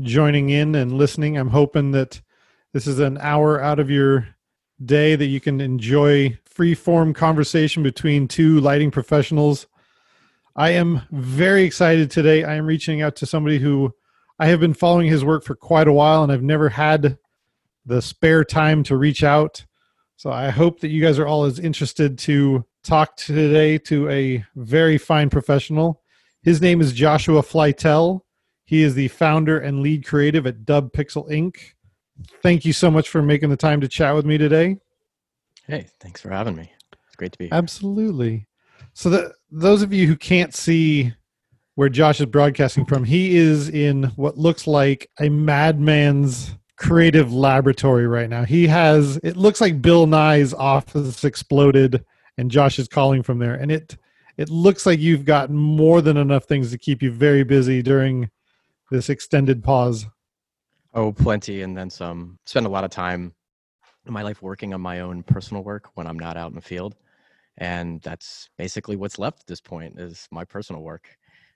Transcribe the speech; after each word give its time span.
joining 0.00 0.50
in 0.50 0.74
and 0.74 0.92
listening. 0.92 1.36
I'm 1.36 1.50
hoping 1.50 1.92
that 1.92 2.20
this 2.72 2.86
is 2.86 2.98
an 2.98 3.18
hour 3.18 3.60
out 3.60 3.78
of 3.78 3.90
your 3.90 4.28
day 4.84 5.14
that 5.16 5.26
you 5.26 5.40
can 5.40 5.60
enjoy 5.60 6.38
free 6.44 6.74
form 6.74 7.14
conversation 7.14 7.82
between 7.82 8.28
two 8.28 8.60
lighting 8.60 8.90
professionals. 8.90 9.66
I 10.56 10.70
am 10.70 11.02
very 11.10 11.64
excited 11.64 12.10
today. 12.10 12.44
I 12.44 12.54
am 12.54 12.66
reaching 12.66 13.02
out 13.02 13.16
to 13.16 13.26
somebody 13.26 13.58
who 13.58 13.94
I 14.38 14.46
have 14.46 14.60
been 14.60 14.74
following 14.74 15.08
his 15.08 15.24
work 15.24 15.44
for 15.44 15.54
quite 15.54 15.88
a 15.88 15.92
while 15.92 16.22
and 16.22 16.32
I've 16.32 16.42
never 16.42 16.68
had 16.68 17.18
the 17.86 18.02
spare 18.02 18.44
time 18.44 18.82
to 18.84 18.96
reach 18.96 19.22
out. 19.22 19.64
So 20.16 20.30
I 20.30 20.50
hope 20.50 20.80
that 20.80 20.90
you 20.90 21.02
guys 21.02 21.18
are 21.18 21.26
all 21.26 21.44
as 21.44 21.58
interested 21.58 22.18
to 22.18 22.64
talk 22.84 23.16
today 23.16 23.78
to 23.78 24.08
a 24.08 24.44
very 24.56 24.98
fine 24.98 25.30
professional. 25.30 26.02
His 26.42 26.60
name 26.60 26.80
is 26.80 26.92
Joshua 26.92 27.42
Flytel. 27.42 28.20
He 28.72 28.84
is 28.84 28.94
the 28.94 29.08
founder 29.08 29.58
and 29.58 29.82
lead 29.82 30.06
creative 30.06 30.46
at 30.46 30.64
Dub 30.64 30.94
Pixel 30.94 31.30
Inc. 31.30 31.56
Thank 32.42 32.64
you 32.64 32.72
so 32.72 32.90
much 32.90 33.10
for 33.10 33.20
making 33.20 33.50
the 33.50 33.56
time 33.58 33.82
to 33.82 33.86
chat 33.86 34.14
with 34.14 34.24
me 34.24 34.38
today. 34.38 34.78
Hey, 35.66 35.88
thanks 36.00 36.22
for 36.22 36.30
having 36.30 36.56
me. 36.56 36.72
It's 37.06 37.14
great 37.16 37.32
to 37.32 37.38
be 37.38 37.44
here. 37.48 37.54
Absolutely. 37.54 38.48
So 38.94 39.10
the, 39.10 39.34
those 39.50 39.82
of 39.82 39.92
you 39.92 40.06
who 40.06 40.16
can't 40.16 40.54
see 40.54 41.12
where 41.74 41.90
Josh 41.90 42.18
is 42.20 42.24
broadcasting 42.24 42.86
from, 42.86 43.04
he 43.04 43.36
is 43.36 43.68
in 43.68 44.04
what 44.16 44.38
looks 44.38 44.66
like 44.66 45.10
a 45.20 45.28
madman's 45.28 46.54
creative 46.78 47.30
laboratory 47.30 48.06
right 48.06 48.30
now. 48.30 48.44
He 48.46 48.66
has 48.68 49.18
it 49.22 49.36
looks 49.36 49.60
like 49.60 49.82
Bill 49.82 50.06
Nye's 50.06 50.54
office 50.54 51.24
exploded 51.24 52.06
and 52.38 52.50
Josh 52.50 52.78
is 52.78 52.88
calling 52.88 53.22
from 53.22 53.38
there. 53.38 53.54
And 53.54 53.70
it 53.70 53.98
it 54.38 54.48
looks 54.48 54.86
like 54.86 54.98
you've 54.98 55.26
got 55.26 55.50
more 55.50 56.00
than 56.00 56.16
enough 56.16 56.44
things 56.44 56.70
to 56.70 56.78
keep 56.78 57.02
you 57.02 57.10
very 57.10 57.44
busy 57.44 57.82
during 57.82 58.30
this 58.92 59.08
extended 59.08 59.64
pause. 59.64 60.06
Oh, 60.94 61.12
plenty 61.12 61.62
and 61.62 61.76
then 61.76 61.90
some. 61.90 62.38
Spend 62.46 62.66
a 62.66 62.68
lot 62.68 62.84
of 62.84 62.90
time 62.90 63.34
in 64.06 64.12
my 64.12 64.22
life 64.22 64.42
working 64.42 64.74
on 64.74 64.80
my 64.80 65.00
own 65.00 65.22
personal 65.22 65.64
work 65.64 65.88
when 65.94 66.06
I'm 66.06 66.18
not 66.18 66.36
out 66.36 66.50
in 66.50 66.54
the 66.54 66.60
field. 66.60 66.94
And 67.58 68.00
that's 68.02 68.48
basically 68.56 68.96
what's 68.96 69.18
left 69.18 69.40
at 69.40 69.46
this 69.46 69.60
point 69.60 69.98
is 69.98 70.28
my 70.30 70.44
personal 70.44 70.82
work. 70.82 71.08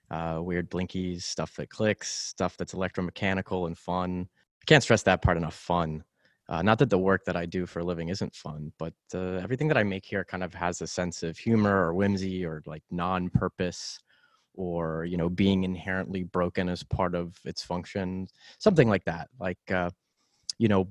Uh, 0.09 0.39
weird 0.41 0.69
blinkies, 0.69 1.23
stuff 1.23 1.55
that 1.55 1.69
clicks, 1.69 2.09
stuff 2.09 2.55
that's 2.57 2.73
electromechanical 2.73 3.67
and 3.67 3.77
fun, 3.77 4.27
can't 4.67 4.83
stress 4.83 5.03
that 5.03 5.21
part 5.21 5.37
enough 5.37 5.55
fun 5.55 6.03
uh, 6.49 6.61
not 6.61 6.77
that 6.77 6.89
the 6.89 6.97
work 6.97 7.25
that 7.25 7.35
i 7.35 7.45
do 7.45 7.65
for 7.65 7.79
a 7.79 7.83
living 7.83 8.09
isn't 8.09 8.35
fun 8.35 8.71
but 8.77 8.93
uh, 9.15 9.35
everything 9.37 9.67
that 9.67 9.77
i 9.77 9.83
make 9.83 10.05
here 10.05 10.23
kind 10.23 10.43
of 10.43 10.53
has 10.53 10.81
a 10.81 10.87
sense 10.87 11.23
of 11.23 11.37
humor 11.37 11.85
or 11.85 11.93
whimsy 11.93 12.45
or 12.45 12.61
like 12.65 12.83
non-purpose 12.91 13.99
or 14.57 15.05
you 15.05 15.15
know 15.15 15.29
being 15.29 15.63
inherently 15.63 16.23
broken 16.23 16.67
as 16.67 16.83
part 16.83 17.15
of 17.15 17.39
its 17.45 17.63
function 17.63 18.27
something 18.57 18.89
like 18.89 19.05
that 19.05 19.29
like 19.39 19.59
uh, 19.71 19.89
you 20.57 20.67
know 20.67 20.87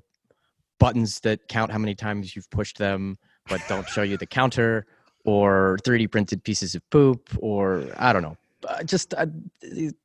buttons 0.78 1.20
that 1.20 1.46
count 1.48 1.70
how 1.70 1.78
many 1.78 1.94
times 1.94 2.34
you've 2.34 2.50
pushed 2.50 2.78
them 2.78 3.18
but 3.48 3.60
don't 3.68 3.88
show 3.88 4.02
you 4.02 4.16
the 4.16 4.26
counter 4.26 4.86
or 5.24 5.76
3d 5.84 6.10
printed 6.10 6.42
pieces 6.44 6.74
of 6.74 6.88
poop 6.90 7.28
or 7.40 7.84
i 7.98 8.12
don't 8.12 8.22
know 8.22 8.36
uh, 8.68 8.82
just 8.82 9.12
uh, 9.14 9.26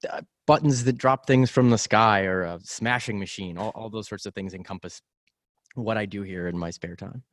uh, 0.09 0.21
buttons 0.45 0.83
that 0.83 0.97
drop 0.97 1.25
things 1.25 1.49
from 1.49 1.69
the 1.69 1.77
sky 1.77 2.23
or 2.23 2.43
a 2.43 2.59
smashing 2.63 3.17
machine 3.17 3.57
all, 3.57 3.69
all 3.69 3.89
those 3.89 4.07
sorts 4.07 4.25
of 4.25 4.33
things 4.33 4.53
encompass 4.53 5.01
what 5.75 5.97
i 5.97 6.05
do 6.05 6.21
here 6.21 6.47
in 6.47 6.57
my 6.57 6.69
spare 6.69 6.95
time. 6.95 7.23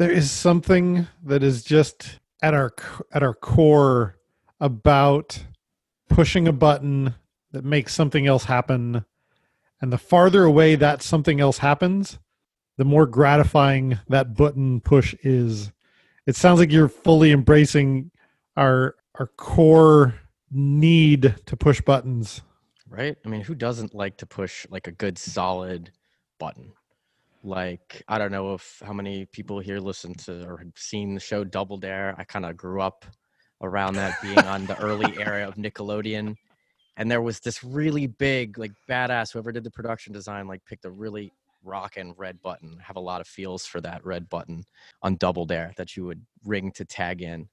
There 0.00 0.10
is 0.10 0.30
something 0.30 1.08
that 1.24 1.42
is 1.42 1.62
just 1.62 2.20
at 2.42 2.54
our 2.54 2.72
at 3.12 3.22
our 3.22 3.34
core 3.34 4.16
about 4.58 5.38
pushing 6.10 6.46
a 6.46 6.52
button 6.52 7.14
that 7.52 7.64
makes 7.64 7.94
something 7.94 8.26
else 8.26 8.44
happen. 8.44 9.04
And 9.80 9.90
the 9.92 9.98
farther 9.98 10.44
away 10.44 10.74
that 10.74 11.02
something 11.02 11.40
else 11.40 11.58
happens 11.58 12.18
the 12.80 12.84
more 12.86 13.04
gratifying 13.04 13.98
that 14.08 14.34
button 14.34 14.80
push 14.80 15.14
is. 15.22 15.70
It 16.26 16.34
sounds 16.34 16.60
like 16.60 16.72
you're 16.72 16.88
fully 16.88 17.30
embracing 17.30 18.10
our 18.56 18.94
our 19.18 19.26
core 19.36 20.14
need 20.50 21.34
to 21.44 21.56
push 21.58 21.82
buttons. 21.82 22.40
Right? 22.88 23.18
I 23.22 23.28
mean 23.28 23.42
who 23.42 23.54
doesn't 23.54 23.94
like 23.94 24.16
to 24.16 24.26
push 24.26 24.66
like 24.70 24.86
a 24.86 24.92
good 24.92 25.18
solid 25.18 25.90
button? 26.38 26.72
Like 27.44 28.02
i 28.08 28.16
don't 28.16 28.32
know 28.32 28.54
if 28.54 28.80
how 28.82 28.94
many 28.94 29.26
people 29.26 29.60
here 29.60 29.78
listen 29.78 30.14
to 30.14 30.46
or 30.48 30.56
have 30.56 30.72
seen 30.74 31.12
the 31.12 31.20
show 31.20 31.44
double 31.44 31.76
dare. 31.76 32.14
I 32.16 32.24
kind 32.24 32.46
of 32.46 32.56
grew 32.56 32.80
up 32.80 33.04
around 33.62 33.94
that 33.94 34.20
being 34.22 34.38
on 34.38 34.66
the 34.66 34.78
early 34.78 35.18
era 35.18 35.46
of 35.46 35.54
nickelodeon 35.56 36.34
and 36.96 37.10
there 37.10 37.22
was 37.22 37.40
this 37.40 37.62
really 37.62 38.06
big 38.06 38.58
like 38.58 38.72
badass 38.88 39.32
whoever 39.32 39.52
did 39.52 39.64
the 39.64 39.70
production 39.70 40.12
design 40.12 40.46
like 40.46 40.64
picked 40.64 40.84
a 40.84 40.90
really 40.90 41.32
rockin' 41.62 42.14
red 42.16 42.40
button 42.42 42.78
have 42.78 42.96
a 42.96 43.00
lot 43.00 43.20
of 43.20 43.26
feels 43.26 43.66
for 43.66 43.80
that 43.80 44.04
red 44.04 44.28
button 44.28 44.64
on 45.02 45.16
double 45.16 45.44
dare 45.44 45.72
that 45.76 45.96
you 45.96 46.04
would 46.04 46.24
ring 46.44 46.70
to 46.72 46.84
tag 46.84 47.22
in 47.22 47.48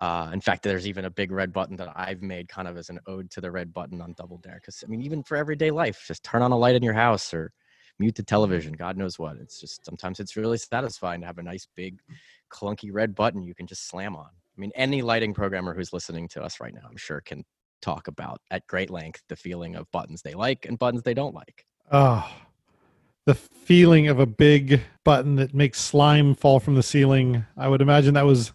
uh, 0.00 0.28
in 0.32 0.40
fact, 0.40 0.62
there's 0.62 0.86
even 0.86 1.06
a 1.06 1.10
big 1.10 1.32
red 1.32 1.52
button 1.52 1.76
that 1.76 1.90
I've 1.96 2.20
made 2.20 2.48
kind 2.48 2.68
of 2.68 2.76
as 2.76 2.90
an 2.90 3.00
ode 3.06 3.30
to 3.30 3.40
the 3.40 3.50
red 3.50 3.72
button 3.72 4.02
on 4.02 4.12
Double 4.12 4.38
Dare. 4.38 4.56
Because 4.56 4.84
I 4.84 4.88
mean, 4.88 5.00
even 5.02 5.22
for 5.22 5.36
everyday 5.36 5.70
life, 5.70 6.04
just 6.06 6.22
turn 6.22 6.42
on 6.42 6.52
a 6.52 6.58
light 6.58 6.74
in 6.74 6.82
your 6.82 6.92
house 6.92 7.32
or 7.32 7.52
mute 7.98 8.14
the 8.14 8.22
television. 8.22 8.74
God 8.74 8.98
knows 8.98 9.18
what. 9.18 9.36
It's 9.36 9.58
just 9.58 9.84
sometimes 9.86 10.20
it's 10.20 10.36
really 10.36 10.58
satisfying 10.58 11.22
to 11.22 11.26
have 11.26 11.38
a 11.38 11.42
nice 11.42 11.66
big 11.74 12.00
clunky 12.52 12.90
red 12.92 13.14
button 13.14 13.42
you 13.42 13.54
can 13.54 13.66
just 13.66 13.88
slam 13.88 14.16
on. 14.16 14.28
I 14.56 14.60
mean, 14.60 14.72
any 14.74 15.02
lighting 15.02 15.34
programmer 15.34 15.74
who's 15.74 15.92
listening 15.92 16.28
to 16.28 16.42
us 16.42 16.60
right 16.60 16.72
now, 16.72 16.82
I'm 16.88 16.96
sure 16.96 17.20
can 17.20 17.44
talk 17.82 18.08
about 18.08 18.40
at 18.50 18.66
great 18.66 18.90
length 18.90 19.22
the 19.28 19.36
feeling 19.36 19.76
of 19.76 19.90
buttons 19.92 20.22
they 20.22 20.34
like 20.34 20.64
and 20.66 20.78
buttons 20.78 21.02
they 21.02 21.14
don't 21.14 21.34
like. 21.34 21.66
Oh, 21.92 22.28
the 23.26 23.34
feeling 23.34 24.08
of 24.08 24.18
a 24.18 24.26
big 24.26 24.80
button 25.04 25.36
that 25.36 25.54
makes 25.54 25.80
slime 25.80 26.34
fall 26.34 26.58
from 26.58 26.74
the 26.74 26.82
ceiling. 26.82 27.44
I 27.56 27.68
would 27.68 27.82
imagine 27.82 28.14
that 28.14 28.24
was 28.24 28.52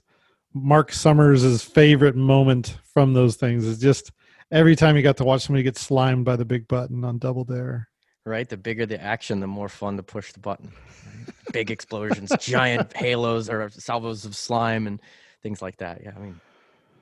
Mark 0.53 0.91
Summers' 0.91 1.61
favorite 1.61 2.15
moment 2.15 2.77
from 2.83 3.13
those 3.13 3.35
things 3.35 3.65
is 3.65 3.79
just 3.79 4.11
every 4.51 4.75
time 4.75 4.97
you 4.97 5.03
got 5.03 5.17
to 5.17 5.23
watch 5.23 5.43
somebody 5.43 5.63
get 5.63 5.77
slimed 5.77 6.25
by 6.25 6.35
the 6.35 6.45
big 6.45 6.67
button 6.67 7.05
on 7.05 7.19
Double 7.19 7.43
Dare. 7.43 7.87
Right, 8.25 8.47
the 8.47 8.57
bigger 8.57 8.85
the 8.85 9.01
action, 9.01 9.39
the 9.39 9.47
more 9.47 9.69
fun 9.69 9.97
to 9.97 10.03
push 10.03 10.31
the 10.31 10.39
button. 10.39 10.71
Right? 11.05 11.53
Big 11.53 11.71
explosions, 11.71 12.31
giant 12.39 12.93
halos 12.95 13.49
or 13.49 13.69
salvos 13.69 14.25
of 14.25 14.35
slime, 14.35 14.87
and 14.87 15.01
things 15.41 15.61
like 15.61 15.77
that. 15.77 16.01
Yeah, 16.03 16.11
I 16.15 16.19
mean, 16.19 16.39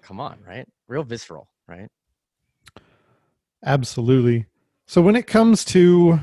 come 0.01 0.19
on, 0.19 0.37
right? 0.47 0.67
Real 0.87 1.03
visceral, 1.03 1.47
right? 1.67 1.89
Absolutely. 3.65 4.45
So 4.85 5.01
when 5.01 5.15
it 5.15 5.27
comes 5.27 5.65
to 5.65 6.19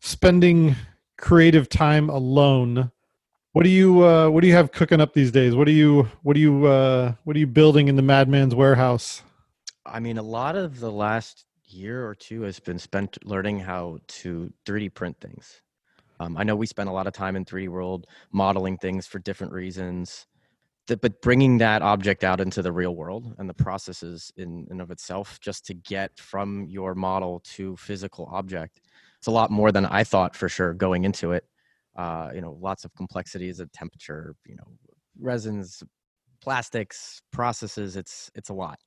spending 0.00 0.76
creative 1.16 1.68
time 1.68 2.10
alone, 2.10 2.90
what 3.52 3.64
do 3.64 3.70
you 3.70 4.06
uh, 4.06 4.28
what 4.28 4.42
do 4.42 4.48
you 4.48 4.54
have 4.54 4.72
cooking 4.72 5.00
up 5.00 5.14
these 5.14 5.30
days? 5.30 5.54
What 5.54 5.66
do 5.66 5.72
you 5.72 6.08
what 6.22 6.34
do 6.34 6.40
you 6.40 6.66
uh, 6.66 7.14
what 7.24 7.36
are 7.36 7.38
you 7.38 7.46
building 7.46 7.88
in 7.88 7.96
the 7.96 8.02
Madman's 8.02 8.54
warehouse? 8.54 9.22
I 9.86 10.00
mean, 10.00 10.18
a 10.18 10.22
lot 10.22 10.56
of 10.56 10.80
the 10.80 10.90
last 10.90 11.46
year 11.64 12.06
or 12.06 12.14
two 12.14 12.42
has 12.42 12.60
been 12.60 12.78
spent 12.78 13.16
learning 13.24 13.60
how 13.60 13.98
to 14.06 14.52
3D 14.66 14.94
print 14.94 15.16
things. 15.20 15.62
Um, 16.18 16.36
I 16.36 16.44
know 16.44 16.54
we 16.54 16.66
spend 16.66 16.88
a 16.88 16.92
lot 16.92 17.06
of 17.06 17.12
time 17.12 17.36
in 17.36 17.44
3D 17.44 17.68
world 17.68 18.06
modeling 18.32 18.76
things 18.76 19.06
for 19.06 19.18
different 19.18 19.52
reasons, 19.52 20.26
that, 20.90 21.00
but 21.00 21.22
bringing 21.22 21.58
that 21.58 21.82
object 21.82 22.24
out 22.24 22.40
into 22.40 22.62
the 22.62 22.72
real 22.72 22.94
world 22.94 23.34
and 23.38 23.48
the 23.48 23.54
processes 23.54 24.32
in 24.36 24.66
and 24.70 24.80
of 24.82 24.90
itself, 24.90 25.40
just 25.40 25.66
to 25.66 25.74
get 25.74 26.18
from 26.18 26.66
your 26.66 26.94
model 26.94 27.40
to 27.56 27.76
physical 27.78 28.28
object, 28.32 28.80
it's 29.18 29.26
a 29.28 29.30
lot 29.32 29.50
more 29.50 29.72
than 29.72 29.86
I 29.86 30.04
thought 30.04 30.36
for 30.36 30.48
sure 30.48 30.74
going 30.74 31.04
into 31.04 31.32
it. 31.32 31.44
uh, 31.96 32.30
you 32.34 32.40
know, 32.40 32.56
lots 32.60 32.84
of 32.84 32.94
complexities 32.94 33.60
of 33.60 33.70
temperature, 33.72 34.34
you 34.46 34.56
know, 34.56 34.64
resins, 35.20 35.82
plastics, 36.42 37.20
processes. 37.32 37.96
It's 37.96 38.30
it's 38.34 38.48
a 38.50 38.54
lot. 38.54 38.78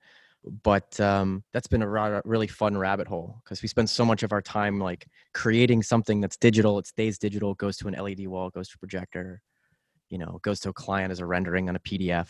But 0.63 0.99
um, 0.99 1.43
that's 1.53 1.67
been 1.67 1.81
a 1.83 2.21
really 2.25 2.47
fun 2.47 2.77
rabbit 2.77 3.07
hole 3.07 3.39
because 3.43 3.61
we 3.61 3.69
spend 3.69 3.89
so 3.89 4.03
much 4.05 4.23
of 4.23 4.33
our 4.33 4.41
time 4.41 4.79
like 4.79 5.07
creating 5.33 5.83
something 5.83 6.19
that's 6.21 6.37
digital. 6.37 6.79
It 6.79 6.87
stays 6.87 7.17
digital, 7.17 7.53
goes 7.55 7.77
to 7.77 7.87
an 7.87 7.93
LED 7.93 8.27
wall, 8.27 8.49
goes 8.49 8.69
to 8.69 8.77
projector, 8.77 9.41
you 10.13 10.19
know, 10.19 10.39
goes 10.43 10.59
to 10.61 10.69
a 10.69 10.73
client 10.73 11.11
as 11.11 11.19
a 11.19 11.25
rendering 11.25 11.69
on 11.69 11.75
a 11.75 11.79
PDF 11.79 12.29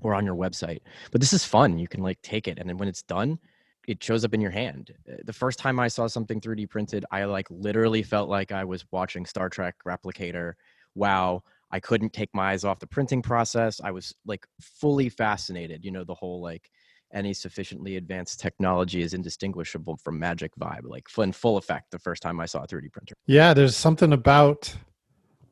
or 0.00 0.14
on 0.14 0.24
your 0.24 0.34
website. 0.34 0.80
But 1.12 1.20
this 1.20 1.34
is 1.34 1.44
fun. 1.44 1.78
You 1.78 1.86
can 1.86 2.02
like 2.02 2.20
take 2.22 2.48
it, 2.48 2.58
and 2.58 2.66
then 2.66 2.78
when 2.78 2.88
it's 2.88 3.02
done, 3.02 3.38
it 3.86 4.02
shows 4.02 4.24
up 4.24 4.32
in 4.32 4.40
your 4.40 4.50
hand. 4.50 4.94
Uh, 5.06 5.16
the 5.24 5.32
first 5.32 5.58
time 5.58 5.78
I 5.78 5.88
saw 5.88 6.06
something 6.06 6.40
3D 6.40 6.70
printed, 6.70 7.04
I 7.10 7.24
like 7.24 7.46
literally 7.50 8.02
felt 8.02 8.30
like 8.30 8.52
I 8.52 8.64
was 8.64 8.86
watching 8.90 9.26
Star 9.26 9.50
Trek 9.50 9.74
Replicator. 9.86 10.54
Wow, 10.94 11.42
I 11.70 11.78
couldn't 11.78 12.14
take 12.14 12.30
my 12.32 12.52
eyes 12.52 12.64
off 12.64 12.78
the 12.78 12.86
printing 12.86 13.20
process. 13.20 13.80
I 13.84 13.90
was 13.90 14.14
like 14.26 14.46
fully 14.60 15.10
fascinated. 15.10 15.84
You 15.84 15.90
know, 15.90 16.04
the 16.04 16.14
whole 16.14 16.40
like 16.40 16.70
any 17.12 17.34
sufficiently 17.34 17.96
advanced 17.96 18.40
technology 18.40 19.02
is 19.02 19.14
indistinguishable 19.14 19.96
from 19.96 20.18
magic 20.18 20.52
vibe, 20.60 20.84
like 20.84 21.06
in 21.18 21.32
full 21.32 21.56
effect 21.56 21.90
the 21.90 21.98
first 21.98 22.22
time 22.22 22.40
I 22.40 22.46
saw 22.46 22.62
a 22.62 22.66
3D 22.66 22.92
printer. 22.92 23.14
Yeah, 23.26 23.54
there's 23.54 23.76
something 23.76 24.12
about 24.12 24.74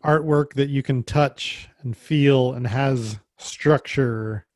artwork 0.07 0.53
that 0.55 0.69
you 0.69 0.83
can 0.83 1.03
touch 1.03 1.69
and 1.83 1.97
feel 1.97 2.53
and 2.53 2.67
has 2.67 3.19
structure. 3.39 4.47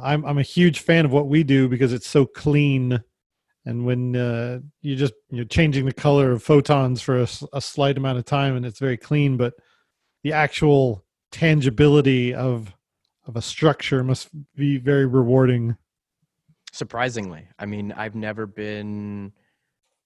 I'm 0.00 0.24
I'm 0.24 0.38
a 0.38 0.42
huge 0.42 0.80
fan 0.80 1.04
of 1.04 1.12
what 1.12 1.28
we 1.28 1.42
do 1.44 1.68
because 1.68 1.92
it's 1.92 2.08
so 2.08 2.24
clean. 2.24 3.02
And 3.66 3.84
when 3.84 4.16
uh, 4.16 4.60
you're 4.80 4.96
just 4.96 5.12
you're 5.30 5.44
changing 5.44 5.84
the 5.84 5.92
color 5.92 6.32
of 6.32 6.42
photons 6.42 7.02
for 7.02 7.20
a, 7.20 7.28
a, 7.52 7.60
slight 7.60 7.98
amount 7.98 8.18
of 8.18 8.24
time 8.24 8.56
and 8.56 8.64
it's 8.64 8.78
very 8.78 8.96
clean 8.96 9.36
but 9.36 9.52
the 10.22 10.32
actual 10.32 11.04
tangibility 11.32 12.32
of 12.32 12.74
of 13.26 13.36
a 13.36 13.42
structure 13.42 14.02
must 14.02 14.30
be 14.54 14.78
very 14.78 15.04
rewarding. 15.04 15.76
Surprisingly. 16.72 17.46
I 17.58 17.66
mean 17.66 17.92
i've 17.92 18.14
never 18.14 18.46
been 18.46 19.32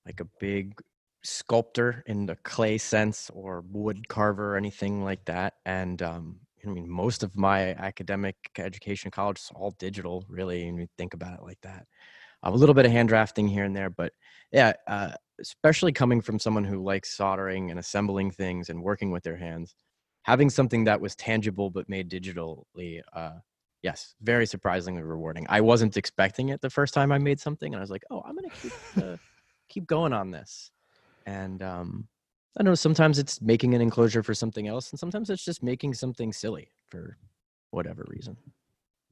like 0.06 0.18
a 0.18 0.26
big 0.40 0.74
sculptor 1.22 2.02
in 2.06 2.26
the 2.26 2.36
clay 2.36 2.76
sense 2.78 3.30
or 3.32 3.62
wood 3.70 4.08
carver 4.08 4.54
or 4.54 4.56
anything 4.56 5.04
like 5.04 5.24
that 5.24 5.54
and 5.66 6.02
um, 6.02 6.40
i 6.64 6.68
mean 6.68 6.88
most 6.88 7.22
of 7.22 7.36
my 7.36 7.74
academic 7.74 8.36
education 8.58 9.10
college 9.10 9.38
is 9.38 9.50
all 9.54 9.70
digital 9.78 10.24
really 10.28 10.68
and 10.68 10.78
you 10.78 10.86
think 10.98 11.14
about 11.14 11.38
it 11.38 11.44
like 11.44 11.60
that 11.62 11.86
a 12.42 12.50
little 12.50 12.74
bit 12.74 12.86
of 12.86 12.92
hand 12.92 13.08
drafting 13.08 13.46
here 13.46 13.64
and 13.64 13.76
there, 13.76 13.90
but 13.90 14.12
yeah, 14.50 14.72
uh, 14.88 15.12
especially 15.40 15.92
coming 15.92 16.20
from 16.20 16.38
someone 16.38 16.64
who 16.64 16.82
likes 16.82 17.16
soldering 17.16 17.70
and 17.70 17.78
assembling 17.78 18.30
things 18.30 18.68
and 18.68 18.82
working 18.82 19.10
with 19.10 19.22
their 19.22 19.36
hands, 19.36 19.74
having 20.24 20.50
something 20.50 20.84
that 20.84 21.00
was 21.00 21.14
tangible 21.14 21.70
but 21.70 21.88
made 21.88 22.10
digitally, 22.10 23.00
uh, 23.14 23.38
yes, 23.82 24.14
very 24.22 24.46
surprisingly 24.46 25.02
rewarding. 25.02 25.46
I 25.48 25.60
wasn't 25.60 25.96
expecting 25.96 26.48
it 26.48 26.60
the 26.60 26.70
first 26.70 26.94
time 26.94 27.12
I 27.12 27.18
made 27.18 27.40
something, 27.40 27.72
and 27.72 27.80
I 27.80 27.82
was 27.82 27.90
like, 27.90 28.04
oh, 28.10 28.22
I'm 28.26 28.34
gonna 28.34 28.48
keep 28.50 28.72
uh, 29.02 29.16
keep 29.68 29.86
going 29.86 30.12
on 30.12 30.30
this, 30.30 30.70
and 31.26 31.62
um, 31.62 32.08
I 32.58 32.62
know 32.62 32.74
sometimes 32.74 33.18
it's 33.18 33.40
making 33.40 33.74
an 33.74 33.80
enclosure 33.80 34.22
for 34.22 34.34
something 34.34 34.68
else, 34.68 34.90
and 34.90 35.00
sometimes 35.00 35.30
it's 35.30 35.44
just 35.44 35.62
making 35.62 35.94
something 35.94 36.32
silly 36.32 36.68
for 36.88 37.16
whatever 37.70 38.04
reason. 38.08 38.36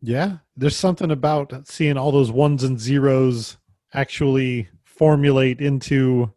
Yeah, 0.02 0.38
there's 0.56 0.76
something 0.76 1.10
about 1.10 1.66
seeing 1.68 1.96
all 1.96 2.12
those 2.12 2.30
ones 2.30 2.64
and 2.64 2.78
zeros 2.78 3.56
actually 3.92 4.68
formulate 4.84 5.60
into 5.60 6.32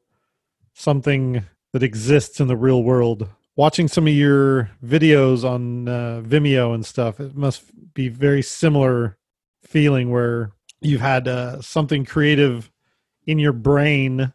something 0.74 1.44
that 1.72 1.84
exists 1.84 2.40
in 2.40 2.48
the 2.48 2.58
real 2.58 2.84
world. 2.84 3.28
Watching 3.56 3.88
some 3.88 4.08
of 4.08 4.14
your 4.14 4.72
videos 4.84 5.44
on 5.44 5.88
uh, 5.88 6.22
Vimeo 6.25 6.74
and 6.74 6.86
stuff, 6.86 7.20
it 7.20 7.36
must 7.36 7.64
be 7.94 8.08
very 8.10 8.42
similar 8.42 9.18
feeling 9.64 10.12
where 10.12 10.52
you've 10.81 11.02
had 11.02 11.28
uh, 11.28 11.62
something 11.62 12.06
creative 12.06 12.72
in 13.28 13.40
your 13.40 13.54
brain 13.54 14.34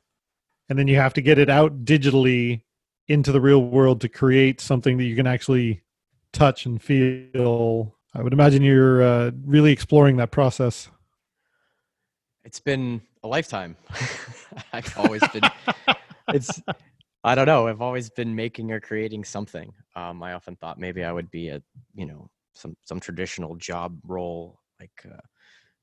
and 0.68 0.78
then 0.78 0.88
you 0.88 0.96
have 0.96 1.14
to 1.14 1.20
get 1.20 1.38
it 1.38 1.48
out 1.48 1.84
digitally 1.84 2.62
into 3.08 3.32
the 3.32 3.40
real 3.40 3.62
world 3.62 4.00
to 4.02 4.08
create 4.08 4.60
something 4.60 4.98
that 4.98 5.04
you 5.04 5.16
can 5.16 5.26
actually 5.26 5.82
touch 6.32 6.66
and 6.66 6.82
feel 6.82 7.94
I 8.14 8.22
would 8.22 8.32
imagine 8.32 8.62
you're 8.62 9.02
uh, 9.02 9.30
really 9.44 9.70
exploring 9.72 10.16
that 10.16 10.30
process. 10.30 10.88
It's 12.44 12.60
been 12.60 13.02
a 13.22 13.28
lifetime. 13.28 13.76
I've 14.72 14.92
always 14.96 15.22
been. 15.28 15.42
it's. 16.28 16.60
I 17.24 17.34
don't 17.34 17.46
know. 17.46 17.66
I've 17.66 17.82
always 17.82 18.10
been 18.10 18.34
making 18.34 18.72
or 18.72 18.80
creating 18.80 19.24
something. 19.24 19.72
Um, 19.96 20.22
I 20.22 20.32
often 20.32 20.56
thought 20.56 20.78
maybe 20.78 21.04
I 21.04 21.12
would 21.12 21.30
be 21.30 21.48
a, 21.48 21.60
you 21.94 22.06
know, 22.06 22.30
some 22.54 22.76
some 22.84 23.00
traditional 23.00 23.56
job 23.56 23.98
role 24.04 24.60
like 24.80 25.04
a 25.04 25.20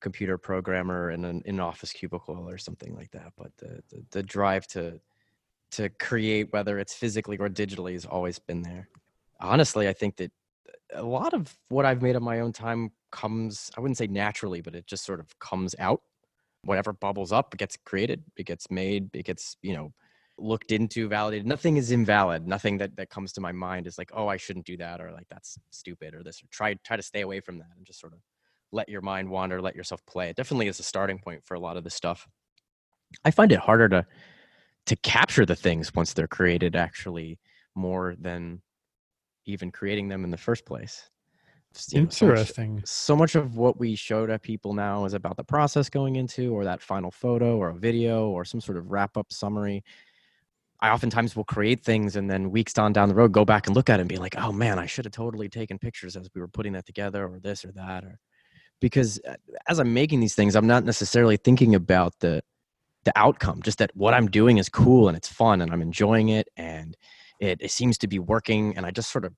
computer 0.01 0.37
programmer 0.37 1.11
in 1.11 1.25
an 1.25 1.41
in 1.45 1.59
office 1.59 1.91
cubicle 1.91 2.47
or 2.49 2.57
something 2.57 2.95
like 2.95 3.11
that. 3.11 3.33
But 3.37 3.51
the, 3.57 3.81
the 3.89 4.05
the 4.11 4.23
drive 4.23 4.67
to 4.67 4.99
to 5.71 5.89
create, 5.89 6.53
whether 6.53 6.79
it's 6.79 6.93
physically 6.93 7.37
or 7.37 7.49
digitally, 7.49 7.93
has 7.93 8.05
always 8.05 8.39
been 8.39 8.61
there. 8.61 8.87
Honestly, 9.39 9.87
I 9.87 9.93
think 9.93 10.17
that 10.17 10.31
a 10.93 11.03
lot 11.03 11.33
of 11.33 11.53
what 11.69 11.85
I've 11.85 12.01
made 12.01 12.15
on 12.15 12.23
my 12.23 12.39
own 12.39 12.53
time 12.53 12.91
comes, 13.11 13.71
I 13.75 13.81
wouldn't 13.81 13.97
say 13.97 14.07
naturally, 14.07 14.61
but 14.61 14.75
it 14.75 14.87
just 14.87 15.05
sort 15.05 15.19
of 15.19 15.37
comes 15.39 15.75
out. 15.79 16.01
Whatever 16.63 16.93
bubbles 16.93 17.31
up, 17.31 17.53
it 17.53 17.57
gets 17.57 17.77
created, 17.77 18.23
it 18.37 18.45
gets 18.45 18.71
made, 18.71 19.15
it 19.15 19.25
gets, 19.25 19.57
you 19.61 19.73
know, 19.73 19.93
looked 20.37 20.71
into, 20.71 21.07
validated. 21.07 21.45
Nothing 21.45 21.77
is 21.77 21.91
invalid. 21.91 22.47
Nothing 22.47 22.77
that, 22.79 22.95
that 22.95 23.09
comes 23.09 23.33
to 23.33 23.41
my 23.41 23.51
mind 23.51 23.87
is 23.87 23.97
like, 23.97 24.11
oh, 24.13 24.27
I 24.27 24.37
shouldn't 24.37 24.65
do 24.65 24.77
that, 24.77 24.99
or 24.99 25.11
like 25.11 25.27
that's 25.29 25.57
stupid, 25.69 26.15
or 26.15 26.23
this, 26.23 26.41
or 26.41 26.47
try 26.49 26.73
try 26.83 26.97
to 26.97 27.03
stay 27.03 27.21
away 27.21 27.39
from 27.39 27.59
that 27.59 27.69
and 27.77 27.85
just 27.85 27.99
sort 27.99 28.13
of 28.13 28.19
let 28.71 28.89
your 28.89 29.01
mind 29.01 29.29
wander, 29.29 29.61
let 29.61 29.75
yourself 29.75 30.05
play. 30.05 30.29
It 30.29 30.35
definitely 30.35 30.67
is 30.67 30.79
a 30.79 30.83
starting 30.83 31.19
point 31.19 31.43
for 31.45 31.53
a 31.55 31.59
lot 31.59 31.77
of 31.77 31.83
this 31.83 31.95
stuff. 31.95 32.27
I 33.23 33.31
find 33.31 33.51
it 33.51 33.59
harder 33.59 33.87
to 33.89 34.05
to 34.87 34.95
capture 34.97 35.45
the 35.45 35.55
things 35.55 35.93
once 35.95 36.13
they're 36.13 36.27
created 36.27 36.75
actually 36.75 37.39
more 37.73 38.15
than 38.19 38.61
even 39.45 39.71
creating 39.71 40.09
them 40.09 40.23
in 40.23 40.29
the 40.29 40.37
first 40.37 40.65
place. 40.65 41.09
Interesting. 41.93 42.83
So 42.85 42.85
much, 42.85 42.87
so 42.87 43.15
much, 43.15 43.35
of 43.35 43.57
what 43.57 43.79
we 43.79 43.95
show 43.95 44.25
to 44.25 44.39
people 44.39 44.73
now 44.73 45.03
is 45.05 45.13
about 45.13 45.35
the 45.35 45.43
process 45.43 45.89
going 45.89 46.15
into, 46.15 46.53
or 46.53 46.63
that 46.63 46.81
final 46.81 47.11
photo, 47.11 47.57
or 47.57 47.69
a 47.69 47.75
video, 47.75 48.29
or 48.29 48.45
some 48.45 48.61
sort 48.61 48.77
of 48.77 48.91
wrap 48.91 49.17
up 49.17 49.31
summary. 49.31 49.83
I 50.79 50.91
oftentimes 50.91 51.35
will 51.35 51.43
create 51.43 51.83
things 51.83 52.15
and 52.15 52.29
then 52.29 52.51
weeks 52.51 52.77
on 52.77 52.93
down 52.93 53.09
the 53.09 53.15
road 53.15 53.31
go 53.31 53.43
back 53.43 53.67
and 53.67 53.75
look 53.75 53.89
at 53.89 53.99
it 53.99 54.01
and 54.01 54.09
be 54.09 54.17
like, 54.17 54.35
oh 54.37 54.51
man, 54.51 54.77
I 54.79 54.85
should 54.85 55.05
have 55.05 55.13
totally 55.13 55.49
taken 55.49 55.79
pictures 55.79 56.15
as 56.15 56.29
we 56.33 56.39
were 56.39 56.47
putting 56.47 56.73
that 56.73 56.85
together, 56.85 57.27
or 57.27 57.39
this 57.39 57.65
or 57.65 57.71
that, 57.73 58.03
or 58.05 58.19
because 58.81 59.19
uh, 59.27 59.35
as 59.67 59.79
I'm 59.79 59.93
making 59.93 60.19
these 60.19 60.35
things, 60.35 60.55
I'm 60.55 60.67
not 60.67 60.83
necessarily 60.83 61.37
thinking 61.37 61.75
about 61.75 62.13
the 62.19 62.41
the 63.05 63.13
outcome, 63.15 63.61
just 63.61 63.77
that 63.77 63.91
what 63.95 64.15
I'm 64.15 64.27
doing 64.27 64.57
is 64.57 64.67
cool 64.67 65.07
and 65.07 65.15
it's 65.15 65.27
fun 65.27 65.61
and 65.61 65.71
I'm 65.71 65.81
enjoying 65.81 66.29
it 66.29 66.47
and 66.57 66.97
it, 67.39 67.59
it 67.61 67.71
seems 67.71 67.97
to 67.99 68.07
be 68.07 68.17
working 68.17 68.75
and 68.75 68.85
i 68.85 68.91
just 68.91 69.11
sort 69.11 69.25
of 69.25 69.33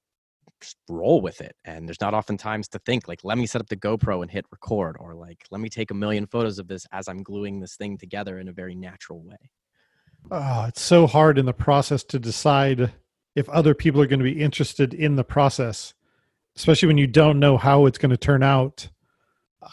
just 0.61 0.77
roll 0.89 1.21
with 1.21 1.41
it. 1.41 1.55
And 1.65 1.87
there's 1.87 2.01
not 2.01 2.13
often 2.13 2.37
times 2.37 2.67
to 2.69 2.79
think 2.79 3.07
like 3.07 3.19
let 3.23 3.37
me 3.37 3.45
set 3.45 3.61
up 3.61 3.69
the 3.69 3.77
gopro 3.77 4.21
and 4.21 4.31
hit 4.31 4.45
record 4.51 4.95
or 4.99 5.13
like 5.13 5.45
let 5.51 5.61
me 5.61 5.69
take 5.69 5.91
a 5.91 5.93
million 5.93 6.25
photos 6.25 6.57
of 6.59 6.67
this 6.67 6.85
as 6.91 7.07
i'm 7.07 7.21
gluing 7.21 7.59
this 7.59 7.75
thing 7.75 7.97
together 7.97 8.39
in 8.39 8.47
a 8.47 8.53
very 8.53 8.75
natural 8.75 9.21
way. 9.21 9.37
Oh 10.31 10.65
it's 10.67 10.81
so 10.81 11.05
hard 11.07 11.37
in 11.37 11.45
the 11.45 11.53
process 11.53 12.03
to 12.05 12.19
decide 12.19 12.91
if 13.35 13.47
other 13.49 13.75
people 13.75 14.01
are 14.01 14.07
going 14.07 14.19
to 14.19 14.23
be 14.23 14.41
interested 14.41 14.93
in 14.93 15.15
the 15.15 15.23
process 15.23 15.93
especially 16.55 16.87
when 16.87 16.97
you 16.97 17.07
don't 17.07 17.39
know 17.39 17.57
how 17.57 17.85
it's 17.85 17.99
going 17.99 18.09
to 18.09 18.17
turn 18.17 18.41
out 18.41 18.89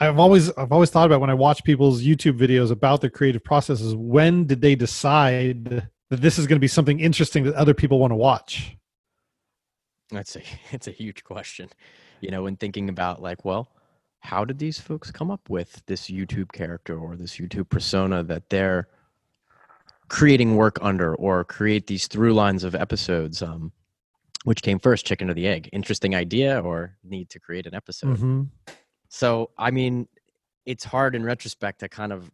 i've 0.00 0.18
always 0.18 0.50
i've 0.52 0.72
always 0.72 0.90
thought 0.90 1.06
about 1.06 1.20
when 1.20 1.30
i 1.30 1.34
watch 1.34 1.64
people's 1.64 2.02
youtube 2.02 2.38
videos 2.38 2.70
about 2.70 3.00
their 3.00 3.10
creative 3.10 3.42
processes 3.42 3.94
when 3.94 4.46
did 4.46 4.60
they 4.60 4.74
decide 4.74 5.88
that 6.10 6.22
this 6.22 6.38
is 6.38 6.46
going 6.46 6.56
to 6.56 6.60
be 6.60 6.68
something 6.68 7.00
interesting 7.00 7.44
that 7.44 7.54
other 7.54 7.74
people 7.74 7.98
want 7.98 8.10
to 8.10 8.16
watch? 8.16 8.76
That's 10.10 10.36
a 10.36 10.42
it's 10.70 10.86
a 10.86 10.92
huge 10.92 11.24
question. 11.24 11.68
You 12.20 12.30
know, 12.30 12.44
when 12.44 12.56
thinking 12.56 12.88
about 12.88 13.20
like, 13.20 13.44
well, 13.44 13.70
how 14.20 14.44
did 14.44 14.58
these 14.58 14.80
folks 14.80 15.10
come 15.10 15.30
up 15.30 15.50
with 15.50 15.82
this 15.86 16.08
YouTube 16.08 16.52
character 16.52 16.98
or 16.98 17.16
this 17.16 17.36
YouTube 17.36 17.68
persona 17.68 18.22
that 18.24 18.48
they're 18.48 18.88
creating 20.08 20.56
work 20.56 20.78
under 20.80 21.14
or 21.16 21.44
create 21.44 21.86
these 21.86 22.06
through 22.06 22.34
lines 22.34 22.62
of 22.62 22.74
episodes 22.74 23.40
um 23.42 23.72
which 24.44 24.60
came 24.60 24.78
first 24.78 25.06
chicken 25.06 25.30
or 25.30 25.34
the 25.34 25.48
egg 25.48 25.66
interesting 25.72 26.14
idea 26.14 26.60
or 26.60 26.94
need 27.02 27.30
to 27.30 27.40
create 27.40 27.66
an 27.66 27.74
episode 27.74 28.18
mm-hmm. 28.18 28.42
So 29.14 29.50
i 29.56 29.70
mean 29.70 30.08
it's 30.66 30.84
hard 30.84 31.14
in 31.14 31.22
retrospect 31.22 31.80
to 31.80 31.88
kind 31.88 32.12
of 32.12 32.30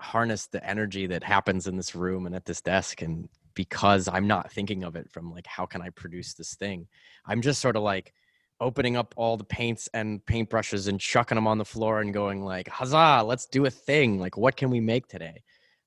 harness 0.00 0.46
the 0.46 0.64
energy 0.64 1.06
that 1.06 1.24
happens 1.24 1.66
in 1.66 1.76
this 1.76 1.94
room 1.94 2.24
and 2.26 2.34
at 2.36 2.44
this 2.44 2.60
desk 2.60 3.02
and 3.02 3.28
because 3.54 4.06
i'm 4.08 4.28
not 4.28 4.52
thinking 4.52 4.84
of 4.84 4.94
it 4.94 5.10
from 5.10 5.32
like 5.32 5.46
how 5.46 5.66
can 5.66 5.82
i 5.82 5.90
produce 5.90 6.34
this 6.34 6.54
thing? 6.54 6.86
I'm 7.26 7.42
just 7.42 7.60
sort 7.60 7.76
of 7.76 7.82
like 7.82 8.14
opening 8.60 8.96
up 8.96 9.12
all 9.16 9.36
the 9.36 9.44
paints 9.44 9.88
and 9.92 10.24
paintbrushes 10.24 10.86
and 10.86 11.00
chucking 11.00 11.34
them 11.34 11.48
on 11.48 11.58
the 11.58 11.64
floor 11.64 12.00
and 12.00 12.14
going 12.14 12.44
like 12.44 12.68
huzzah 12.68 13.24
let's 13.24 13.46
do 13.46 13.66
a 13.66 13.70
thing. 13.70 14.20
Like 14.20 14.36
what 14.36 14.56
can 14.56 14.70
we 14.70 14.80
make 14.80 15.08
today? 15.08 15.42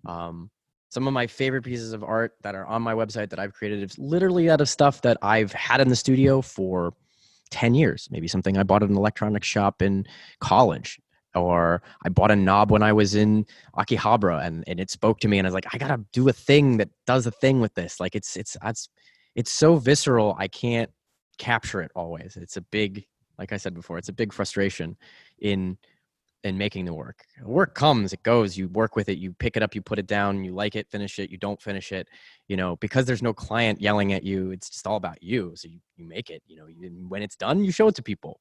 Um, 0.06 0.52
some 0.90 1.08
of 1.08 1.14
my 1.14 1.26
favorite 1.26 1.64
pieces 1.64 1.94
of 1.94 2.04
art 2.04 2.34
that 2.44 2.54
are 2.54 2.66
on 2.68 2.82
my 2.82 2.94
website 2.94 3.30
that 3.30 3.40
I've 3.40 3.54
created 3.54 3.82
is 3.82 3.98
literally 3.98 4.50
out 4.50 4.62
of 4.62 4.68
stuff 4.70 5.02
that 5.04 5.18
I've 5.22 5.54
had 5.54 5.82
in 5.82 5.88
the 5.88 5.96
studio 5.96 6.42
for 6.42 6.94
10 7.54 7.76
years. 7.76 8.08
Maybe 8.10 8.28
something 8.28 8.58
I 8.58 8.64
bought 8.64 8.82
at 8.82 8.90
an 8.90 8.98
electronics 8.98 9.48
shop 9.48 9.84
in 9.84 10.08
college. 10.40 11.00
Or 11.36 11.82
I 12.04 12.10
bought 12.10 12.32
a 12.32 12.36
knob 12.36 12.72
when 12.72 12.84
I 12.84 12.94
was 12.94 13.16
in 13.16 13.46
Akihabara 13.78 14.46
and, 14.46 14.64
and 14.68 14.80
it 14.80 14.90
spoke 14.90 15.20
to 15.20 15.28
me 15.28 15.38
and 15.38 15.48
I 15.48 15.50
was 15.50 15.54
like, 15.54 15.68
I 15.74 15.78
gotta 15.78 16.04
do 16.12 16.28
a 16.30 16.34
thing 16.34 16.78
that 16.78 16.90
does 17.08 17.26
a 17.26 17.32
thing 17.32 17.60
with 17.60 17.74
this. 17.74 18.00
Like 18.00 18.16
it's 18.16 18.36
it's 18.38 18.56
it's 18.64 18.90
it's 19.36 19.52
so 19.52 19.78
visceral, 19.78 20.36
I 20.38 20.48
can't 20.48 20.92
capture 21.40 21.82
it 21.82 21.92
always. 21.96 22.38
It's 22.38 22.58
a 22.58 22.62
big, 22.62 23.06
like 23.40 23.52
I 23.52 23.58
said 23.58 23.74
before, 23.74 23.98
it's 23.98 24.10
a 24.10 24.14
big 24.14 24.32
frustration 24.32 24.96
in 25.40 25.78
in 26.44 26.58
making 26.58 26.86
the 26.86 26.94
work. 26.94 27.24
Work 27.42 27.74
comes, 27.74 28.12
it 28.12 28.22
goes. 28.24 28.58
You 28.58 28.68
work 28.70 28.96
with 28.96 29.08
it, 29.08 29.18
you 29.18 29.34
pick 29.34 29.56
it 29.56 29.64
up, 29.64 29.76
you 29.76 29.82
put 29.82 30.00
it 30.00 30.08
down, 30.08 30.44
you 30.44 30.54
like 30.54 30.76
it, 30.76 30.90
finish 30.90 31.18
it, 31.20 31.30
you 31.30 31.38
don't 31.38 31.62
finish 31.62 31.92
it. 31.92 32.08
You 32.48 32.58
know, 32.58 32.76
because 32.78 33.06
there's 33.06 33.24
no 33.24 33.34
client 33.34 33.82
yelling 33.82 34.14
at 34.14 34.24
you, 34.24 34.52
it's 34.52 34.70
just 34.70 34.86
all 34.86 34.98
about 34.98 35.24
you. 35.24 35.54
So 35.56 35.70
you, 35.70 35.80
you 35.96 36.06
make 36.06 36.30
it. 36.30 36.44
You 36.46 36.58
know, 36.58 36.66
when 37.08 37.24
it's 37.24 37.36
done, 37.36 37.64
you 37.64 37.72
show 37.72 37.88
it 37.88 37.96
to 37.96 38.04
people. 38.04 38.40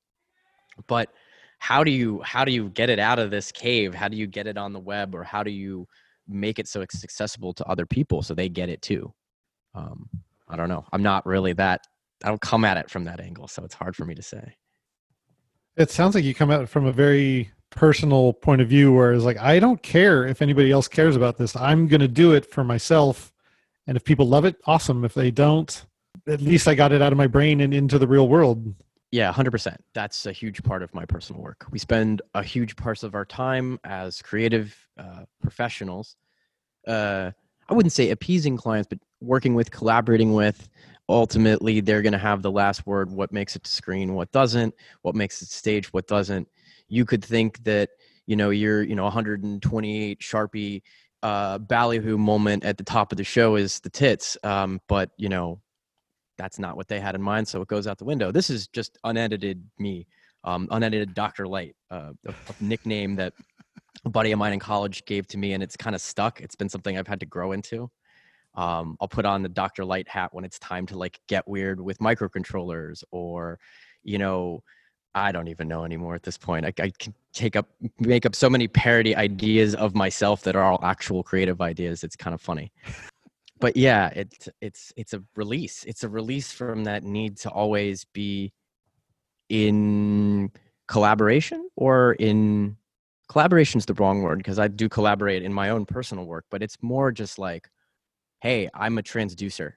But 0.89 1.11
how 1.59 1.85
do 1.85 1.93
you 1.93 2.21
how 2.23 2.45
do 2.45 2.51
you 2.51 2.71
get 2.71 2.91
it 2.91 2.99
out 2.99 3.21
of 3.21 3.31
this 3.31 3.53
cave? 3.53 3.95
How 3.95 4.09
do 4.09 4.17
you 4.17 4.27
get 4.27 4.49
it 4.49 4.59
on 4.59 4.73
the 4.73 4.81
web, 4.81 5.15
or 5.15 5.23
how 5.23 5.45
do 5.45 5.51
you 5.51 5.87
make 6.27 6.59
it 6.59 6.67
so 6.67 6.81
it's 6.81 7.05
accessible 7.05 7.53
to 7.55 7.65
other 7.67 7.87
people 7.87 8.23
so 8.23 8.35
they 8.35 8.49
get 8.49 8.69
it 8.69 8.83
too? 8.83 9.13
Um, 9.75 10.09
I 10.49 10.57
don't 10.57 10.69
know. 10.69 10.85
I'm 10.93 11.03
not 11.03 11.25
really 11.25 11.53
that. 11.55 11.83
I 12.25 12.29
don't 12.29 12.41
come 12.41 12.65
at 12.65 12.79
it 12.79 12.91
from 12.91 13.05
that 13.05 13.21
angle, 13.21 13.47
so 13.47 13.65
it's 13.65 13.75
hard 13.75 13.95
for 13.95 14.05
me 14.05 14.15
to 14.17 14.23
say. 14.23 14.57
It 15.77 15.91
sounds 15.91 16.15
like 16.15 16.25
you 16.25 16.35
come 16.35 16.51
it 16.51 16.69
from 16.69 16.85
a 16.87 16.93
very 16.93 17.51
personal 17.75 18.33
point 18.33 18.61
of 18.61 18.69
view 18.69 18.93
where 18.93 19.13
it's 19.13 19.25
like 19.25 19.39
i 19.39 19.59
don't 19.59 19.83
care 19.83 20.27
if 20.27 20.43
anybody 20.43 20.71
else 20.71 20.89
cares 20.89 21.17
about 21.17 21.39
this. 21.39 21.57
I'm 21.57 21.89
going 21.89 22.01
to 22.01 22.09
do 22.09 22.33
it 22.33 22.47
for 22.51 22.63
myself. 22.63 23.33
And 23.87 23.97
if 23.97 24.05
people 24.05 24.29
love 24.29 24.45
it 24.45 24.57
awesome. 24.67 25.05
If 25.05 25.15
they 25.15 25.31
don't 25.31 25.85
at 26.29 26.41
least 26.41 26.69
i 26.69 26.75
got 26.75 26.93
it 26.93 27.03
out 27.03 27.13
of 27.13 27.19
my 27.19 27.27
brain 27.27 27.61
and 27.61 27.75
into 27.75 27.99
the 27.99 28.07
real 28.07 28.29
world. 28.29 28.75
Yeah 29.11 29.33
100% 29.33 29.77
that's 29.95 30.27
a 30.27 30.33
huge 30.33 30.63
part 30.63 30.83
of 30.83 30.95
my 30.95 31.05
personal 31.05 31.43
work. 31.43 31.67
We 31.71 31.79
spend 31.79 32.23
a 32.35 32.43
huge 32.43 32.77
part 32.77 33.03
of 33.03 33.15
our 33.15 33.25
time 33.25 33.79
as 33.85 34.23
creative 34.23 34.77
uh, 34.99 35.25
professionals. 35.41 36.17
Uh, 36.87 37.31
i 37.69 37.75
wouldn't 37.75 37.93
say 37.93 38.11
appeasing 38.11 38.57
clients 38.57 38.89
but 38.89 38.99
working 39.21 39.55
with 39.55 39.71
collaborating 39.71 40.33
with 40.33 40.69
ultimately 41.09 41.81
they're 41.81 42.03
going 42.03 42.13
to 42.13 42.19
have 42.19 42.43
the 42.43 42.51
last 42.51 42.87
word 42.87 43.11
what 43.11 43.33
makes 43.33 43.57
it 43.57 43.65
to 43.65 43.71
screen 43.71 44.15
what 44.15 44.31
doesn't 44.33 44.75
what 45.03 45.15
makes 45.15 45.43
it 45.43 45.49
stage 45.49 45.93
what 45.93 46.07
doesn't 46.07 46.49
you 46.93 47.07
could 47.07 47.25
think 47.25 47.65
that 47.65 47.89
you 48.27 48.37
know 48.37 48.51
your 48.51 48.83
you 48.83 48.95
know 48.95 49.05
128 49.05 50.21
Sharpy 50.21 50.83
uh, 51.23 51.57
ballyhoo 51.57 52.19
moment 52.19 52.65
at 52.65 52.77
the 52.77 52.85
top 52.85 53.13
of 53.13 53.17
the 53.17 53.25
show 53.25 53.57
is 53.57 53.81
the 53.81 53.89
tits, 53.89 54.37
um, 54.45 54.79
but 54.89 55.11
you 55.17 55.31
know 55.31 55.61
that's 56.37 56.59
not 56.59 56.77
what 56.77 56.89
they 56.89 57.01
had 57.01 57.15
in 57.15 57.23
mind, 57.23 57.49
so 57.49 57.63
it 57.63 57.69
goes 57.69 57.87
out 57.87 57.97
the 57.97 58.05
window. 58.05 58.31
This 58.31 58.51
is 58.51 58.69
just 58.69 58.99
unedited 59.05 59.65
me, 59.79 60.07
um, 60.45 60.69
unedited 60.71 61.15
Doctor 61.15 61.49
Light, 61.49 61.75
uh, 61.91 62.13
a, 62.27 62.31
a 62.31 62.35
nickname 62.61 63.17
that 63.17 63.33
a 64.05 64.11
buddy 64.11 64.33
of 64.33 64.39
mine 64.39 64.53
in 64.53 64.59
college 64.59 65.05
gave 65.07 65.27
to 65.29 65.39
me, 65.39 65.55
and 65.55 65.63
it's 65.63 65.77
kind 65.77 65.97
of 65.97 66.03
stuck. 66.03 66.43
It's 66.43 66.57
been 66.57 66.69
something 66.69 66.99
I've 66.99 67.09
had 67.09 67.21
to 67.21 67.27
grow 67.27 67.53
into. 67.53 67.91
Um, 68.55 68.99
I'll 69.01 69.09
put 69.09 69.25
on 69.25 69.43
the 69.43 69.49
Doctor 69.49 69.83
Light 69.83 70.09
hat 70.09 70.35
when 70.35 70.45
it's 70.45 70.59
time 70.59 70.85
to 70.89 70.99
like 70.99 71.19
get 71.27 71.49
weird 71.49 71.81
with 71.81 71.99
microcontrollers 72.01 73.03
or, 73.11 73.59
you 74.03 74.19
know, 74.19 74.63
I 75.15 75.33
don't 75.33 75.49
even 75.49 75.69
know 75.69 75.85
anymore 75.85 76.15
at 76.15 76.23
this 76.23 76.39
point. 76.39 76.65
I, 76.65 76.73
I, 76.81 76.91
can 76.99 77.15
take 77.33 77.55
up, 77.55 77.69
make 78.01 78.25
up 78.25 78.35
so 78.35 78.49
many 78.49 78.67
parody 78.67 79.15
ideas 79.15 79.75
of 79.75 79.95
myself 79.95 80.43
that 80.43 80.57
are 80.57 80.63
all 80.63 80.81
actual 80.83 81.23
creative 81.23 81.61
ideas. 81.61 82.03
It's 82.03 82.17
kind 82.17 82.33
of 82.35 82.41
funny. 82.41 82.73
But 83.61 83.77
yeah, 83.77 84.09
it's 84.17 84.49
it's 84.61 84.93
it's 84.97 85.15
a 85.15 85.23
release. 85.37 85.85
It's 85.85 86.03
a 86.03 86.09
release 86.09 86.51
from 86.51 86.83
that 86.85 87.05
need 87.05 87.37
to 87.39 87.51
always 87.51 88.05
be 88.07 88.53
in 89.51 90.51
collaboration 90.89 91.69
or 91.77 92.15
in 92.15 92.77
collaboration 93.29 93.79
is 93.79 93.87
the 93.87 93.95
wrong 93.95 94.23
word 94.23 94.39
because 94.39 94.59
I 94.59 94.69
do 94.69 94.89
collaborate 94.89 95.43
in 95.43 95.53
my 95.53 95.71
own 95.71 95.87
personal 95.87 96.27
work, 96.27 96.45
but 96.51 96.63
it's 96.63 96.77
more 96.83 97.13
just 97.13 97.39
like, 97.39 97.71
hey, 98.41 98.69
I'm 98.75 98.99
a 98.99 99.03
transducer. 99.03 99.73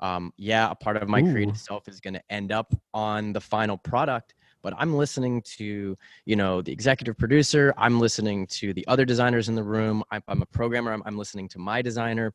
Um, 0.00 0.32
yeah, 0.36 0.70
a 0.70 0.74
part 0.74 0.96
of 0.96 1.08
my 1.08 1.20
Ooh. 1.20 1.30
creative 1.30 1.56
self 1.56 1.88
is 1.88 2.00
going 2.00 2.14
to 2.14 2.22
end 2.30 2.52
up 2.52 2.74
on 2.92 3.32
the 3.32 3.40
final 3.40 3.76
product, 3.76 4.34
but 4.66 4.74
i'm 4.78 4.96
listening 4.96 5.40
to 5.42 5.96
you 6.24 6.34
know 6.34 6.60
the 6.60 6.72
executive 6.72 7.16
producer 7.16 7.72
i'm 7.78 8.00
listening 8.00 8.48
to 8.48 8.74
the 8.74 8.84
other 8.88 9.04
designers 9.04 9.48
in 9.48 9.54
the 9.54 9.62
room 9.62 10.02
i'm, 10.10 10.20
I'm 10.26 10.42
a 10.42 10.46
programmer 10.46 10.92
I'm, 10.92 11.04
I'm 11.06 11.16
listening 11.16 11.48
to 11.50 11.60
my 11.60 11.80
designer 11.82 12.34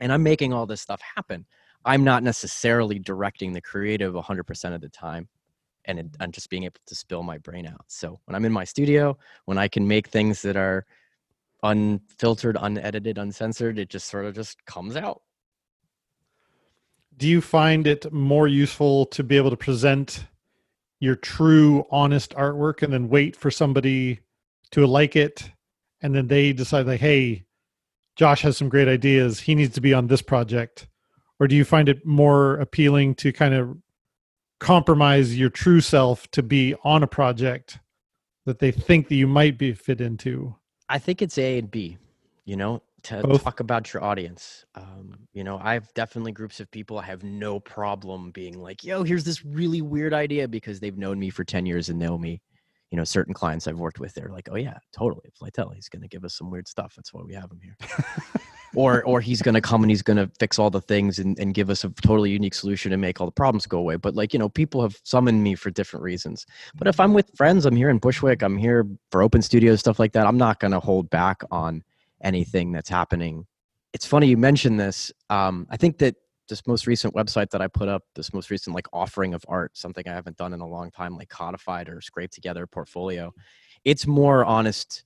and 0.00 0.12
i'm 0.12 0.22
making 0.22 0.52
all 0.52 0.66
this 0.66 0.82
stuff 0.82 1.00
happen. 1.16 1.46
I'm 1.86 2.04
not 2.04 2.22
necessarily 2.22 2.98
directing 2.98 3.54
the 3.54 3.62
creative 3.62 4.12
100% 4.12 4.74
of 4.74 4.82
the 4.82 4.90
time 4.90 5.28
and 5.86 6.14
i'm 6.20 6.30
just 6.30 6.50
being 6.50 6.64
able 6.64 6.80
to 6.84 6.94
spill 6.94 7.22
my 7.22 7.38
brain 7.38 7.66
out. 7.66 7.86
So 7.86 8.20
when 8.26 8.34
i'm 8.34 8.44
in 8.44 8.52
my 8.52 8.64
studio 8.64 9.16
when 9.46 9.56
i 9.56 9.66
can 9.66 9.88
make 9.88 10.08
things 10.08 10.42
that 10.42 10.58
are 10.58 10.84
unfiltered 11.62 12.58
unedited 12.60 13.16
uncensored 13.16 13.78
it 13.78 13.88
just 13.88 14.08
sort 14.08 14.26
of 14.26 14.34
just 14.34 14.62
comes 14.66 14.94
out. 14.94 15.22
Do 17.16 17.26
you 17.26 17.40
find 17.40 17.86
it 17.86 18.12
more 18.12 18.46
useful 18.46 19.06
to 19.06 19.24
be 19.24 19.38
able 19.38 19.48
to 19.48 19.56
present 19.56 20.26
your 21.00 21.16
true 21.16 21.84
honest 21.90 22.32
artwork 22.34 22.82
and 22.82 22.92
then 22.92 23.08
wait 23.08 23.36
for 23.36 23.50
somebody 23.50 24.20
to 24.70 24.86
like 24.86 25.16
it 25.16 25.50
and 26.00 26.14
then 26.14 26.28
they 26.28 26.52
decide 26.52 26.86
like 26.86 27.00
hey 27.00 27.46
josh 28.16 28.40
has 28.42 28.56
some 28.56 28.68
great 28.68 28.88
ideas. 28.88 29.40
He 29.40 29.54
needs 29.54 29.74
to 29.74 29.80
be 29.80 29.94
on 29.94 30.08
this 30.08 30.22
project. 30.22 30.88
Or 31.38 31.46
do 31.46 31.54
you 31.54 31.64
find 31.64 31.88
it 31.88 32.04
more 32.04 32.54
appealing 32.54 33.14
to 33.16 33.32
kind 33.32 33.54
of 33.54 33.76
compromise 34.58 35.38
your 35.38 35.50
true 35.50 35.82
self 35.82 36.28
to 36.30 36.42
be 36.42 36.74
on 36.82 37.02
a 37.02 37.06
project 37.06 37.78
that 38.46 38.58
they 38.58 38.70
think 38.70 39.08
that 39.08 39.16
you 39.16 39.26
might 39.26 39.58
be 39.58 39.72
fit 39.74 40.00
into? 40.00 40.56
I 40.88 40.98
think 40.98 41.20
it's 41.20 41.36
a 41.36 41.58
and 41.58 41.70
b 41.70 41.98
you 42.44 42.56
know 42.56 42.80
to 43.06 43.22
Both. 43.22 43.44
talk 43.44 43.60
about 43.60 43.92
your 43.92 44.02
audience. 44.02 44.64
Um, 44.74 45.14
you 45.32 45.44
know, 45.44 45.58
I 45.62 45.74
have 45.74 45.92
definitely 45.94 46.32
groups 46.32 46.58
of 46.60 46.70
people. 46.70 46.98
I 46.98 47.04
have 47.04 47.22
no 47.22 47.60
problem 47.60 48.32
being 48.32 48.58
like, 48.58 48.82
"Yo, 48.82 49.04
here's 49.04 49.24
this 49.24 49.44
really 49.44 49.80
weird 49.80 50.12
idea," 50.12 50.48
because 50.48 50.80
they've 50.80 50.96
known 50.96 51.18
me 51.18 51.30
for 51.30 51.44
ten 51.44 51.66
years 51.66 51.88
and 51.88 51.98
know 51.98 52.18
me. 52.18 52.40
You 52.90 52.96
know, 52.96 53.04
certain 53.04 53.34
clients 53.34 53.66
I've 53.66 53.78
worked 53.78 54.00
with, 54.00 54.14
they're 54.14 54.30
like, 54.30 54.48
"Oh 54.50 54.56
yeah, 54.56 54.78
totally, 54.92 55.30
Flytel, 55.40 55.74
he's 55.74 55.88
going 55.88 56.02
to 56.02 56.08
give 56.08 56.24
us 56.24 56.36
some 56.36 56.50
weird 56.50 56.68
stuff. 56.68 56.94
That's 56.96 57.14
why 57.14 57.22
we 57.22 57.34
have 57.34 57.50
him 57.50 57.60
here." 57.62 57.76
or, 58.74 59.02
or 59.04 59.20
he's 59.20 59.40
going 59.40 59.54
to 59.54 59.60
come 59.60 59.82
and 59.82 59.90
he's 59.90 60.02
going 60.02 60.16
to 60.16 60.30
fix 60.38 60.58
all 60.58 60.70
the 60.70 60.80
things 60.80 61.18
and, 61.18 61.38
and 61.38 61.54
give 61.54 61.70
us 61.70 61.84
a 61.84 61.88
totally 62.02 62.30
unique 62.30 62.54
solution 62.54 62.92
and 62.92 63.00
make 63.00 63.20
all 63.20 63.26
the 63.26 63.32
problems 63.32 63.66
go 63.66 63.78
away. 63.78 63.96
But 63.96 64.14
like, 64.14 64.32
you 64.32 64.38
know, 64.38 64.48
people 64.48 64.82
have 64.82 64.98
summoned 65.04 65.42
me 65.42 65.54
for 65.54 65.70
different 65.70 66.02
reasons. 66.02 66.44
But 66.74 66.86
if 66.86 67.00
I'm 67.00 67.14
with 67.14 67.30
friends, 67.36 67.64
I'm 67.64 67.76
here 67.76 67.88
in 67.88 67.98
Bushwick, 67.98 68.42
I'm 68.42 68.58
here 68.58 68.86
for 69.10 69.22
open 69.22 69.40
studios, 69.40 69.80
stuff 69.80 69.98
like 69.98 70.12
that. 70.12 70.26
I'm 70.26 70.38
not 70.38 70.60
going 70.60 70.72
to 70.72 70.80
hold 70.80 71.08
back 71.08 71.42
on 71.50 71.82
anything 72.22 72.72
that's 72.72 72.88
happening. 72.88 73.46
It's 73.92 74.06
funny 74.06 74.28
you 74.28 74.36
mentioned 74.36 74.78
this. 74.78 75.12
Um, 75.30 75.66
I 75.70 75.76
think 75.76 75.98
that 75.98 76.16
this 76.48 76.66
most 76.66 76.86
recent 76.86 77.14
website 77.14 77.50
that 77.50 77.60
I 77.60 77.66
put 77.66 77.88
up, 77.88 78.02
this 78.14 78.32
most 78.32 78.50
recent 78.50 78.74
like 78.74 78.86
offering 78.92 79.34
of 79.34 79.44
art, 79.48 79.76
something 79.76 80.06
I 80.06 80.12
haven't 80.12 80.36
done 80.36 80.52
in 80.52 80.60
a 80.60 80.66
long 80.66 80.90
time, 80.90 81.16
like 81.16 81.28
codified 81.28 81.88
or 81.88 82.00
scraped 82.00 82.34
together 82.34 82.66
portfolio. 82.66 83.32
It's 83.84 84.06
more 84.06 84.44
honest 84.44 85.04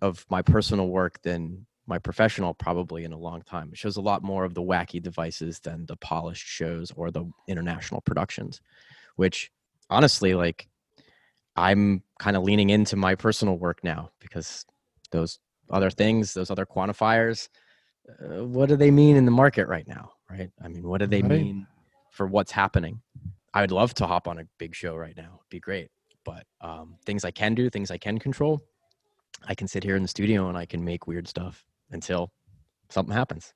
of 0.00 0.24
my 0.30 0.42
personal 0.42 0.88
work 0.88 1.20
than 1.22 1.66
my 1.86 1.98
professional 1.98 2.54
probably 2.54 3.04
in 3.04 3.12
a 3.12 3.18
long 3.18 3.42
time. 3.42 3.70
It 3.72 3.78
shows 3.78 3.96
a 3.96 4.00
lot 4.00 4.22
more 4.22 4.44
of 4.44 4.54
the 4.54 4.62
wacky 4.62 5.02
devices 5.02 5.58
than 5.60 5.86
the 5.86 5.96
polished 5.96 6.46
shows 6.46 6.92
or 6.92 7.10
the 7.10 7.30
international 7.48 8.00
productions, 8.00 8.60
which 9.16 9.50
honestly, 9.90 10.34
like 10.34 10.68
I'm 11.56 12.02
kind 12.18 12.36
of 12.36 12.44
leaning 12.44 12.70
into 12.70 12.96
my 12.96 13.14
personal 13.14 13.58
work 13.58 13.82
now 13.84 14.10
because 14.20 14.64
those 15.10 15.38
other 15.72 15.90
things, 15.90 16.34
those 16.34 16.50
other 16.50 16.66
quantifiers, 16.66 17.48
uh, 18.08 18.44
what 18.44 18.68
do 18.68 18.76
they 18.76 18.90
mean 18.90 19.16
in 19.16 19.24
the 19.24 19.30
market 19.30 19.68
right 19.68 19.86
now? 19.86 20.12
Right? 20.30 20.50
I 20.62 20.68
mean, 20.68 20.86
what 20.86 20.98
do 20.98 21.06
they 21.06 21.22
right. 21.22 21.30
mean 21.30 21.66
for 22.10 22.26
what's 22.26 22.52
happening? 22.52 23.00
I 23.54 23.60
would 23.60 23.72
love 23.72 23.94
to 23.94 24.06
hop 24.06 24.28
on 24.28 24.38
a 24.38 24.44
big 24.58 24.74
show 24.74 24.96
right 24.96 25.16
now. 25.16 25.40
It'd 25.40 25.50
be 25.50 25.60
great. 25.60 25.88
But 26.24 26.44
um, 26.60 26.96
things 27.04 27.24
I 27.24 27.30
can 27.30 27.54
do, 27.54 27.68
things 27.68 27.90
I 27.90 27.98
can 27.98 28.18
control, 28.18 28.62
I 29.46 29.54
can 29.54 29.66
sit 29.66 29.84
here 29.84 29.96
in 29.96 30.02
the 30.02 30.08
studio 30.08 30.48
and 30.48 30.56
I 30.56 30.66
can 30.66 30.84
make 30.84 31.06
weird 31.06 31.28
stuff 31.28 31.64
until 31.90 32.32
something 32.90 33.14
happens. 33.14 33.52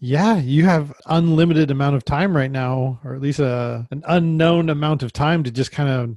Yeah, 0.00 0.36
you 0.36 0.64
have 0.64 0.92
unlimited 1.06 1.70
amount 1.70 1.96
of 1.96 2.04
time 2.04 2.36
right 2.36 2.50
now, 2.50 3.00
or 3.04 3.14
at 3.14 3.20
least 3.20 3.40
a, 3.40 3.86
an 3.90 4.02
unknown 4.06 4.70
amount 4.70 5.02
of 5.02 5.12
time 5.12 5.42
to 5.42 5.50
just 5.50 5.72
kind 5.72 5.88
of 5.88 6.16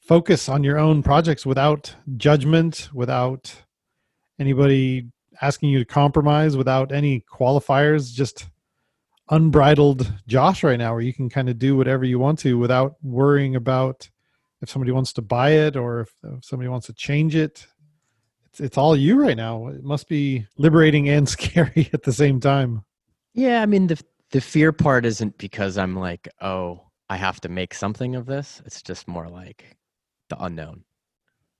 focus 0.00 0.48
on 0.48 0.64
your 0.64 0.78
own 0.78 1.02
projects 1.02 1.44
without 1.44 1.94
judgment, 2.16 2.88
without 2.94 3.54
anybody 4.40 5.06
asking 5.42 5.70
you 5.70 5.78
to 5.78 5.84
compromise 5.84 6.56
without 6.56 6.92
any 6.92 7.24
qualifiers 7.32 8.12
just 8.12 8.48
unbridled 9.30 10.12
josh 10.26 10.64
right 10.64 10.78
now 10.78 10.92
where 10.92 11.02
you 11.02 11.14
can 11.14 11.28
kind 11.28 11.48
of 11.48 11.58
do 11.58 11.76
whatever 11.76 12.04
you 12.04 12.18
want 12.18 12.38
to 12.38 12.58
without 12.58 12.96
worrying 13.02 13.54
about 13.54 14.10
if 14.60 14.68
somebody 14.68 14.90
wants 14.90 15.12
to 15.12 15.22
buy 15.22 15.50
it 15.50 15.76
or 15.76 16.00
if, 16.00 16.12
if 16.24 16.44
somebody 16.44 16.68
wants 16.68 16.86
to 16.86 16.92
change 16.92 17.36
it 17.36 17.66
it's, 18.50 18.60
it's 18.60 18.78
all 18.78 18.96
you 18.96 19.20
right 19.20 19.36
now. 19.36 19.68
It 19.68 19.82
must 19.82 20.08
be 20.08 20.46
liberating 20.58 21.08
and 21.08 21.28
scary 21.38 21.88
at 21.92 22.02
the 22.02 22.12
same 22.12 22.40
time. 22.40 22.84
Yeah, 23.32 23.62
I 23.62 23.66
mean 23.66 23.86
the 23.86 24.02
the 24.30 24.40
fear 24.40 24.72
part 24.72 25.04
isn't 25.04 25.38
because 25.38 25.76
I'm 25.76 25.96
like, 25.96 26.28
oh, 26.40 26.86
I 27.08 27.16
have 27.16 27.40
to 27.42 27.48
make 27.48 27.74
something 27.74 28.14
of 28.14 28.26
this. 28.26 28.62
It's 28.64 28.82
just 28.82 29.08
more 29.08 29.28
like 29.28 29.76
the 30.28 30.42
unknown. 30.42 30.84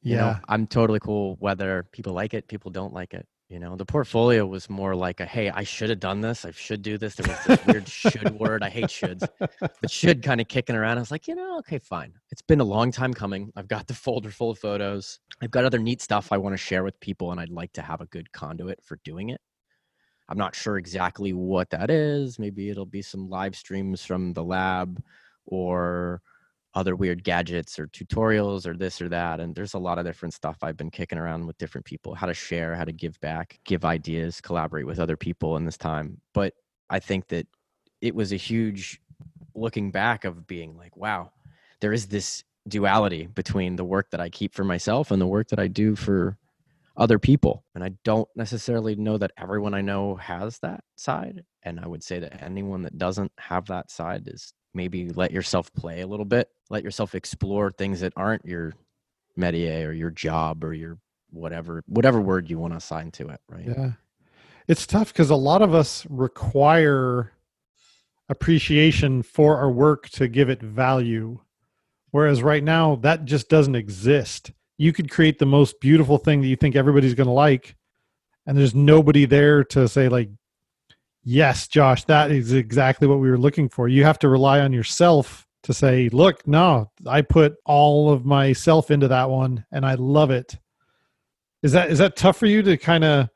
You 0.02 0.16
Yeah. 0.16 0.20
know, 0.20 0.36
I'm 0.48 0.66
totally 0.66 1.00
cool 1.00 1.36
whether 1.40 1.82
people 1.92 2.12
like 2.12 2.34
it, 2.34 2.48
people 2.48 2.70
don't 2.70 2.92
like 2.94 3.14
it. 3.14 3.26
You 3.48 3.58
know, 3.58 3.74
the 3.74 3.84
portfolio 3.84 4.46
was 4.46 4.70
more 4.70 4.94
like 4.94 5.18
a 5.18 5.26
hey, 5.26 5.50
I 5.50 5.64
should 5.64 5.90
have 5.90 5.98
done 5.98 6.20
this. 6.20 6.44
I 6.44 6.52
should 6.52 6.82
do 6.82 6.96
this. 6.96 7.16
There 7.16 7.26
was 7.28 7.44
this 7.44 7.64
weird 7.66 7.88
should 7.88 8.30
word. 8.38 8.62
I 8.62 8.70
hate 8.70 8.88
shoulds. 8.88 9.26
But 9.80 9.90
should 9.90 10.22
kind 10.22 10.40
of 10.40 10.48
kicking 10.48 10.76
around. 10.76 10.98
I 10.98 11.00
was 11.00 11.10
like, 11.10 11.26
you 11.26 11.34
know, 11.34 11.58
okay, 11.58 11.78
fine. 11.78 12.12
It's 12.30 12.42
been 12.42 12.60
a 12.60 12.64
long 12.64 12.92
time 12.92 13.12
coming. 13.14 13.50
I've 13.56 13.66
got 13.66 13.86
the 13.86 13.94
folder 13.94 14.30
full 14.30 14.50
of 14.50 14.58
photos. 14.58 15.18
I've 15.42 15.50
got 15.50 15.64
other 15.64 15.78
neat 15.78 16.00
stuff 16.02 16.32
I 16.32 16.36
want 16.38 16.52
to 16.52 16.58
share 16.58 16.84
with 16.84 17.00
people, 17.00 17.32
and 17.32 17.40
I'd 17.40 17.48
like 17.48 17.72
to 17.72 17.82
have 17.82 18.00
a 18.00 18.06
good 18.06 18.30
conduit 18.32 18.84
for 18.84 18.98
doing 19.04 19.30
it. 19.30 19.40
I'm 20.28 20.38
not 20.38 20.54
sure 20.54 20.76
exactly 20.76 21.32
what 21.32 21.70
that 21.70 21.90
is. 21.90 22.38
Maybe 22.38 22.68
it'll 22.68 22.86
be 22.86 23.02
some 23.02 23.28
live 23.28 23.56
streams 23.56 24.04
from 24.04 24.32
the 24.32 24.44
lab 24.44 25.02
or 25.46 26.22
other 26.74 26.94
weird 26.94 27.24
gadgets 27.24 27.78
or 27.78 27.88
tutorials 27.88 28.66
or 28.66 28.76
this 28.76 29.00
or 29.00 29.08
that. 29.08 29.40
And 29.40 29.54
there's 29.54 29.74
a 29.74 29.78
lot 29.78 29.98
of 29.98 30.04
different 30.04 30.34
stuff 30.34 30.58
I've 30.62 30.76
been 30.76 30.90
kicking 30.90 31.18
around 31.18 31.46
with 31.46 31.58
different 31.58 31.84
people 31.84 32.14
how 32.14 32.26
to 32.26 32.34
share, 32.34 32.74
how 32.74 32.84
to 32.84 32.92
give 32.92 33.20
back, 33.20 33.58
give 33.64 33.84
ideas, 33.84 34.40
collaborate 34.40 34.86
with 34.86 35.00
other 35.00 35.16
people 35.16 35.56
in 35.56 35.64
this 35.64 35.76
time. 35.76 36.20
But 36.32 36.54
I 36.88 37.00
think 37.00 37.28
that 37.28 37.46
it 38.00 38.14
was 38.14 38.32
a 38.32 38.36
huge 38.36 39.00
looking 39.54 39.90
back 39.90 40.24
of 40.24 40.46
being 40.46 40.76
like, 40.76 40.96
wow, 40.96 41.32
there 41.80 41.92
is 41.92 42.06
this 42.06 42.44
duality 42.68 43.26
between 43.26 43.76
the 43.76 43.84
work 43.84 44.10
that 44.10 44.20
I 44.20 44.28
keep 44.28 44.54
for 44.54 44.64
myself 44.64 45.10
and 45.10 45.20
the 45.20 45.26
work 45.26 45.48
that 45.48 45.58
I 45.58 45.66
do 45.66 45.96
for 45.96 46.38
other 46.96 47.18
people. 47.18 47.64
And 47.74 47.82
I 47.82 47.92
don't 48.04 48.28
necessarily 48.36 48.94
know 48.94 49.18
that 49.18 49.32
everyone 49.36 49.74
I 49.74 49.80
know 49.80 50.16
has 50.16 50.58
that 50.58 50.84
side. 50.96 51.42
And 51.62 51.80
I 51.80 51.86
would 51.86 52.04
say 52.04 52.18
that 52.20 52.42
anyone 52.42 52.82
that 52.82 52.98
doesn't 52.98 53.32
have 53.38 53.66
that 53.66 53.90
side 53.90 54.24
is 54.26 54.52
maybe 54.74 55.10
let 55.10 55.32
yourself 55.32 55.72
play 55.74 56.00
a 56.00 56.06
little 56.06 56.24
bit, 56.24 56.48
let 56.68 56.84
yourself 56.84 57.14
explore 57.14 57.70
things 57.70 58.00
that 58.00 58.12
aren't 58.16 58.44
your 58.44 58.74
métier 59.38 59.86
or 59.86 59.92
your 59.92 60.10
job 60.10 60.64
or 60.64 60.72
your 60.72 60.98
whatever 61.30 61.82
whatever 61.86 62.20
word 62.20 62.50
you 62.50 62.58
want 62.58 62.72
to 62.72 62.76
assign 62.78 63.10
to 63.12 63.28
it, 63.28 63.40
right? 63.48 63.66
Yeah. 63.66 63.92
It's 64.68 64.86
tough 64.86 65.12
because 65.12 65.30
a 65.30 65.36
lot 65.36 65.62
of 65.62 65.74
us 65.74 66.06
require 66.08 67.32
appreciation 68.28 69.22
for 69.22 69.56
our 69.58 69.70
work 69.70 70.08
to 70.10 70.28
give 70.28 70.48
it 70.48 70.62
value. 70.62 71.40
Whereas 72.12 72.42
right 72.42 72.62
now, 72.62 72.96
that 72.96 73.24
just 73.24 73.48
doesn't 73.48 73.74
exist. 73.74 74.52
You 74.78 74.92
could 74.92 75.10
create 75.10 75.38
the 75.38 75.46
most 75.46 75.80
beautiful 75.80 76.18
thing 76.18 76.40
that 76.40 76.46
you 76.46 76.56
think 76.56 76.76
everybody's 76.76 77.14
going 77.14 77.26
to 77.26 77.32
like, 77.32 77.76
and 78.46 78.56
there's 78.56 78.74
nobody 78.74 79.26
there 79.26 79.64
to 79.64 79.88
say, 79.88 80.08
like, 80.08 80.30
yes, 81.22 81.68
Josh, 81.68 82.04
that 82.04 82.30
is 82.30 82.52
exactly 82.52 83.06
what 83.06 83.20
we 83.20 83.30
were 83.30 83.38
looking 83.38 83.68
for. 83.68 83.88
You 83.88 84.04
have 84.04 84.18
to 84.20 84.28
rely 84.28 84.60
on 84.60 84.72
yourself 84.72 85.46
to 85.62 85.74
say, 85.74 86.08
look, 86.10 86.46
no, 86.46 86.90
I 87.06 87.22
put 87.22 87.56
all 87.64 88.10
of 88.10 88.24
myself 88.24 88.90
into 88.90 89.08
that 89.08 89.28
one 89.28 89.64
and 89.72 89.84
I 89.84 89.94
love 89.94 90.30
it. 90.30 90.58
Is 91.62 91.72
that 91.72 91.90
is 91.90 91.98
that 91.98 92.16
tough 92.16 92.38
for 92.38 92.46
you 92.46 92.62
to 92.62 92.76
kind 92.78 93.04
of 93.04 93.28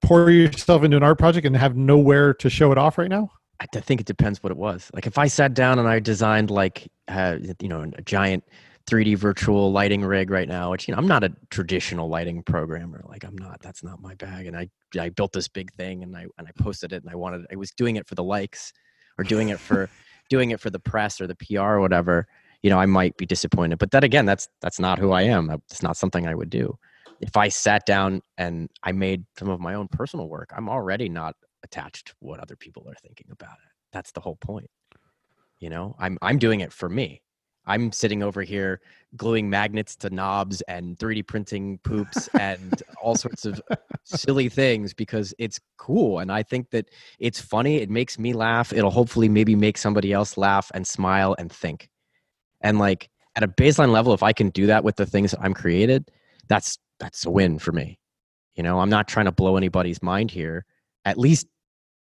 pour 0.00 0.30
yourself 0.30 0.84
into 0.84 0.96
an 0.96 1.02
art 1.02 1.18
project 1.18 1.46
and 1.46 1.56
have 1.56 1.76
nowhere 1.76 2.32
to 2.34 2.48
show 2.48 2.70
it 2.70 2.78
off 2.78 2.98
right 2.98 3.10
now? 3.10 3.30
I 3.60 3.66
think 3.66 4.00
it 4.00 4.06
depends 4.06 4.42
what 4.42 4.50
it 4.50 4.58
was. 4.58 4.90
Like 4.94 5.06
if 5.06 5.18
I 5.18 5.26
sat 5.26 5.54
down 5.54 5.78
and 5.78 5.88
I 5.88 5.98
designed 5.98 6.50
like 6.50 6.90
uh, 7.08 7.38
you 7.60 7.68
know 7.68 7.90
a 7.96 8.02
giant 8.02 8.44
3D 8.86 9.16
virtual 9.16 9.72
lighting 9.72 10.04
rig 10.04 10.30
right 10.30 10.48
now, 10.48 10.70
which 10.70 10.86
you 10.86 10.92
know 10.92 10.98
I'm 10.98 11.08
not 11.08 11.24
a 11.24 11.32
traditional 11.50 12.08
lighting 12.08 12.42
programmer. 12.42 13.02
Like 13.08 13.24
I'm 13.24 13.36
not. 13.36 13.60
That's 13.62 13.82
not 13.82 14.02
my 14.02 14.14
bag. 14.14 14.46
And 14.46 14.56
I 14.56 14.68
I 14.98 15.08
built 15.08 15.32
this 15.32 15.48
big 15.48 15.72
thing 15.72 16.02
and 16.02 16.16
I 16.16 16.26
and 16.38 16.46
I 16.46 16.50
posted 16.62 16.92
it 16.92 17.02
and 17.02 17.10
I 17.10 17.14
wanted. 17.14 17.46
I 17.50 17.56
was 17.56 17.70
doing 17.70 17.96
it 17.96 18.06
for 18.06 18.14
the 18.14 18.24
likes, 18.24 18.72
or 19.18 19.24
doing 19.24 19.48
it 19.48 19.58
for 19.58 19.88
doing 20.28 20.50
it 20.50 20.60
for 20.60 20.70
the 20.70 20.78
press 20.78 21.20
or 21.20 21.26
the 21.26 21.36
PR 21.36 21.60
or 21.60 21.80
whatever. 21.80 22.26
You 22.62 22.70
know 22.70 22.78
I 22.78 22.86
might 22.86 23.16
be 23.16 23.26
disappointed. 23.26 23.78
But 23.78 23.90
that 23.92 24.04
again, 24.04 24.26
that's 24.26 24.48
that's 24.60 24.78
not 24.78 24.98
who 24.98 25.12
I 25.12 25.22
am. 25.22 25.50
It's 25.70 25.82
not 25.82 25.96
something 25.96 26.26
I 26.26 26.34
would 26.34 26.50
do. 26.50 26.78
If 27.20 27.36
I 27.36 27.48
sat 27.48 27.86
down 27.86 28.20
and 28.36 28.68
I 28.82 28.92
made 28.92 29.24
some 29.38 29.48
of 29.48 29.60
my 29.60 29.74
own 29.74 29.88
personal 29.88 30.28
work, 30.28 30.50
I'm 30.54 30.68
already 30.68 31.08
not 31.08 31.36
attached 31.62 32.08
to 32.08 32.14
what 32.20 32.40
other 32.40 32.56
people 32.56 32.86
are 32.86 32.94
thinking 33.02 33.28
about 33.30 33.54
it. 33.54 33.72
That's 33.92 34.12
the 34.12 34.20
whole 34.20 34.36
point. 34.36 34.68
You 35.58 35.70
know, 35.70 35.96
I'm 35.98 36.18
I'm 36.20 36.38
doing 36.38 36.60
it 36.60 36.72
for 36.72 36.88
me. 36.90 37.22
I'm 37.66 37.92
sitting 37.92 38.22
over 38.22 38.42
here 38.42 38.80
gluing 39.16 39.48
magnets 39.48 39.96
to 39.96 40.10
knobs 40.10 40.60
and 40.62 40.98
3D 40.98 41.26
printing 41.26 41.78
poops 41.78 42.28
and 42.38 42.82
all 43.00 43.16
sorts 43.16 43.44
of 43.44 43.60
silly 44.04 44.48
things 44.48 44.92
because 44.92 45.34
it's 45.38 45.60
cool 45.76 46.18
and 46.18 46.32
I 46.32 46.42
think 46.42 46.70
that 46.70 46.90
it's 47.18 47.40
funny, 47.40 47.76
it 47.76 47.90
makes 47.90 48.18
me 48.18 48.32
laugh, 48.32 48.72
it'll 48.72 48.90
hopefully 48.90 49.28
maybe 49.28 49.54
make 49.54 49.78
somebody 49.78 50.12
else 50.12 50.36
laugh 50.36 50.70
and 50.74 50.86
smile 50.86 51.34
and 51.38 51.50
think. 51.50 51.88
And 52.60 52.78
like 52.78 53.08
at 53.36 53.42
a 53.42 53.48
baseline 53.48 53.92
level 53.92 54.12
if 54.14 54.22
I 54.22 54.32
can 54.32 54.50
do 54.50 54.66
that 54.66 54.84
with 54.84 54.96
the 54.96 55.06
things 55.06 55.30
that 55.30 55.40
I'm 55.40 55.54
created, 55.54 56.10
that's 56.48 56.78
that's 56.98 57.26
a 57.26 57.30
win 57.30 57.58
for 57.58 57.72
me. 57.72 57.98
You 58.54 58.62
know, 58.62 58.78
I'm 58.78 58.90
not 58.90 59.08
trying 59.08 59.26
to 59.26 59.32
blow 59.32 59.56
anybody's 59.56 60.02
mind 60.02 60.30
here. 60.30 60.64
At 61.04 61.18
least 61.18 61.46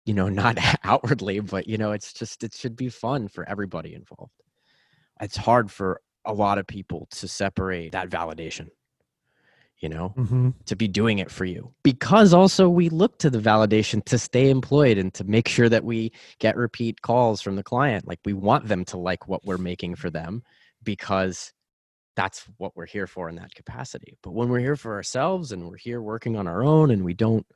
you 0.05 0.15
know 0.15 0.29
not 0.43 0.59
outwardly 0.85 1.41
but 1.41 1.67
you 1.67 1.79
know 1.79 1.93
it's 1.93 2.13
just 2.13 2.45
it 2.45 2.53
should 2.53 2.77
be 2.77 2.89
fun 2.89 3.27
for 3.27 3.49
everybody 3.49 3.95
involved 3.95 4.44
it's 5.21 5.37
hard 5.37 5.71
for 5.71 6.01
a 6.25 6.33
lot 6.33 6.59
of 6.59 6.67
people 6.67 7.07
to 7.11 7.29
separate 7.29 7.93
that 7.93 8.09
validation 8.09 8.69
you 9.81 9.89
know 9.89 10.15
Mm-hmm. 10.17 10.51
to 10.67 10.77
be 10.77 10.89
doing 10.89 11.19
it 11.19 11.31
for 11.31 11.45
you. 11.45 11.75
Because 11.83 12.33
also 12.33 12.69
we 12.69 12.89
look 12.89 13.19
to 13.19 13.29
the 13.29 13.39
validation 13.39 14.03
to 14.07 14.19
stay 14.19 14.49
employed 14.49 14.97
and 14.97 15.13
to 15.15 15.25
make 15.25 15.49
sure 15.49 15.69
that 15.69 15.85
we 15.85 16.13
get 16.39 16.57
repeat 16.57 17.03
calls 17.03 17.43
from 17.43 17.57
the 17.57 17.63
client. 17.63 18.07
Like 18.07 18.21
we 18.25 18.33
want 18.33 18.69
them 18.69 18.85
to 18.87 18.97
like 18.97 19.29
what 19.29 19.45
we're 19.45 19.59
making 19.59 19.97
for 19.97 20.11
them 20.11 20.43
because 20.83 21.53
that's 22.17 22.45
what 22.59 22.77
we're 22.77 22.87
here 22.87 23.07
for 23.07 23.29
in 23.29 23.35
that 23.37 23.55
capacity. 23.55 24.17
But 24.23 24.33
when 24.33 24.49
we're 24.49 24.61
here 24.61 24.77
for 24.77 24.95
ourselves 24.95 25.53
and 25.53 25.69
we're 25.69 25.77
here 25.77 26.01
working 26.01 26.37
on 26.37 26.47
our 26.47 26.63
own 26.63 26.91
and 26.91 27.05
we 27.05 27.15
don't 27.15 27.47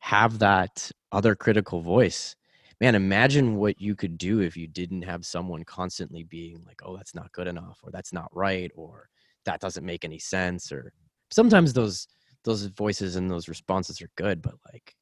have 0.00 0.40
that 0.40 0.90
other 1.12 1.34
critical 1.36 1.80
voice 1.80 2.34
man 2.80 2.94
imagine 2.94 3.56
what 3.56 3.80
you 3.80 3.94
could 3.94 4.16
do 4.18 4.40
if 4.40 4.56
you 4.56 4.66
didn't 4.66 5.02
have 5.02 5.24
someone 5.24 5.64
constantly 5.64 6.22
being 6.24 6.62
like 6.66 6.80
oh 6.84 6.96
that's 6.96 7.14
not 7.14 7.32
good 7.32 7.46
enough 7.46 7.78
or 7.82 7.90
that's 7.90 8.12
not 8.12 8.28
right 8.34 8.70
or 8.74 9.08
that 9.44 9.60
doesn't 9.60 9.86
make 9.86 10.04
any 10.04 10.18
sense 10.18 10.72
or 10.72 10.92
sometimes 11.30 11.72
those 11.72 12.08
those 12.44 12.66
voices 12.66 13.16
and 13.16 13.30
those 13.30 13.48
responses 13.48 14.00
are 14.00 14.10
good 14.16 14.40
but 14.42 14.54
like 14.72 14.94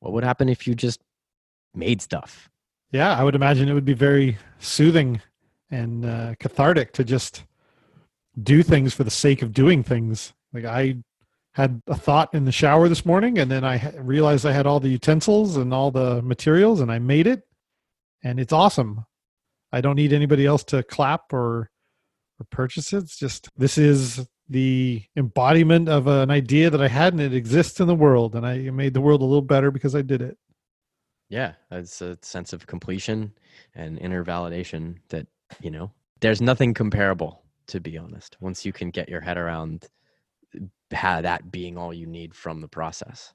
what 0.00 0.12
would 0.12 0.24
happen 0.24 0.48
if 0.48 0.66
you 0.66 0.74
just 0.74 1.00
made 1.74 2.00
stuff 2.00 2.48
Yeah, 2.92 3.18
I 3.18 3.24
would 3.24 3.34
imagine 3.34 3.68
it 3.68 3.74
would 3.74 3.84
be 3.84 3.94
very 3.94 4.38
soothing 4.58 5.20
and 5.70 6.04
uh, 6.04 6.34
cathartic 6.38 6.92
to 6.92 7.04
just 7.04 7.44
do 8.42 8.62
things 8.62 8.94
for 8.94 9.04
the 9.04 9.10
sake 9.10 9.42
of 9.42 9.52
doing 9.52 9.82
things. 9.82 10.32
Like 10.52 10.64
I 10.64 10.96
had 11.56 11.80
a 11.86 11.96
thought 11.96 12.34
in 12.34 12.44
the 12.44 12.52
shower 12.52 12.86
this 12.86 13.06
morning, 13.06 13.38
and 13.38 13.50
then 13.50 13.64
I 13.64 13.90
realized 13.96 14.44
I 14.44 14.52
had 14.52 14.66
all 14.66 14.78
the 14.78 14.90
utensils 14.90 15.56
and 15.56 15.72
all 15.72 15.90
the 15.90 16.20
materials, 16.20 16.80
and 16.82 16.92
I 16.92 16.98
made 16.98 17.26
it, 17.26 17.44
and 18.22 18.38
it's 18.38 18.52
awesome. 18.52 19.06
I 19.72 19.80
don't 19.80 19.96
need 19.96 20.12
anybody 20.12 20.44
else 20.44 20.62
to 20.64 20.82
clap 20.82 21.32
or 21.32 21.70
or 22.38 22.44
purchase 22.50 22.92
it. 22.92 22.98
It's 23.04 23.18
just 23.18 23.48
this 23.56 23.78
is 23.78 24.28
the 24.50 25.02
embodiment 25.16 25.88
of 25.88 26.06
an 26.06 26.30
idea 26.30 26.68
that 26.68 26.82
I 26.82 26.88
had, 26.88 27.14
and 27.14 27.22
it 27.22 27.32
exists 27.34 27.80
in 27.80 27.86
the 27.86 27.94
world, 27.94 28.34
and 28.36 28.46
I 28.46 28.58
made 28.70 28.92
the 28.92 29.00
world 29.00 29.22
a 29.22 29.24
little 29.24 29.40
better 29.40 29.70
because 29.70 29.94
I 29.96 30.02
did 30.02 30.20
it. 30.22 30.36
yeah 31.28 31.52
it's 31.70 32.00
a 32.02 32.18
sense 32.22 32.52
of 32.52 32.66
completion 32.66 33.32
and 33.74 33.98
inner 33.98 34.24
validation 34.24 34.96
that 35.08 35.26
you 35.60 35.70
know 35.70 35.90
there's 36.20 36.40
nothing 36.40 36.72
comparable 36.74 37.42
to 37.66 37.80
be 37.80 37.98
honest 37.98 38.36
once 38.40 38.64
you 38.64 38.72
can 38.72 38.90
get 38.90 39.08
your 39.08 39.20
head 39.20 39.36
around 39.38 39.88
that 40.90 41.50
being 41.50 41.76
all 41.76 41.92
you 41.92 42.06
need 42.06 42.34
from 42.34 42.60
the 42.60 42.68
process. 42.68 43.32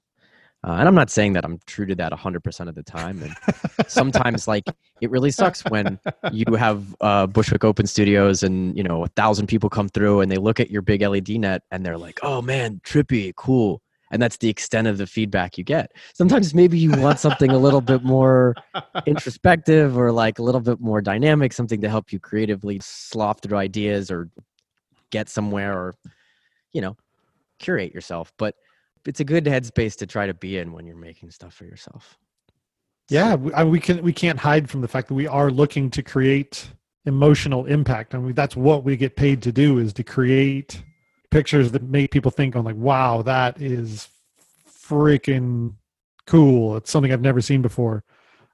Uh, 0.63 0.73
and 0.73 0.87
i'm 0.87 0.93
not 0.93 1.09
saying 1.09 1.33
that 1.33 1.43
i'm 1.43 1.59
true 1.65 1.87
to 1.87 1.95
that 1.95 2.11
100% 2.11 2.69
of 2.69 2.75
the 2.75 2.83
time 2.83 3.19
and 3.23 3.35
sometimes 3.89 4.47
like 4.47 4.63
it 5.01 5.09
really 5.09 5.31
sucks 5.31 5.63
when 5.69 5.99
you 6.31 6.45
have 6.53 6.95
uh, 7.01 7.25
bushwick 7.25 7.63
open 7.63 7.87
studios 7.87 8.43
and 8.43 8.77
you 8.77 8.83
know 8.83 9.03
a 9.03 9.07
thousand 9.07 9.47
people 9.47 9.71
come 9.71 9.89
through 9.89 10.21
and 10.21 10.31
they 10.31 10.37
look 10.37 10.59
at 10.59 10.69
your 10.69 10.83
big 10.83 11.01
led 11.01 11.27
net 11.29 11.63
and 11.71 11.83
they're 11.83 11.97
like 11.97 12.19
oh 12.21 12.43
man 12.43 12.79
trippy 12.83 13.33
cool. 13.35 13.81
And 14.11 14.21
that's 14.21 14.37
the 14.37 14.49
extent 14.49 14.87
of 14.87 14.97
the 14.97 15.07
feedback 15.07 15.57
you 15.57 15.63
get. 15.63 15.93
Sometimes 16.13 16.53
maybe 16.53 16.77
you 16.77 16.91
want 16.91 17.17
something 17.17 17.49
a 17.49 17.57
little 17.57 17.79
bit 17.79 18.03
more 18.03 18.53
introspective 19.05 19.97
or 19.97 20.11
like 20.11 20.37
a 20.37 20.43
little 20.43 20.59
bit 20.59 20.81
more 20.81 21.01
dynamic 21.01 21.53
something 21.53 21.79
to 21.79 21.89
help 21.89 22.11
you 22.11 22.19
creatively 22.19 22.79
slough 22.83 23.41
through 23.41 23.57
ideas 23.57 24.11
or 24.11 24.29
get 25.11 25.29
somewhere 25.29 25.77
or 25.77 25.95
you 26.73 26.81
know 26.81 26.97
curate 27.61 27.93
yourself 27.93 28.33
but 28.37 28.55
it's 29.05 29.19
a 29.19 29.23
good 29.23 29.45
headspace 29.45 29.95
to 29.95 30.05
try 30.05 30.25
to 30.27 30.33
be 30.33 30.57
in 30.57 30.73
when 30.73 30.85
you're 30.85 30.95
making 30.95 31.31
stuff 31.31 31.53
for 31.53 31.65
yourself 31.65 32.17
Yeah, 33.09 33.35
we, 33.35 33.51
I, 33.53 33.63
we 33.63 33.79
can 33.79 34.01
we 34.03 34.13
can't 34.13 34.39
hide 34.39 34.69
from 34.69 34.81
the 34.81 34.87
fact 34.87 35.07
that 35.09 35.15
we 35.15 35.27
are 35.27 35.51
looking 35.51 35.89
to 35.91 36.01
create 36.01 36.69
emotional 37.05 37.65
impact. 37.65 38.15
I 38.15 38.19
mean, 38.19 38.33
that's 38.33 38.55
what 38.55 38.83
we 38.83 38.95
get 38.95 39.15
paid 39.15 39.41
to 39.43 39.51
do 39.51 39.79
is 39.79 39.91
to 39.93 40.03
create 40.03 40.81
pictures 41.29 41.71
that 41.71 41.83
make 41.83 42.11
people 42.11 42.31
think 42.31 42.55
on 42.55 42.63
like, 42.63 42.75
wow, 42.75 43.21
that 43.23 43.61
is 43.61 44.07
freaking 44.69 45.73
cool. 46.25 46.77
It's 46.77 46.91
something 46.91 47.11
I've 47.11 47.21
never 47.21 47.41
seen 47.41 47.61
before. 47.61 48.03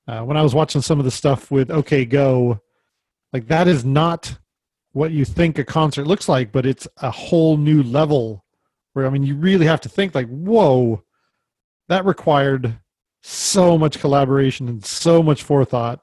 Uh, 0.07 0.21
when 0.21 0.37
I 0.37 0.41
was 0.41 0.55
watching 0.55 0.81
some 0.81 0.99
of 0.99 1.05
the 1.05 1.11
stuff 1.11 1.51
with 1.51 1.69
OK 1.69 2.05
Go, 2.05 2.61
like 3.33 3.47
that 3.47 3.67
is 3.67 3.83
not 3.83 4.37
what 4.93 5.11
you 5.11 5.25
think 5.25 5.59
a 5.59 5.65
concert 5.65 6.07
looks 6.07 6.29
like, 6.29 6.51
but 6.51 6.65
it's 6.65 6.87
a 7.01 7.11
whole 7.11 7.57
new 7.57 7.83
level 7.83 8.43
where 8.97 9.05
I 9.05 9.11
mean 9.11 9.21
you 9.21 9.35
really 9.35 9.67
have 9.67 9.81
to 9.81 9.89
think 9.89 10.15
like, 10.15 10.27
whoa, 10.27 11.03
that 11.87 12.03
required 12.03 12.79
so 13.21 13.77
much 13.77 13.99
collaboration 13.99 14.67
and 14.67 14.83
so 14.83 15.21
much 15.21 15.43
forethought. 15.43 16.01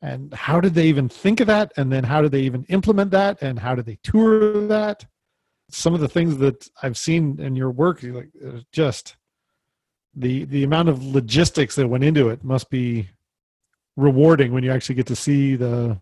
And 0.00 0.32
how 0.32 0.58
did 0.58 0.72
they 0.72 0.86
even 0.86 1.10
think 1.10 1.40
of 1.40 1.46
that? 1.48 1.72
And 1.76 1.92
then 1.92 2.04
how 2.04 2.22
did 2.22 2.32
they 2.32 2.40
even 2.40 2.64
implement 2.70 3.10
that? 3.10 3.42
And 3.42 3.58
how 3.58 3.74
did 3.74 3.84
they 3.84 3.98
tour 4.02 4.66
that? 4.68 5.04
Some 5.70 5.92
of 5.92 6.00
the 6.00 6.08
things 6.08 6.38
that 6.38 6.66
I've 6.82 6.96
seen 6.96 7.38
in 7.38 7.54
your 7.54 7.70
work, 7.70 8.02
like 8.02 8.30
uh, 8.42 8.60
just 8.72 9.16
the 10.14 10.46
the 10.46 10.64
amount 10.64 10.88
of 10.88 11.04
logistics 11.04 11.74
that 11.74 11.86
went 11.86 12.02
into 12.02 12.30
it 12.30 12.42
must 12.42 12.70
be 12.70 13.10
rewarding 13.98 14.52
when 14.52 14.64
you 14.64 14.72
actually 14.72 14.94
get 14.94 15.06
to 15.08 15.16
see 15.16 15.54
the 15.54 16.00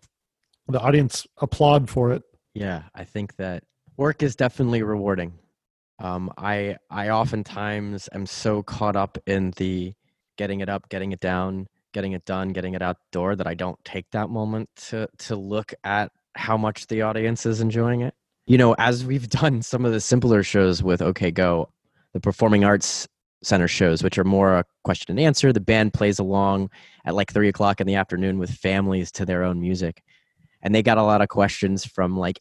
the 0.69 0.79
audience 0.79 1.27
applaud 1.41 1.89
for 1.89 2.13
it. 2.13 2.23
Yeah, 2.53 2.83
I 2.95 3.03
think 3.03 3.35
that 3.35 3.65
work 3.97 4.23
is 4.23 4.37
definitely 4.37 4.81
rewarding. 4.81 5.33
Um, 6.01 6.31
I 6.37 6.77
I 6.89 7.09
oftentimes 7.09 8.09
am 8.13 8.25
so 8.25 8.63
caught 8.63 8.95
up 8.95 9.17
in 9.27 9.51
the 9.57 9.93
getting 10.37 10.61
it 10.61 10.69
up, 10.69 10.89
getting 10.89 11.11
it 11.11 11.19
down, 11.19 11.67
getting 11.93 12.13
it 12.13 12.25
done, 12.25 12.49
getting 12.49 12.73
it 12.73 12.81
out 12.81 12.97
door 13.11 13.35
that 13.35 13.45
I 13.45 13.53
don't 13.53 13.77
take 13.85 14.09
that 14.11 14.29
moment 14.29 14.69
to 14.87 15.07
to 15.19 15.35
look 15.35 15.73
at 15.83 16.11
how 16.35 16.57
much 16.57 16.87
the 16.87 17.03
audience 17.03 17.45
is 17.45 17.61
enjoying 17.61 18.01
it. 18.01 18.15
You 18.47 18.57
know, 18.57 18.75
as 18.79 19.05
we've 19.05 19.29
done 19.41 19.61
some 19.61 19.85
of 19.85 19.91
the 19.91 20.01
simpler 20.01 20.41
shows 20.41 20.81
with 20.81 21.01
OK 21.01 21.29
Go, 21.31 21.69
the 22.13 22.19
performing 22.19 22.65
arts 22.65 23.07
center 23.43 23.67
shows, 23.67 24.03
which 24.03 24.17
are 24.17 24.23
more 24.23 24.57
a 24.57 24.65
question 24.83 25.11
and 25.11 25.19
answer. 25.19 25.53
The 25.53 25.59
band 25.59 25.93
plays 25.93 26.19
along 26.19 26.71
at 27.05 27.15
like 27.15 27.31
three 27.31 27.47
o'clock 27.47 27.79
in 27.79 27.87
the 27.87 27.95
afternoon 27.95 28.39
with 28.39 28.49
families 28.51 29.11
to 29.13 29.25
their 29.25 29.43
own 29.43 29.59
music 29.61 30.01
and 30.61 30.73
they 30.73 30.83
got 30.83 30.97
a 30.97 31.03
lot 31.03 31.21
of 31.21 31.29
questions 31.29 31.85
from 31.85 32.17
like 32.17 32.39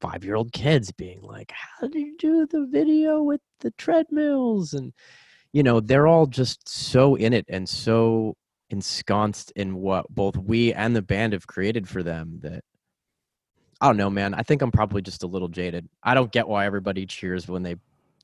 five 0.00 0.24
year 0.24 0.36
old 0.36 0.52
kids 0.52 0.92
being 0.92 1.20
like 1.22 1.52
how 1.52 1.88
do 1.88 1.98
you 1.98 2.16
do 2.18 2.46
the 2.46 2.66
video 2.70 3.22
with 3.22 3.40
the 3.60 3.70
treadmills 3.72 4.74
and 4.74 4.92
you 5.52 5.62
know 5.62 5.80
they're 5.80 6.06
all 6.06 6.26
just 6.26 6.68
so 6.68 7.14
in 7.16 7.32
it 7.32 7.44
and 7.48 7.68
so 7.68 8.36
ensconced 8.70 9.50
in 9.56 9.74
what 9.74 10.06
both 10.10 10.36
we 10.36 10.72
and 10.74 10.94
the 10.94 11.02
band 11.02 11.32
have 11.32 11.46
created 11.46 11.88
for 11.88 12.02
them 12.02 12.38
that 12.42 12.62
I 13.80 13.86
don't 13.86 13.96
know, 13.96 14.10
man. 14.10 14.34
I 14.34 14.42
think 14.42 14.60
I'm 14.60 14.72
probably 14.72 15.02
just 15.02 15.22
a 15.22 15.28
little 15.28 15.48
jaded. 15.48 15.88
I 16.02 16.14
don't 16.14 16.32
get 16.32 16.48
why 16.48 16.66
everybody 16.66 17.06
cheers 17.06 17.46
when 17.46 17.62
they 17.62 17.76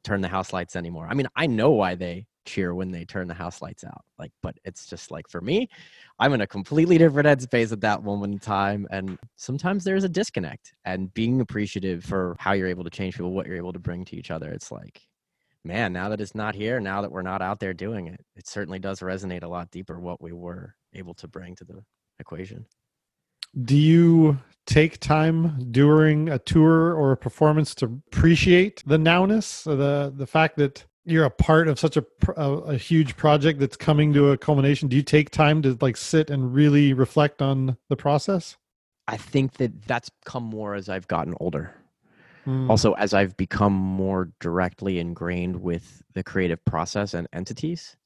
turn 0.02 0.20
the 0.20 0.28
house 0.28 0.52
lights 0.52 0.74
anymore. 0.74 1.06
I 1.08 1.14
mean, 1.14 1.28
I 1.36 1.46
know 1.46 1.70
why 1.70 1.94
they 1.94 2.26
cheer 2.44 2.74
when 2.74 2.90
they 2.90 3.04
turn 3.04 3.28
the 3.28 3.34
house 3.34 3.62
lights 3.62 3.84
out. 3.84 4.04
Like, 4.18 4.32
but 4.42 4.56
it's 4.64 4.86
just 4.86 5.10
like 5.10 5.28
for 5.28 5.40
me, 5.40 5.68
I'm 6.18 6.32
in 6.32 6.40
a 6.40 6.46
completely 6.46 6.98
different 6.98 7.28
headspace 7.28 7.72
at 7.72 7.80
that 7.80 8.04
moment 8.04 8.34
in 8.34 8.38
time. 8.38 8.86
And 8.90 9.18
sometimes 9.36 9.84
there's 9.84 10.04
a 10.04 10.08
disconnect 10.08 10.72
and 10.84 11.12
being 11.14 11.40
appreciative 11.40 12.04
for 12.04 12.36
how 12.38 12.52
you're 12.52 12.68
able 12.68 12.84
to 12.84 12.90
change 12.90 13.14
people, 13.14 13.32
what 13.32 13.46
you're 13.46 13.56
able 13.56 13.72
to 13.72 13.78
bring 13.78 14.04
to 14.06 14.16
each 14.16 14.30
other. 14.30 14.50
It's 14.50 14.70
like, 14.70 15.00
man, 15.64 15.92
now 15.92 16.08
that 16.10 16.20
it's 16.20 16.34
not 16.34 16.54
here, 16.54 16.80
now 16.80 17.00
that 17.02 17.10
we're 17.10 17.22
not 17.22 17.42
out 17.42 17.60
there 17.60 17.74
doing 17.74 18.06
it, 18.08 18.24
it 18.36 18.48
certainly 18.48 18.78
does 18.78 19.00
resonate 19.00 19.42
a 19.42 19.48
lot 19.48 19.70
deeper 19.70 19.98
what 19.98 20.20
we 20.20 20.32
were 20.32 20.74
able 20.92 21.14
to 21.14 21.28
bring 21.28 21.54
to 21.56 21.64
the 21.64 21.82
equation. 22.18 22.66
Do 23.62 23.76
you 23.76 24.38
take 24.66 24.98
time 24.98 25.70
during 25.70 26.28
a 26.28 26.38
tour 26.38 26.94
or 26.94 27.12
a 27.12 27.16
performance 27.16 27.74
to 27.76 28.00
appreciate 28.08 28.82
the 28.84 28.96
nowness, 28.96 29.62
the 29.64 30.12
the 30.16 30.26
fact 30.26 30.56
that 30.56 30.84
you're 31.04 31.24
a 31.24 31.30
part 31.30 31.68
of 31.68 31.78
such 31.78 31.96
a, 31.96 32.04
a, 32.36 32.50
a 32.50 32.76
huge 32.76 33.16
project 33.16 33.60
that's 33.60 33.76
coming 33.76 34.12
to 34.14 34.30
a 34.30 34.38
culmination 34.38 34.88
do 34.88 34.96
you 34.96 35.02
take 35.02 35.30
time 35.30 35.62
to 35.62 35.76
like 35.80 35.96
sit 35.96 36.30
and 36.30 36.54
really 36.54 36.92
reflect 36.92 37.42
on 37.42 37.76
the 37.88 37.96
process? 37.96 38.56
I 39.06 39.18
think 39.18 39.54
that 39.54 39.82
that's 39.86 40.10
come 40.24 40.44
more 40.44 40.74
as 40.74 40.88
i've 40.88 41.08
gotten 41.08 41.34
older. 41.40 41.74
Mm. 42.46 42.68
also 42.68 42.92
as 42.94 43.14
i've 43.14 43.36
become 43.38 43.72
more 43.72 44.30
directly 44.38 44.98
ingrained 44.98 45.56
with 45.62 46.02
the 46.14 46.22
creative 46.22 46.64
process 46.64 47.14
and 47.14 47.28
entities. 47.32 47.96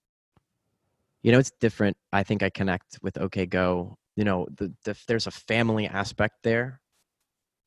You 1.23 1.33
know 1.33 1.39
it's 1.39 1.53
different. 1.61 1.97
I 2.13 2.23
think 2.23 2.43
i 2.43 2.51
connect 2.51 2.99
with 3.03 3.19
OK 3.19 3.47
Go. 3.47 3.97
You 4.17 4.25
know 4.25 4.47
the, 4.57 4.73
the 4.85 4.97
there's 5.07 5.27
a 5.27 5.33
family 5.33 5.87
aspect 5.87 6.43
there 6.43 6.81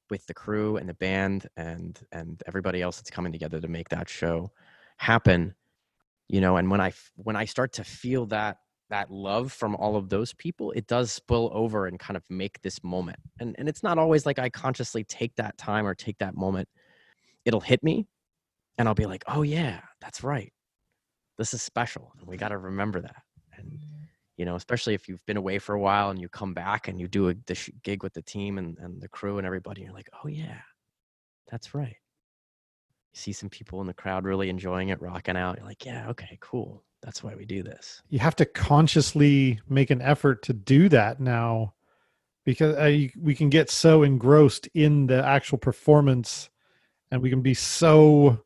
with 0.09 0.25
the 0.27 0.33
crew 0.33 0.77
and 0.77 0.87
the 0.89 0.93
band 0.93 1.47
and 1.55 1.99
and 2.11 2.43
everybody 2.45 2.81
else 2.81 2.97
that's 2.97 3.09
coming 3.09 3.31
together 3.31 3.59
to 3.61 3.67
make 3.67 3.89
that 3.89 4.09
show 4.09 4.51
happen 5.01 5.55
you 6.29 6.39
know 6.39 6.57
and 6.57 6.69
when 6.69 6.79
i 6.79 6.93
when 7.15 7.35
i 7.35 7.45
start 7.45 7.73
to 7.73 7.83
feel 7.83 8.27
that 8.27 8.57
that 8.91 9.09
love 9.09 9.51
from 9.51 9.75
all 9.77 9.95
of 9.95 10.09
those 10.09 10.33
people 10.33 10.71
it 10.73 10.85
does 10.85 11.11
spill 11.11 11.49
over 11.53 11.87
and 11.87 11.97
kind 11.97 12.17
of 12.17 12.23
make 12.29 12.61
this 12.61 12.83
moment. 12.83 13.17
And 13.39 13.55
and 13.57 13.67
it's 13.67 13.81
not 13.81 13.97
always 13.97 14.25
like 14.25 14.37
i 14.37 14.49
consciously 14.49 15.03
take 15.05 15.35
that 15.37 15.57
time 15.57 15.87
or 15.87 15.95
take 15.95 16.19
that 16.19 16.35
moment. 16.35 16.69
It'll 17.45 17.61
hit 17.61 17.81
me 17.81 18.07
and 18.77 18.87
i'll 18.87 18.93
be 18.93 19.07
like 19.07 19.23
oh 19.27 19.41
yeah 19.41 19.79
that's 20.01 20.23
right. 20.23 20.53
This 21.37 21.53
is 21.53 21.63
special 21.63 22.11
and 22.19 22.27
we 22.27 22.37
got 22.37 22.49
to 22.49 22.57
remember 22.57 23.01
that. 23.01 23.23
And 23.57 23.79
you 24.37 24.45
know 24.45 24.55
especially 24.55 24.93
if 24.93 25.07
you've 25.07 25.25
been 25.25 25.37
away 25.37 25.57
for 25.57 25.73
a 25.73 25.79
while 25.79 26.09
and 26.09 26.21
you 26.21 26.27
come 26.29 26.53
back 26.53 26.89
and 26.89 26.99
you 26.99 27.07
do 27.07 27.29
a 27.29 27.33
gig 27.83 28.03
with 28.03 28.13
the 28.13 28.21
team 28.21 28.57
and, 28.57 28.77
and 28.77 29.01
the 29.01 29.09
crew 29.09 29.37
and 29.37 29.47
everybody 29.47 29.81
and 29.81 29.87
you're 29.87 29.95
like 29.95 30.09
oh 30.23 30.27
yeah 30.27 30.59
that's 31.49 31.73
right 31.73 31.97
you 33.13 33.17
see 33.17 33.33
some 33.33 33.49
people 33.49 33.81
in 33.81 33.87
the 33.87 33.93
crowd 33.93 34.25
really 34.25 34.49
enjoying 34.49 34.89
it, 34.89 35.01
rocking 35.01 35.37
out. 35.37 35.57
You're 35.57 35.67
like, 35.67 35.85
yeah, 35.85 36.09
okay, 36.09 36.37
cool. 36.39 36.83
That's 37.01 37.23
why 37.23 37.35
we 37.35 37.45
do 37.45 37.63
this. 37.63 38.01
You 38.09 38.19
have 38.19 38.35
to 38.37 38.45
consciously 38.45 39.59
make 39.67 39.89
an 39.89 40.01
effort 40.01 40.43
to 40.43 40.53
do 40.53 40.87
that 40.89 41.19
now 41.19 41.73
because 42.45 42.75
uh, 42.75 43.07
we 43.19 43.35
can 43.35 43.49
get 43.49 43.69
so 43.69 44.03
engrossed 44.03 44.67
in 44.73 45.07
the 45.07 45.25
actual 45.25 45.57
performance 45.57 46.49
and 47.11 47.21
we 47.21 47.29
can 47.29 47.41
be 47.41 47.53
so 47.53 48.43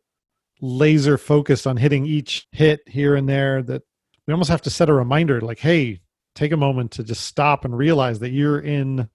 laser 0.61 1.17
focused 1.17 1.67
on 1.67 1.77
hitting 1.77 2.05
each 2.05 2.47
hit 2.51 2.81
here 2.87 3.15
and 3.15 3.27
there 3.29 3.61
that 3.61 3.83
we 4.25 4.33
almost 4.33 4.49
have 4.49 4.61
to 4.63 4.69
set 4.69 4.89
a 4.89 4.93
reminder 4.93 5.41
like, 5.41 5.59
hey, 5.59 5.99
take 6.33 6.51
a 6.51 6.57
moment 6.57 6.91
to 6.91 7.03
just 7.03 7.21
stop 7.21 7.65
and 7.65 7.77
realize 7.77 8.19
that 8.19 8.31
you're 8.31 8.59
in 8.59 9.09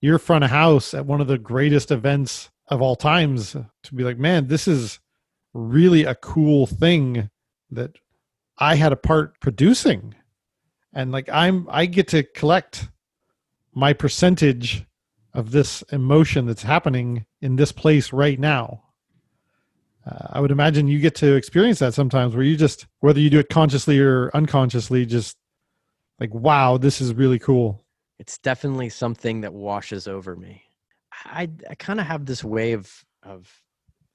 your 0.00 0.18
front 0.18 0.44
of 0.44 0.50
house 0.50 0.92
at 0.92 1.06
one 1.06 1.20
of 1.20 1.26
the 1.28 1.38
greatest 1.38 1.90
events 1.90 2.50
of 2.68 2.80
all 2.80 2.96
times 2.96 3.52
to 3.52 3.94
be 3.94 4.04
like, 4.04 4.18
man, 4.18 4.48
this 4.48 4.66
is 4.66 4.98
really 5.52 6.04
a 6.04 6.14
cool 6.14 6.66
thing 6.66 7.30
that 7.70 7.96
I 8.58 8.76
had 8.76 8.92
a 8.92 8.96
part 8.96 9.40
producing. 9.40 10.14
And 10.92 11.12
like 11.12 11.28
I'm 11.28 11.66
I 11.70 11.86
get 11.86 12.08
to 12.08 12.22
collect 12.22 12.88
my 13.74 13.92
percentage 13.92 14.84
of 15.32 15.50
this 15.50 15.82
emotion 15.90 16.46
that's 16.46 16.62
happening 16.62 17.26
in 17.40 17.56
this 17.56 17.72
place 17.72 18.12
right 18.12 18.38
now. 18.38 18.82
Uh, 20.06 20.28
I 20.30 20.40
would 20.40 20.52
imagine 20.52 20.86
you 20.86 21.00
get 21.00 21.16
to 21.16 21.34
experience 21.34 21.80
that 21.80 21.94
sometimes 21.94 22.34
where 22.34 22.44
you 22.44 22.56
just 22.56 22.86
whether 23.00 23.20
you 23.20 23.30
do 23.30 23.40
it 23.40 23.48
consciously 23.48 23.98
or 23.98 24.30
unconsciously 24.34 25.06
just 25.06 25.36
like 26.20 26.32
wow, 26.32 26.76
this 26.76 27.00
is 27.00 27.14
really 27.14 27.38
cool. 27.38 27.84
It's 28.18 28.38
definitely 28.38 28.90
something 28.90 29.40
that 29.40 29.52
washes 29.52 30.06
over 30.06 30.36
me. 30.36 30.63
I 31.24 31.48
I 31.68 31.74
kind 31.74 32.00
of 32.00 32.06
have 32.06 32.26
this 32.26 32.44
way 32.44 32.72
of 32.72 32.90
of 33.22 33.50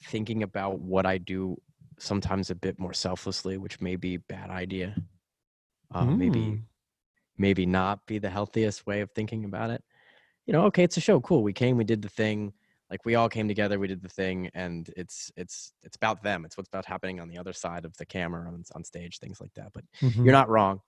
thinking 0.06 0.44
about 0.44 0.80
what 0.80 1.06
I 1.06 1.18
do 1.18 1.58
sometimes 1.98 2.50
a 2.50 2.56
bit 2.56 2.80
more 2.80 2.94
selflessly, 2.94 3.58
which 3.58 3.82
may 3.82 3.96
be 3.96 4.18
bad 4.18 4.50
idea. 4.50 4.96
Um, 5.92 6.16
mm. 6.16 6.18
Maybe 6.18 6.62
maybe 7.38 7.66
not 7.66 8.06
be 8.06 8.20
the 8.20 8.30
healthiest 8.30 8.86
way 8.86 9.02
of 9.02 9.12
thinking 9.12 9.46
about 9.46 9.70
it. 9.70 9.84
You 10.46 10.54
know, 10.54 10.64
okay, 10.66 10.84
it's 10.84 10.98
a 10.98 11.02
show, 11.02 11.20
cool. 11.22 11.44
We 11.44 11.54
came, 11.54 11.78
we 11.78 11.84
did 11.84 12.02
the 12.02 12.10
thing. 12.10 12.54
Like 12.90 13.06
we 13.06 13.16
all 13.16 13.30
came 13.30 13.48
together, 13.48 13.78
we 13.78 13.88
did 13.88 14.02
the 14.02 14.10
thing, 14.10 14.50
and 14.56 14.90
it's 14.98 15.32
it's 15.38 15.74
it's 15.84 15.96
about 15.96 16.24
them. 16.24 16.44
It's 16.44 16.58
what's 16.58 16.70
about 16.70 16.86
happening 16.86 17.20
on 17.20 17.30
the 17.30 17.38
other 17.38 17.54
side 17.54 17.86
of 17.86 17.96
the 17.98 18.06
camera 18.06 18.48
on, 18.48 18.64
on 18.74 18.84
stage, 18.84 19.20
things 19.20 19.40
like 19.40 19.54
that. 19.56 19.72
But 19.74 19.84
mm-hmm. 20.02 20.24
you're 20.24 20.34
not 20.34 20.50
wrong. 20.50 20.82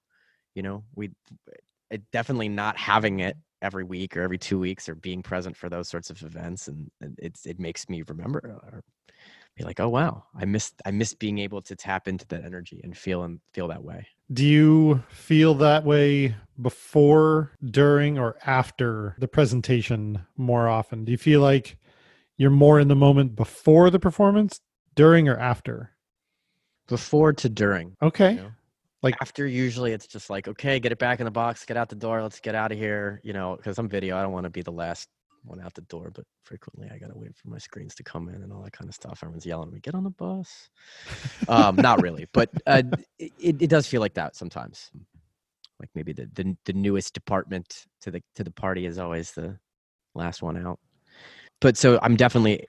You 0.55 0.63
know, 0.63 0.83
we 0.95 1.11
Eh, 1.91 1.97
definitely 2.11 2.49
not 2.49 2.77
having 2.77 3.19
it 3.19 3.37
every 3.61 3.83
week 3.83 4.17
or 4.17 4.21
every 4.21 4.37
two 4.37 4.59
weeks 4.59 4.89
or 4.89 4.95
being 4.95 5.21
present 5.21 5.55
for 5.55 5.69
those 5.69 5.87
sorts 5.87 6.09
of 6.09 6.21
events 6.23 6.67
and, 6.67 6.89
it's 7.19 7.45
it 7.45 7.59
makes 7.59 7.87
me 7.89 8.03
remember 8.07 8.39
or 8.39 8.83
be 9.55 9.63
like 9.63 9.79
oh 9.79 9.89
wow 9.89 10.23
i 10.35 10.45
missed 10.45 10.81
i 10.85 10.91
missed 10.91 11.19
being 11.19 11.37
able 11.37 11.61
to 11.61 11.75
tap 11.75 12.07
into 12.07 12.25
that 12.27 12.43
energy 12.43 12.81
and 12.83 12.97
feel 12.97 13.23
and 13.23 13.39
feel 13.53 13.67
that 13.67 13.83
way. 13.83 14.07
Do 14.31 14.45
you 14.45 15.03
feel 15.09 15.55
that 15.55 15.83
way 15.83 16.35
before 16.61 17.51
during 17.63 18.17
or 18.17 18.37
after 18.45 19.15
the 19.19 19.27
presentation 19.27 20.25
more 20.37 20.69
often? 20.69 21.03
Do 21.03 21.11
you 21.11 21.17
feel 21.17 21.41
like 21.41 21.77
you're 22.37 22.49
more 22.49 22.79
in 22.79 22.87
the 22.87 22.95
moment 22.95 23.35
before 23.35 23.89
the 23.89 23.99
performance 23.99 24.61
during 24.95 25.27
or 25.27 25.37
after? 25.37 25.91
Before 26.87 27.33
to 27.33 27.49
during 27.49 27.97
okay. 28.01 28.31
you 28.31 28.37
know? 28.37 28.51
Like 29.03 29.15
after 29.21 29.47
usually 29.47 29.91
it's 29.91 30.07
just 30.07 30.29
like 30.29 30.47
okay 30.47 30.79
get 30.79 30.91
it 30.91 30.99
back 30.99 31.19
in 31.19 31.25
the 31.25 31.31
box 31.31 31.65
get 31.65 31.77
out 31.77 31.89
the 31.89 31.95
door 31.95 32.21
let's 32.21 32.39
get 32.39 32.55
out 32.55 32.71
of 32.71 32.77
here 32.77 33.19
you 33.23 33.33
know 33.33 33.55
because 33.55 33.77
i'm 33.77 33.89
video 33.89 34.17
i 34.17 34.21
don't 34.21 34.31
want 34.31 34.43
to 34.43 34.49
be 34.49 34.61
the 34.61 34.71
last 34.71 35.07
one 35.43 35.61
out 35.61 35.73
the 35.73 35.81
door, 35.81 36.11
but 36.13 36.25
frequently 36.43 36.89
I 36.93 36.97
gotta 36.97 37.17
wait 37.17 37.35
for 37.35 37.49
my 37.49 37.57
screens 37.57 37.95
to 37.95 38.03
come 38.03 38.29
in 38.29 38.35
and 38.43 38.51
all 38.51 38.61
that 38.63 38.73
kind 38.73 38.89
of 38.89 38.95
stuff. 38.95 39.19
Everyone's 39.21 39.45
yelling 39.45 39.69
at 39.69 39.73
me, 39.73 39.79
"Get 39.79 39.95
on 39.95 40.03
the 40.03 40.09
bus!" 40.09 40.69
um, 41.47 41.75
not 41.75 42.01
really, 42.01 42.27
but 42.33 42.49
uh, 42.67 42.83
it, 43.19 43.61
it 43.61 43.69
does 43.69 43.87
feel 43.87 44.01
like 44.01 44.13
that 44.15 44.35
sometimes. 44.35 44.91
Like 45.79 45.89
maybe 45.95 46.13
the, 46.13 46.29
the 46.33 46.55
the 46.65 46.73
newest 46.73 47.13
department 47.13 47.85
to 48.01 48.11
the 48.11 48.21
to 48.35 48.43
the 48.43 48.51
party 48.51 48.85
is 48.85 48.99
always 48.99 49.31
the 49.31 49.57
last 50.13 50.41
one 50.41 50.57
out. 50.57 50.79
But 51.59 51.77
so 51.77 51.99
I'm 52.01 52.15
definitely 52.15 52.67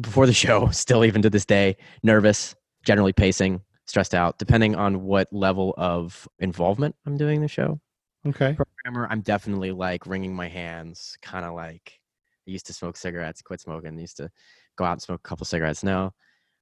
before 0.00 0.26
the 0.26 0.32
show, 0.44 0.68
still 0.68 1.04
even 1.04 1.22
to 1.22 1.30
this 1.30 1.44
day, 1.44 1.76
nervous, 2.02 2.54
generally 2.84 3.12
pacing, 3.12 3.60
stressed 3.86 4.14
out, 4.14 4.38
depending 4.38 4.74
on 4.74 5.02
what 5.02 5.32
level 5.32 5.74
of 5.76 6.28
involvement 6.38 6.94
I'm 7.06 7.16
doing 7.16 7.40
the 7.40 7.48
show. 7.48 7.80
Okay. 8.26 8.54
Programmer, 8.54 9.06
I'm 9.10 9.20
definitely 9.20 9.70
like 9.70 10.06
wringing 10.06 10.34
my 10.34 10.48
hands, 10.48 11.16
kind 11.20 11.44
of 11.44 11.54
like 11.54 12.00
I 12.46 12.50
used 12.50 12.66
to 12.66 12.72
smoke 12.72 12.96
cigarettes, 12.96 13.42
quit 13.42 13.60
smoking, 13.60 13.98
used 13.98 14.16
to 14.18 14.30
go 14.76 14.84
out 14.84 14.92
and 14.92 15.02
smoke 15.02 15.20
a 15.24 15.28
couple 15.28 15.44
cigarettes. 15.44 15.82
Now 15.82 16.12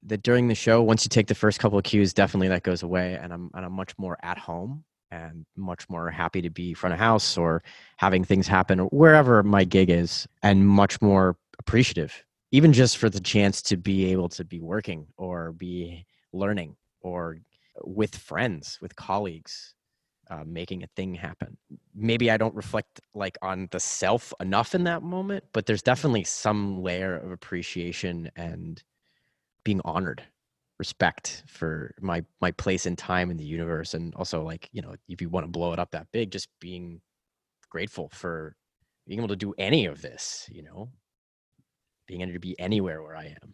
that 0.03 0.23
during 0.23 0.47
the 0.47 0.55
show, 0.55 0.81
once 0.81 1.05
you 1.05 1.09
take 1.09 1.27
the 1.27 1.35
first 1.35 1.59
couple 1.59 1.77
of 1.77 1.85
cues, 1.85 2.13
definitely 2.13 2.49
that 2.49 2.63
goes 2.63 2.83
away, 2.83 3.17
and 3.21 3.31
I'm 3.31 3.49
and 3.53 3.65
I'm 3.65 3.71
much 3.71 3.97
more 3.97 4.17
at 4.23 4.37
home 4.37 4.83
and 5.11 5.45
much 5.55 5.87
more 5.89 6.09
happy 6.09 6.41
to 6.41 6.49
be 6.49 6.73
front 6.73 6.93
of 6.93 6.99
house 6.99 7.37
or 7.37 7.63
having 7.97 8.23
things 8.23 8.47
happen 8.47 8.79
wherever 8.79 9.43
my 9.43 9.63
gig 9.63 9.89
is, 9.89 10.27
and 10.41 10.67
much 10.67 11.01
more 11.01 11.37
appreciative, 11.59 12.25
even 12.51 12.73
just 12.73 12.97
for 12.97 13.09
the 13.09 13.21
chance 13.21 13.61
to 13.61 13.77
be 13.77 14.11
able 14.11 14.27
to 14.27 14.43
be 14.43 14.59
working 14.59 15.07
or 15.17 15.53
be 15.53 16.05
learning 16.33 16.75
or 17.03 17.37
with 17.83 18.15
friends, 18.15 18.79
with 18.81 18.95
colleagues, 18.95 19.75
uh, 20.29 20.43
making 20.45 20.83
a 20.83 20.87
thing 20.95 21.13
happen. 21.13 21.57
Maybe 21.93 22.31
I 22.31 22.37
don't 22.37 22.55
reflect 22.55 23.01
like 23.13 23.37
on 23.41 23.67
the 23.71 23.79
self 23.79 24.33
enough 24.39 24.73
in 24.73 24.85
that 24.85 25.03
moment, 25.03 25.43
but 25.53 25.65
there's 25.65 25.81
definitely 25.81 26.23
some 26.23 26.81
layer 26.81 27.17
of 27.17 27.31
appreciation 27.31 28.31
and 28.35 28.81
being 29.63 29.81
honored, 29.85 30.23
respect 30.79 31.43
for 31.47 31.93
my 32.01 32.23
my 32.41 32.51
place 32.51 32.85
in 32.85 32.95
time 32.95 33.31
in 33.31 33.37
the 33.37 33.43
universe, 33.43 33.93
and 33.93 34.15
also 34.15 34.43
like 34.43 34.69
you 34.71 34.81
know 34.81 34.95
if 35.09 35.21
you 35.21 35.29
want 35.29 35.45
to 35.45 35.51
blow 35.51 35.73
it 35.73 35.79
up 35.79 35.91
that 35.91 36.07
big, 36.11 36.31
just 36.31 36.49
being 36.59 37.01
grateful 37.69 38.09
for 38.13 38.55
being 39.07 39.19
able 39.19 39.27
to 39.27 39.35
do 39.35 39.53
any 39.57 39.85
of 39.85 40.01
this. 40.01 40.47
You 40.51 40.63
know, 40.63 40.89
being 42.07 42.21
able 42.21 42.33
to 42.33 42.39
be 42.39 42.59
anywhere 42.59 43.01
where 43.03 43.15
I 43.15 43.35
am. 43.41 43.53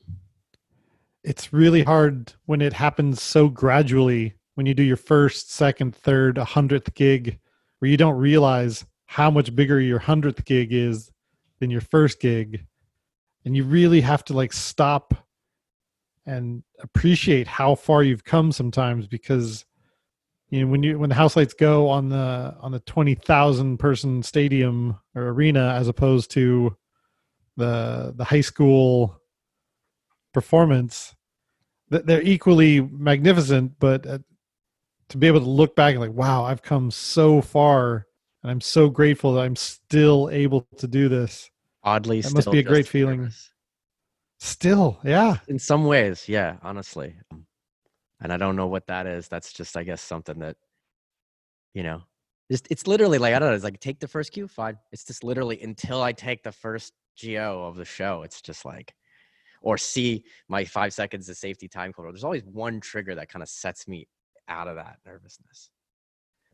It's 1.29 1.53
really 1.53 1.83
hard 1.83 2.33
when 2.47 2.59
it 2.59 2.73
happens 2.73 3.21
so 3.21 3.49
gradually 3.49 4.33
when 4.55 4.65
you 4.65 4.73
do 4.73 4.81
your 4.81 4.97
first, 4.97 5.51
second, 5.51 5.95
third, 5.95 6.39
a 6.39 6.43
hundredth 6.43 6.95
gig, 6.95 7.37
where 7.77 7.91
you 7.91 7.97
don't 7.97 8.17
realize 8.17 8.83
how 9.05 9.29
much 9.29 9.55
bigger 9.55 9.79
your 9.79 9.99
hundredth 9.99 10.43
gig 10.43 10.73
is 10.73 11.11
than 11.59 11.69
your 11.69 11.81
first 11.81 12.19
gig. 12.19 12.65
And 13.45 13.55
you 13.55 13.63
really 13.63 14.01
have 14.01 14.23
to 14.25 14.33
like 14.33 14.51
stop 14.51 15.13
and 16.25 16.63
appreciate 16.79 17.45
how 17.47 17.75
far 17.75 18.01
you've 18.01 18.25
come 18.25 18.51
sometimes 18.51 19.05
because 19.05 19.65
you 20.49 20.61
know 20.61 20.67
when 20.67 20.81
you 20.81 20.97
when 20.97 21.09
the 21.09 21.15
house 21.15 21.35
lights 21.35 21.53
go 21.53 21.89
on 21.89 22.09
the 22.09 22.55
on 22.59 22.71
the 22.71 22.79
20,000 22.79 23.77
person 23.77 24.23
stadium 24.23 24.97
or 25.13 25.27
arena 25.27 25.75
as 25.75 25.87
opposed 25.87 26.31
to 26.31 26.75
the 27.55 28.15
the 28.17 28.23
high 28.23 28.41
school 28.41 29.21
performance 30.33 31.13
they're 31.89 32.21
equally 32.21 32.81
magnificent 32.81 33.73
but 33.79 34.05
uh, 34.05 34.19
to 35.09 35.17
be 35.17 35.27
able 35.27 35.39
to 35.39 35.49
look 35.49 35.75
back 35.75 35.93
and 35.95 36.01
like, 36.01 36.13
wow, 36.13 36.43
I've 36.43 36.61
come 36.61 36.91
so 36.91 37.41
far, 37.41 38.05
and 38.43 38.51
I'm 38.51 38.61
so 38.61 38.89
grateful 38.89 39.33
that 39.33 39.41
I'm 39.41 39.55
still 39.55 40.29
able 40.31 40.67
to 40.77 40.87
do 40.87 41.09
this. 41.09 41.49
Oddly, 41.83 42.21
that 42.21 42.33
must 42.33 42.51
be 42.51 42.59
a 42.59 42.63
great 42.63 42.87
feeling. 42.87 43.21
Nervous. 43.21 43.51
Still, 44.39 44.99
yeah. 45.03 45.37
In 45.47 45.57
some 45.57 45.85
ways, 45.85 46.29
yeah. 46.29 46.57
Honestly, 46.61 47.15
um, 47.31 47.45
and 48.21 48.31
I 48.31 48.37
don't 48.37 48.55
know 48.55 48.67
what 48.67 48.85
that 48.87 49.07
is. 49.07 49.27
That's 49.27 49.51
just, 49.51 49.75
I 49.75 49.83
guess, 49.83 50.01
something 50.01 50.39
that, 50.39 50.57
you 51.73 51.83
know, 51.83 52.03
Just, 52.51 52.67
it's 52.69 52.87
literally 52.87 53.17
like 53.17 53.33
I 53.33 53.39
don't 53.39 53.49
know. 53.49 53.55
It's 53.55 53.63
like 53.63 53.79
take 53.79 53.99
the 53.99 54.07
first 54.07 54.31
cue, 54.31 54.47
fine. 54.47 54.77
It's 54.91 55.05
just 55.05 55.23
literally 55.23 55.61
until 55.61 56.01
I 56.01 56.13
take 56.13 56.43
the 56.43 56.51
first 56.51 56.93
go 57.21 57.65
of 57.65 57.75
the 57.75 57.85
show. 57.85 58.23
It's 58.23 58.41
just 58.41 58.63
like, 58.63 58.93
or 59.61 59.77
see 59.77 60.23
my 60.47 60.65
five 60.65 60.93
seconds 60.93 61.29
of 61.29 61.37
safety 61.37 61.67
time 61.67 61.93
code. 61.93 62.13
There's 62.13 62.23
always 62.23 62.43
one 62.43 62.79
trigger 62.79 63.15
that 63.15 63.29
kind 63.29 63.43
of 63.43 63.49
sets 63.49 63.87
me 63.87 64.07
out 64.47 64.67
of 64.67 64.75
that 64.75 64.97
nervousness. 65.05 65.69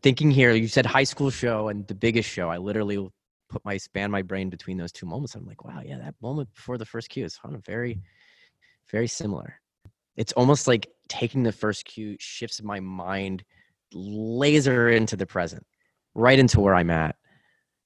Thinking 0.01 0.31
here, 0.31 0.51
you 0.51 0.67
said 0.67 0.85
high 0.85 1.03
school 1.03 1.29
show 1.29 1.69
and 1.69 1.87
the 1.87 1.95
biggest 1.95 2.29
show. 2.29 2.49
I 2.49 2.57
literally 2.57 3.07
put 3.49 3.63
my 3.65 3.77
span 3.77 4.11
my 4.11 4.21
brain 4.21 4.49
between 4.49 4.77
those 4.77 4.91
two 4.91 5.05
moments. 5.05 5.35
I'm 5.35 5.45
like, 5.45 5.63
wow, 5.63 5.81
yeah, 5.83 5.97
that 5.97 6.15
moment 6.21 6.53
before 6.53 6.77
the 6.77 6.85
first 6.85 7.09
cue 7.09 7.25
is 7.25 7.37
kind 7.37 7.55
of 7.55 7.65
very, 7.65 8.01
very 8.91 9.07
similar. 9.07 9.59
It's 10.15 10.33
almost 10.33 10.67
like 10.67 10.89
taking 11.07 11.43
the 11.43 11.51
first 11.51 11.85
cue 11.85 12.15
shifts 12.19 12.61
my 12.61 12.79
mind 12.79 13.43
laser 13.93 14.89
into 14.89 15.15
the 15.15 15.25
present, 15.25 15.65
right 16.13 16.37
into 16.37 16.59
where 16.59 16.75
I'm 16.75 16.89
at. 16.89 17.15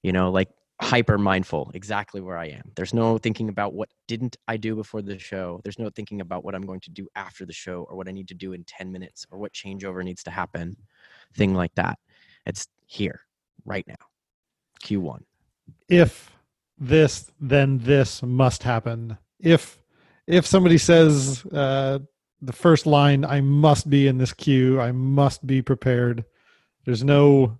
You 0.04 0.14
know, 0.14 0.32
like 0.32 0.50
hyper 0.82 1.18
mindful 1.18 1.72
exactly 1.74 2.22
where 2.22 2.38
i 2.38 2.46
am. 2.46 2.72
There's 2.76 2.94
no 2.94 3.18
thinking 3.18 3.50
about 3.50 3.74
what 3.74 3.90
didn't 4.08 4.38
i 4.48 4.56
do 4.58 4.76
before 4.76 5.02
the 5.02 5.20
show. 5.20 5.60
There's 5.64 5.80
no 5.80 5.90
thinking 5.90 6.22
about 6.22 6.44
what 6.44 6.56
i'm 6.56 6.66
going 6.66 6.80
to 6.82 6.90
do 6.90 7.08
after 7.16 7.46
the 7.46 7.54
show 7.54 7.86
or 7.90 7.98
what 7.98 8.08
i 8.08 8.12
need 8.12 8.28
to 8.30 8.34
do 8.34 8.54
in 8.54 8.64
10 8.64 8.92
minutes 8.92 9.26
or 9.30 9.40
what 9.40 9.54
changeover 9.54 10.04
needs 10.04 10.24
to 10.24 10.32
happen. 10.32 10.78
Thing 11.36 11.54
like 11.54 11.76
that. 11.76 12.00
It's 12.46 12.68
here 12.86 13.22
right 13.66 13.86
now. 13.88 13.96
Q1 14.84 15.20
if 15.90 16.32
this 16.78 17.30
then 17.42 17.80
this 17.80 18.24
must 18.24 18.64
happen. 18.64 19.18
If 19.40 19.80
if 20.28 20.46
somebody 20.46 20.78
says 20.78 21.46
uh 21.48 22.00
the 22.42 22.54
first 22.54 22.86
line 22.86 23.26
i 23.26 23.42
must 23.42 23.90
be 23.90 24.08
in 24.08 24.18
this 24.18 24.32
cue. 24.32 24.80
I 24.80 24.94
must 24.94 25.46
be 25.46 25.62
prepared. 25.62 26.24
There's 26.86 27.04
no 27.04 27.60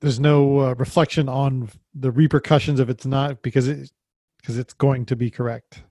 there's 0.00 0.20
no 0.20 0.60
uh, 0.60 0.74
reflection 0.74 1.28
on 1.28 1.70
the 1.94 2.10
repercussions 2.10 2.80
if 2.80 2.88
it's 2.88 3.06
not 3.06 3.42
because 3.42 3.68
it 3.68 3.90
because 4.38 4.58
it's 4.58 4.74
going 4.74 5.04
to 5.06 5.16
be 5.16 5.30
correct. 5.30 5.82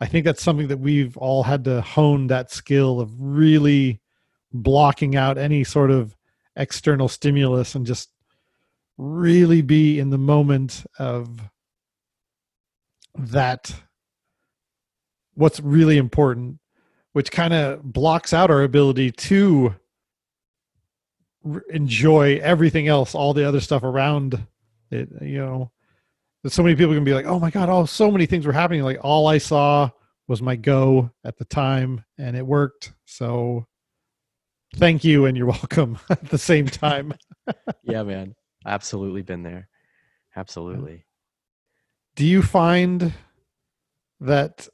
I 0.00 0.06
think 0.06 0.24
that's 0.24 0.42
something 0.42 0.68
that 0.68 0.78
we've 0.78 1.16
all 1.16 1.42
had 1.42 1.64
to 1.64 1.80
hone 1.80 2.28
that 2.28 2.52
skill 2.52 3.00
of 3.00 3.10
really 3.18 4.00
blocking 4.52 5.16
out 5.16 5.38
any 5.38 5.64
sort 5.64 5.90
of 5.90 6.16
external 6.54 7.08
stimulus 7.08 7.74
and 7.74 7.84
just 7.84 8.10
really 8.96 9.60
be 9.60 9.98
in 9.98 10.10
the 10.10 10.18
moment 10.18 10.84
of 10.98 11.40
that 13.16 13.74
what's 15.34 15.60
really 15.60 15.96
important 15.96 16.58
which 17.12 17.30
kind 17.30 17.54
of 17.54 17.82
blocks 17.82 18.32
out 18.32 18.50
our 18.50 18.62
ability 18.62 19.10
to 19.10 19.74
enjoy 21.70 22.38
everything 22.42 22.88
else, 22.88 23.14
all 23.14 23.34
the 23.34 23.46
other 23.46 23.60
stuff 23.60 23.82
around 23.82 24.46
it. 24.90 25.08
You 25.20 25.38
know, 25.38 25.72
so 26.46 26.62
many 26.62 26.74
people 26.76 26.94
can 26.94 27.04
be 27.04 27.14
like, 27.14 27.26
"Oh 27.26 27.38
my 27.38 27.50
god, 27.50 27.68
oh, 27.68 27.84
so 27.84 28.10
many 28.10 28.26
things 28.26 28.46
were 28.46 28.52
happening." 28.52 28.82
Like 28.82 28.98
all 29.02 29.26
I 29.26 29.38
saw 29.38 29.90
was 30.26 30.42
my 30.42 30.56
go 30.56 31.10
at 31.24 31.38
the 31.38 31.44
time, 31.44 32.04
and 32.18 32.36
it 32.36 32.46
worked. 32.46 32.92
So, 33.06 33.66
thank 34.76 35.04
you, 35.04 35.26
and 35.26 35.36
you're 35.36 35.46
welcome 35.62 35.98
at 36.10 36.28
the 36.28 36.38
same 36.38 36.66
time. 36.66 37.14
yeah, 37.82 38.02
man, 38.02 38.34
absolutely 38.66 39.22
been 39.22 39.42
there. 39.42 39.68
Absolutely. 40.36 41.04
Do 42.14 42.26
you 42.26 42.42
find 42.42 43.12
that 44.20 44.68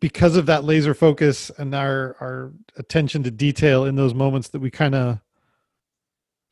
because 0.00 0.36
of 0.36 0.46
that 0.46 0.64
laser 0.64 0.94
focus 0.94 1.50
and 1.58 1.74
our 1.74 2.16
our 2.20 2.52
attention 2.76 3.22
to 3.24 3.30
detail 3.30 3.84
in 3.84 3.96
those 3.96 4.14
moments 4.14 4.48
that 4.48 4.60
we 4.60 4.70
kind 4.70 4.94
of 4.94 5.20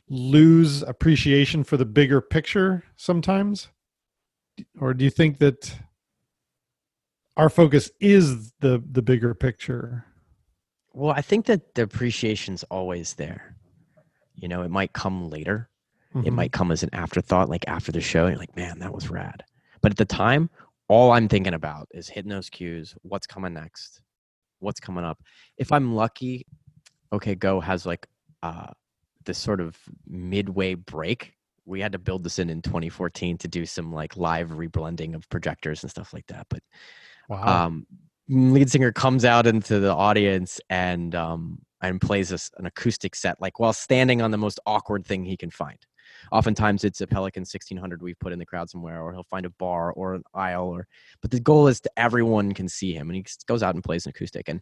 lose 0.09 0.83
appreciation 0.83 1.65
for 1.65 1.77
the 1.77 1.85
bigger 1.85 2.21
picture 2.21 2.85
sometimes? 2.97 3.69
Or 4.81 4.95
do 4.95 5.05
you 5.05 5.11
think 5.11 5.39
that 5.39 5.75
our 7.37 7.49
focus 7.49 7.91
is 8.01 8.53
the 8.61 8.83
the 8.91 9.03
bigger 9.03 9.35
picture? 9.35 10.05
Well 10.93 11.13
i 11.13 11.21
think 11.21 11.47
that 11.47 11.75
the 11.75 11.83
appreciation's 11.83 12.65
always 12.65 13.15
there. 13.15 13.57
You 14.35 14.49
know 14.49 14.63
it 14.63 14.71
might 14.71 14.93
come 14.93 15.31
later. 15.31 15.69
Mm-hmm. 16.15 16.29
it 16.29 16.33
might 16.33 16.53
come 16.53 16.71
as 16.71 16.83
an 16.83 16.95
afterthought 16.95 17.51
like 17.51 17.65
after 17.67 17.93
the 17.93 18.01
show 18.01 18.27
you're 18.29 18.37
like 18.37 18.57
man 18.57 18.79
that 18.79 18.95
was 18.95 19.11
rad. 19.11 19.45
But 19.83 19.93
at 19.93 19.99
the 19.99 20.05
time 20.07 20.49
all 20.89 21.13
I'm 21.13 21.29
thinking 21.29 21.55
about 21.55 21.89
is 21.93 22.09
hitting 22.09 22.31
those 22.31 22.51
cues. 22.51 22.95
What's 23.03 23.27
coming 23.27 23.55
next? 23.55 24.03
What's 24.61 24.81
coming 24.81 25.05
up? 25.05 25.19
If 25.59 25.73
I'm 25.73 25.95
lucky, 25.95 26.47
OK 27.13 27.35
Go 27.35 27.61
has 27.61 27.87
like 27.87 28.07
uh, 28.43 28.69
this 29.25 29.39
sort 29.39 29.61
of 29.61 29.77
midway 30.07 30.75
break. 30.75 31.33
We 31.65 31.81
had 31.81 31.93
to 31.93 31.99
build 31.99 32.23
this 32.23 32.39
in 32.39 32.49
in 32.49 32.63
2014 32.63 33.39
to 33.39 33.49
do 33.49 33.67
some 33.67 33.93
like 33.93 34.17
live 34.17 34.51
reblending 34.51 35.15
of 35.15 35.29
projectors 35.29 35.83
and 35.83 35.91
stuff 35.91 36.13
like 36.15 36.27
that. 36.29 36.47
But 36.49 36.63
wow. 37.29 37.67
um, 37.67 37.87
lead 38.29 38.71
singer 38.71 38.93
comes 38.93 39.25
out 39.25 39.47
into 39.47 39.81
the 39.81 39.93
audience 39.93 40.61
and 40.71 41.15
um, 41.15 41.59
and 41.83 42.01
plays 42.01 42.33
us 42.33 42.51
an 42.59 42.67
acoustic 42.67 43.15
set, 43.15 43.41
like 43.41 43.59
while 43.59 43.73
standing 43.73 44.23
on 44.23 44.31
the 44.31 44.39
most 44.39 44.61
awkward 44.67 45.05
thing 45.05 45.25
he 45.25 45.37
can 45.37 45.51
find. 45.51 45.79
Oftentimes 46.33 46.85
it's 46.85 47.01
a 47.01 47.07
Pelican 47.07 47.43
1600 47.43 48.03
we've 48.03 48.19
put 48.19 48.33
in 48.33 48.39
the 48.39 48.47
crowd 48.47 48.71
somewhere, 48.71 49.03
or 49.03 49.13
he'll 49.13 49.25
find 49.25 49.47
a 49.47 49.51
bar 49.51 49.93
or 49.93 50.15
an 50.15 50.23
aisle, 50.35 50.69
or 50.69 50.87
but 51.23 51.31
the 51.31 51.41
goal 51.41 51.69
is 51.69 51.81
to 51.81 51.91
everyone 51.97 52.53
can 52.53 52.69
see 52.69 52.93
him, 52.93 53.09
and 53.11 53.17
he 53.17 53.25
goes 53.47 53.63
out 53.63 53.75
and 53.75 53.85
plays 53.85 54.07
an 54.07 54.11
acoustic, 54.11 54.49
and 54.49 54.61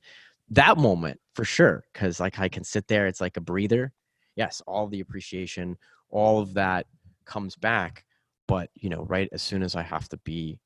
that 0.51 0.79
moment 0.79 1.21
for 1.35 1.45
sure, 1.45 1.85
because 1.93 2.21
like 2.21 2.39
I 2.39 2.49
can 2.49 2.65
sit 2.65 2.87
there, 2.89 3.07
it's 3.07 3.21
like 3.21 3.37
a 3.37 3.41
breather. 3.41 3.93
Yes, 4.37 4.63
all 4.67 4.89
the 4.89 5.01
appreciation, 5.01 5.77
all 6.11 6.41
of 6.41 6.55
that 6.55 6.87
comes 7.25 7.57
back, 7.57 8.05
but 8.49 8.71
you 8.75 8.89
know, 8.91 9.05
right 9.05 9.29
as 9.33 9.43
soon 9.43 9.63
as 9.63 9.75
I 9.75 9.83
have 9.83 10.09
to 10.11 10.19
be 10.19 10.59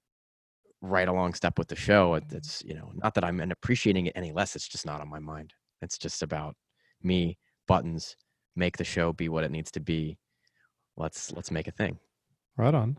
right 0.81 1.09
along 1.09 1.35
step 1.35 1.59
with 1.59 1.69
the 1.69 1.77
show, 1.77 2.15
it's 2.15 2.63
you 2.65 2.75
know, 2.75 2.91
not 2.95 3.15
that 3.15 3.25
I'm 3.25 3.41
appreciating 3.41 4.07
it 4.07 4.13
any 4.17 4.33
less. 4.33 4.57
It's 4.57 4.69
just 4.69 4.87
not 4.87 5.01
on 5.01 5.09
my 5.09 5.19
mind. 5.19 5.53
It's 5.83 5.99
just 5.99 6.23
about 6.23 6.57
me, 7.03 7.39
buttons, 7.67 8.17
make 8.57 8.77
the 8.77 8.85
show 8.85 9.13
be 9.13 9.29
what 9.29 9.45
it 9.45 9.51
needs 9.51 9.71
to 9.73 9.81
be. 9.81 10.19
Let's 10.99 11.33
let's 11.33 11.51
make 11.51 11.69
a 11.69 11.73
thing. 11.73 11.99
Right 12.57 12.75
on. 12.75 12.99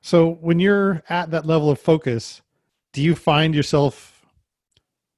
So 0.00 0.30
when 0.40 0.58
you're 0.58 1.02
at 1.08 1.30
that 1.30 1.46
level 1.46 1.70
of 1.70 1.80
focus, 1.80 2.42
do 2.92 3.02
you 3.02 3.14
find 3.14 3.54
yourself 3.54 4.24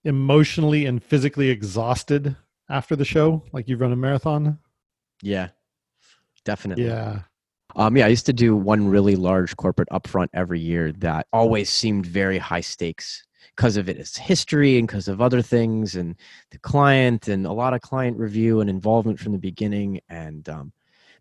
emotionally 0.04 0.86
and 0.86 1.02
physically 1.02 1.50
exhausted 1.50 2.36
after 2.68 2.96
the 2.96 3.04
show, 3.04 3.42
like 3.52 3.68
you've 3.68 3.80
run 3.80 3.92
a 3.92 3.96
marathon? 3.96 4.58
Yeah, 5.22 5.48
definitely. 6.44 6.86
Yeah. 6.86 7.20
Um, 7.76 7.96
yeah, 7.96 8.06
I 8.06 8.08
used 8.08 8.26
to 8.26 8.32
do 8.32 8.56
one 8.56 8.88
really 8.88 9.14
large 9.14 9.56
corporate 9.56 9.88
upfront 9.90 10.28
every 10.32 10.58
year 10.58 10.92
that 10.92 11.26
always 11.32 11.68
seemed 11.68 12.06
very 12.06 12.38
high 12.38 12.62
stakes 12.62 13.24
because 13.54 13.76
of 13.76 13.88
its 13.88 14.16
history 14.16 14.78
and 14.78 14.86
because 14.86 15.08
of 15.08 15.20
other 15.20 15.42
things 15.42 15.94
and 15.94 16.16
the 16.50 16.58
client 16.58 17.28
and 17.28 17.46
a 17.46 17.52
lot 17.52 17.74
of 17.74 17.80
client 17.80 18.16
review 18.16 18.60
and 18.60 18.70
involvement 18.70 19.18
from 19.18 19.32
the 19.32 19.38
beginning. 19.38 20.00
And 20.08 20.48
um, 20.48 20.72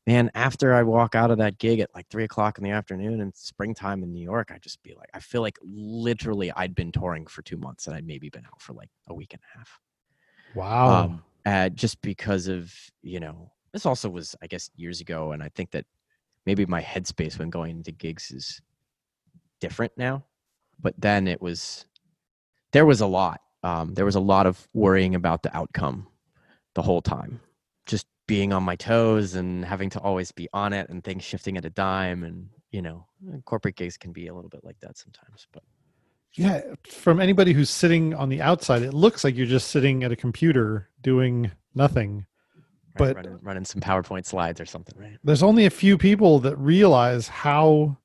man, 0.08 0.32
after 0.34 0.74
I 0.74 0.84
walk 0.84 1.15
out 1.15 1.32
of 1.32 1.38
that 1.39 1.60
gig 1.60 1.82
at 1.82 1.93
like 1.93 2.08
three 2.10 2.24
o'clock 2.24 2.58
in 2.58 2.63
the 2.63 2.72
afternoon 2.72 3.20
in 3.20 3.34
springtime 3.36 4.04
in 4.04 4.13
New 4.13 4.24
York, 4.24 4.52
I 4.54 4.58
just 4.58 4.82
be 4.82 4.96
like, 4.98 5.10
I 5.13 5.20
feel 5.20 5.41
like 5.41 5.60
literally 5.62 6.50
I'd 6.54 6.74
been 6.74 6.93
touring 6.93 7.28
for 7.28 7.41
two 7.41 7.58
months 7.58 7.88
and 7.88 7.96
I'd 7.96 8.08
maybe 8.08 8.30
been 8.30 8.46
out 8.46 8.62
for 8.62 8.72
like 8.72 8.89
a 9.10 9.13
week 9.13 9.34
and 9.34 9.41
a 9.43 9.58
half. 9.58 9.80
Wow. 10.56 11.04
Um, 11.04 11.24
uh, 11.46 11.70
just 11.70 12.02
because 12.02 12.48
of, 12.48 12.74
you 13.04 13.20
know, 13.20 13.52
this 13.74 13.86
also 13.86 14.10
was, 14.10 14.34
I 14.41 14.48
guess, 14.48 14.72
years 14.78 15.02
ago. 15.02 15.34
And 15.34 15.43
I 15.43 15.50
think 15.50 15.72
that 15.72 15.86
maybe 16.46 16.65
my 16.65 16.82
headspace 16.82 17.38
when 17.38 17.50
going 17.50 17.72
into 17.72 17.91
gigs 17.91 18.32
is 18.32 18.62
different 19.60 19.91
now. 19.98 20.24
But 20.80 20.93
then 20.98 21.28
it 21.28 21.41
was 21.41 21.86
there 22.72 22.86
was 22.86 23.02
a 23.02 23.08
lot. 23.08 23.41
Um, 23.63 23.93
there 23.93 24.06
was 24.06 24.15
a 24.15 24.22
lot 24.22 24.46
of 24.46 24.67
worrying 24.74 25.15
about 25.15 25.43
the 25.43 25.56
outcome 25.56 26.08
the 26.76 26.82
whole 26.82 27.02
time. 27.02 27.41
Being 28.28 28.54
on 28.54 28.63
my 28.63 28.76
toes 28.76 29.36
and 29.36 29.63
having 29.66 29.90
to 29.92 30.00
always 30.00 30.32
be 30.32 30.48
on 30.54 30.74
it 30.74 30.90
and 30.90 31.04
things 31.04 31.24
shifting 31.24 31.58
at 31.58 31.66
a 31.66 31.70
dime. 31.70 32.24
And, 32.24 32.50
you 32.72 32.82
know, 32.82 33.08
corporate 33.46 33.78
gigs 33.78 33.98
can 33.98 34.12
be 34.12 34.28
a 34.28 34.34
little 34.34 34.50
bit 34.50 34.63
like 34.63 34.80
that 34.82 34.98
sometimes. 34.98 35.48
But 35.54 35.63
yeah, 36.34 36.62
from 36.88 37.20
anybody 37.20 37.54
who's 37.54 37.70
sitting 37.70 38.13
on 38.13 38.30
the 38.30 38.42
outside, 38.42 38.84
it 38.84 38.94
looks 38.94 39.24
like 39.24 39.36
you're 39.36 39.48
just 39.48 39.70
sitting 39.70 40.04
at 40.04 40.12
a 40.12 40.16
computer 40.16 40.90
doing 41.02 41.52
nothing. 41.74 42.26
Right, 43.00 43.13
but 43.13 43.16
running, 43.16 43.40
running 43.42 43.66
some 43.66 43.82
PowerPoint 43.82 44.26
slides 44.26 44.60
or 44.60 44.66
something, 44.66 45.00
right? 45.00 45.18
There's 45.24 45.44
only 45.44 45.66
a 45.66 45.70
few 45.70 45.98
people 45.98 46.40
that 46.40 46.58
realize 46.58 47.28
how 47.28 47.98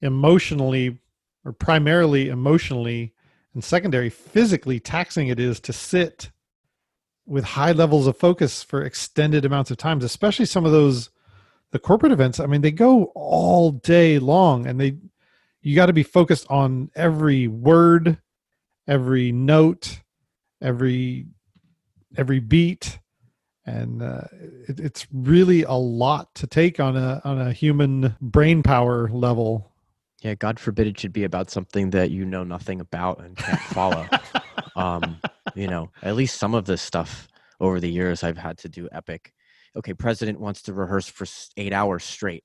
emotionally 0.00 0.98
or 1.44 1.52
primarily 1.52 2.28
emotionally 2.28 3.12
and 3.54 3.62
secondary 3.62 4.10
physically 4.10 4.80
taxing 4.80 5.28
it 5.28 5.40
is 5.40 5.60
to 5.60 5.72
sit 5.72 6.30
with 7.30 7.44
high 7.44 7.72
levels 7.72 8.06
of 8.06 8.16
focus 8.16 8.62
for 8.62 8.82
extended 8.82 9.44
amounts 9.44 9.70
of 9.70 9.76
times 9.76 10.04
especially 10.04 10.44
some 10.44 10.66
of 10.66 10.72
those 10.72 11.10
the 11.70 11.78
corporate 11.78 12.12
events. 12.12 12.40
I 12.40 12.46
mean 12.46 12.60
they 12.60 12.72
go 12.72 13.04
all 13.14 13.70
day 13.70 14.18
long 14.18 14.66
and 14.66 14.80
they 14.80 14.96
you 15.62 15.76
got 15.76 15.86
to 15.86 15.92
be 15.92 16.02
focused 16.02 16.46
on 16.50 16.90
every 16.94 17.46
word 17.46 18.18
every 18.88 19.30
note 19.32 20.00
every 20.60 21.26
every 22.16 22.40
beat. 22.40 22.98
And 23.66 24.02
uh, 24.02 24.22
it, 24.68 24.80
it's 24.80 25.06
really 25.12 25.62
a 25.62 25.74
lot 25.74 26.34
to 26.36 26.46
take 26.46 26.80
on 26.80 26.96
a 26.96 27.20
on 27.24 27.40
a 27.40 27.52
human 27.52 28.16
brain 28.20 28.62
power 28.62 29.08
level 29.10 29.69
yeah, 30.20 30.34
God 30.34 30.60
forbid 30.60 30.86
it 30.86 31.00
should 31.00 31.12
be 31.12 31.24
about 31.24 31.50
something 31.50 31.90
that 31.90 32.10
you 32.10 32.24
know 32.24 32.44
nothing 32.44 32.80
about 32.80 33.20
and 33.20 33.36
can't 33.36 33.60
follow. 33.60 34.06
um, 34.76 35.18
you 35.54 35.66
know, 35.66 35.90
at 36.02 36.14
least 36.14 36.38
some 36.38 36.54
of 36.54 36.66
this 36.66 36.82
stuff 36.82 37.28
over 37.60 37.80
the 37.80 37.90
years 37.90 38.22
I've 38.22 38.38
had 38.38 38.58
to 38.58 38.68
do 38.68 38.88
epic. 38.92 39.32
Okay, 39.76 39.94
president 39.94 40.40
wants 40.40 40.62
to 40.62 40.74
rehearse 40.74 41.08
for 41.08 41.26
eight 41.56 41.72
hours 41.72 42.04
straight. 42.04 42.44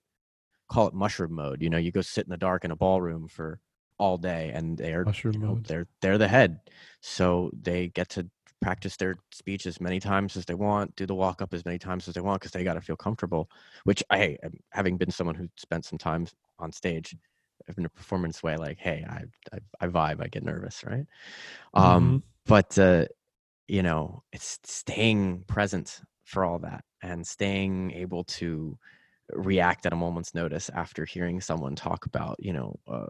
Call 0.69 0.87
it 0.87 0.93
mushroom 0.93 1.33
mode. 1.33 1.61
You 1.61 1.69
know, 1.69 1.77
you 1.77 1.91
go 1.91 2.01
sit 2.01 2.25
in 2.25 2.31
the 2.31 2.37
dark 2.37 2.65
in 2.65 2.71
a 2.71 2.75
ballroom 2.75 3.27
for 3.27 3.59
all 3.97 4.17
day, 4.17 4.51
and 4.53 4.77
they're 4.77 5.03
you 5.33 5.39
know, 5.39 5.59
they're 5.67 5.87
they're 6.01 6.17
the 6.17 6.27
head, 6.27 6.59
so 7.01 7.51
they 7.61 7.89
get 7.89 8.09
to 8.09 8.29
practice 8.61 8.95
their 8.97 9.15
speech 9.31 9.65
as 9.67 9.79
many 9.79 9.99
times 9.99 10.35
as 10.37 10.45
they 10.45 10.55
want, 10.55 10.95
do 10.95 11.05
the 11.05 11.13
walk 11.13 11.41
up 11.41 11.53
as 11.53 11.63
many 11.65 11.77
times 11.77 12.07
as 12.07 12.15
they 12.15 12.21
want 12.21 12.41
because 12.41 12.51
they 12.51 12.63
got 12.63 12.73
to 12.73 12.81
feel 12.81 12.95
comfortable. 12.95 13.49
Which 13.83 14.03
I, 14.09 14.37
having 14.71 14.97
been 14.97 15.11
someone 15.11 15.35
who 15.35 15.47
spent 15.57 15.85
some 15.85 15.99
time 15.99 16.25
on 16.57 16.71
stage, 16.71 17.15
in 17.77 17.85
a 17.85 17.89
performance 17.89 18.43
way 18.43 18.55
like 18.57 18.77
hey 18.79 19.05
I, 19.07 19.23
I, 19.53 19.85
I 19.85 19.87
vibe 19.87 20.21
i 20.21 20.27
get 20.27 20.43
nervous 20.43 20.83
right? 20.85 21.05
Um, 21.73 21.83
mm-hmm. 21.83 21.83
um 21.83 22.23
but 22.45 22.77
uh 22.77 23.05
you 23.67 23.83
know 23.83 24.23
it's 24.31 24.59
staying 24.63 25.43
present 25.47 26.01
for 26.23 26.45
all 26.45 26.59
that 26.59 26.83
and 27.01 27.25
staying 27.25 27.91
able 27.91 28.23
to 28.23 28.77
react 29.31 29.85
at 29.85 29.93
a 29.93 29.95
moment's 29.95 30.35
notice 30.35 30.69
after 30.69 31.05
hearing 31.05 31.41
someone 31.41 31.75
talk 31.75 32.05
about 32.05 32.35
you 32.39 32.53
know 32.53 32.75
uh, 32.87 33.07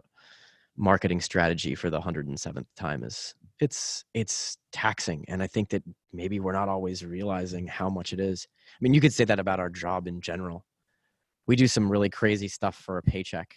marketing 0.78 1.20
strategy 1.20 1.74
for 1.74 1.90
the 1.90 2.00
107th 2.00 2.66
time 2.76 3.02
is 3.02 3.34
it's 3.60 4.04
it's 4.14 4.58
taxing 4.72 5.24
and 5.28 5.42
i 5.42 5.46
think 5.46 5.70
that 5.70 5.82
maybe 6.16 6.40
we're 6.40 6.52
not 6.52 6.68
always 6.68 7.04
realizing 7.04 7.66
how 7.66 7.88
much 7.88 8.12
it 8.12 8.18
is. 8.18 8.48
I 8.50 8.78
mean 8.80 8.94
you 8.94 9.00
could 9.00 9.12
say 9.12 9.24
that 9.24 9.38
about 9.38 9.60
our 9.60 9.68
job 9.68 10.08
in 10.08 10.20
general. 10.20 10.64
We 11.46 11.54
do 11.54 11.68
some 11.68 11.92
really 11.92 12.10
crazy 12.10 12.48
stuff 12.48 12.74
for 12.74 12.98
a 12.98 13.02
paycheck 13.02 13.54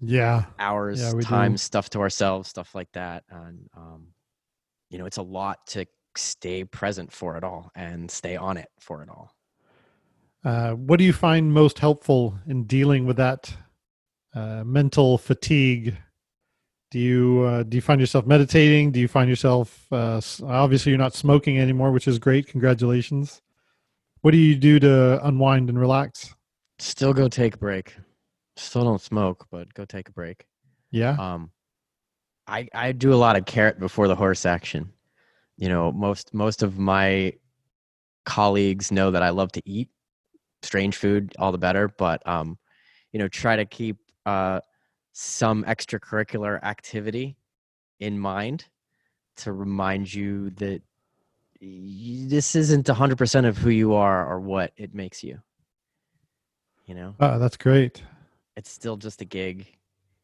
yeah. 0.00 0.44
hours 0.58 1.00
yeah, 1.00 1.20
time 1.20 1.52
do. 1.52 1.58
stuff 1.58 1.90
to 1.90 2.00
ourselves 2.00 2.48
stuff 2.48 2.74
like 2.74 2.90
that 2.92 3.24
and 3.30 3.68
um 3.76 4.06
you 4.90 4.98
know 4.98 5.06
it's 5.06 5.16
a 5.16 5.22
lot 5.22 5.66
to 5.66 5.86
stay 6.18 6.64
present 6.64 7.12
for 7.12 7.36
it 7.36 7.44
all 7.44 7.70
and 7.74 8.10
stay 8.10 8.36
on 8.36 8.56
it 8.56 8.68
for 8.80 9.02
it 9.02 9.08
all. 9.08 9.34
Uh, 10.44 10.72
what 10.72 10.98
do 10.98 11.04
you 11.04 11.12
find 11.12 11.52
most 11.52 11.78
helpful 11.78 12.38
in 12.46 12.64
dealing 12.64 13.04
with 13.04 13.16
that 13.16 13.52
uh, 14.34 14.62
mental 14.64 15.18
fatigue? 15.18 15.96
Do 16.90 17.00
you 17.00 17.42
uh, 17.42 17.62
do 17.64 17.76
you 17.76 17.80
find 17.80 18.00
yourself 18.00 18.26
meditating? 18.26 18.92
Do 18.92 19.00
you 19.00 19.08
find 19.08 19.28
yourself 19.28 19.86
uh, 19.92 20.20
obviously 20.44 20.90
you're 20.90 20.98
not 20.98 21.14
smoking 21.14 21.58
anymore 21.58 21.90
which 21.90 22.06
is 22.06 22.18
great 22.18 22.46
congratulations. 22.46 23.42
What 24.22 24.30
do 24.30 24.38
you 24.38 24.56
do 24.56 24.78
to 24.80 25.24
unwind 25.26 25.68
and 25.68 25.78
relax? 25.78 26.34
Still 26.78 27.12
go 27.12 27.28
take 27.28 27.54
a 27.54 27.58
break 27.58 27.96
Still 28.56 28.84
don't 28.84 29.00
smoke, 29.00 29.46
but 29.50 29.72
go 29.74 29.84
take 29.84 30.08
a 30.08 30.12
break. 30.12 30.46
Yeah. 30.90 31.16
Um, 31.18 31.50
I 32.46 32.68
I 32.74 32.92
do 32.92 33.12
a 33.12 33.16
lot 33.16 33.36
of 33.36 33.44
carrot 33.44 33.78
before 33.78 34.08
the 34.08 34.14
horse 34.14 34.46
action. 34.46 34.92
You 35.56 35.68
know, 35.68 35.92
most 35.92 36.32
most 36.32 36.62
of 36.62 36.78
my 36.78 37.34
colleagues 38.24 38.90
know 38.90 39.10
that 39.10 39.22
I 39.22 39.30
love 39.30 39.52
to 39.52 39.62
eat 39.64 39.88
strange 40.62 40.96
food, 40.96 41.34
all 41.38 41.52
the 41.52 41.58
better. 41.58 41.88
But 41.88 42.26
um, 42.26 42.58
you 43.12 43.18
know, 43.18 43.28
try 43.28 43.56
to 43.56 43.64
keep 43.64 43.98
uh 44.24 44.60
some 45.12 45.64
extracurricular 45.64 46.62
activity 46.62 47.36
in 48.00 48.18
mind 48.18 48.66
to 49.36 49.52
remind 49.52 50.12
you 50.12 50.50
that 50.50 50.82
this 51.60 52.54
isn't 52.54 52.86
100% 52.86 53.46
of 53.46 53.56
who 53.56 53.70
you 53.70 53.94
are 53.94 54.30
or 54.30 54.40
what 54.40 54.72
it 54.76 54.94
makes 54.94 55.24
you 55.24 55.40
you 56.84 56.94
know 56.94 57.14
oh 57.20 57.38
that's 57.38 57.56
great 57.56 58.02
it's 58.56 58.70
still 58.70 58.96
just 58.96 59.20
a 59.20 59.24
gig. 59.24 59.66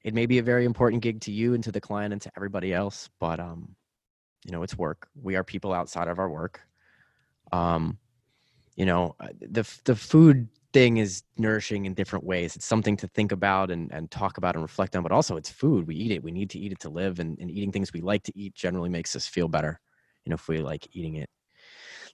It 0.03 0.15
may 0.15 0.27
be 0.27 0.39
a 0.39 0.43
very 0.43 0.65
important 0.65 1.03
gig 1.03 1.21
to 1.23 1.33
you 1.33 1.55
and 1.55 1.63
to 1.65 1.73
the 1.73 1.81
client 1.81 2.13
and 2.13 2.23
to 2.23 2.33
everybody 2.37 2.75
else, 2.75 3.09
but 3.21 3.39
um, 3.39 3.77
you 4.45 4.53
know, 4.53 4.63
it's 4.63 4.77
work. 4.77 5.09
We 5.21 5.37
are 5.37 5.45
people 5.45 5.73
outside 5.73 6.09
of 6.09 6.19
our 6.19 6.29
work. 6.29 6.61
Um, 7.53 7.99
you 8.75 8.87
know, 8.87 9.15
uh, 9.21 9.29
the 9.41 9.69
the 9.85 9.95
food 9.95 10.49
thing 10.73 10.97
is 10.97 11.23
nourishing 11.37 11.85
in 11.85 11.95
different 11.95 12.25
ways. 12.25 12.57
It's 12.57 12.65
something 12.65 12.97
to 12.97 13.07
think 13.09 13.31
about 13.31 13.71
and, 13.71 13.93
and 13.93 14.11
talk 14.11 14.39
about 14.39 14.55
and 14.55 14.63
reflect 14.63 14.97
on, 14.97 15.03
but 15.03 15.13
also 15.13 15.37
it's 15.37 15.51
food. 15.51 15.87
We 15.87 15.95
eat 15.95 16.13
it. 16.13 16.23
We 16.23 16.33
need 16.33 16.49
to 16.51 16.59
eat 16.59 16.73
it 16.73 16.81
to 16.81 16.89
live, 16.89 17.21
and, 17.21 17.39
and 17.39 17.51
eating 17.51 17.71
things 17.71 17.93
we 17.93 18.01
like 18.01 18.23
to 18.25 18.33
eat 18.35 18.55
generally 18.55 18.89
makes 18.89 19.15
us 19.15 19.27
feel 19.27 19.49
better. 19.49 19.79
You 20.25 20.31
know, 20.31 20.35
if 20.35 20.49
we 20.49 20.59
like 20.59 20.89
eating 20.93 21.17
it. 21.17 21.29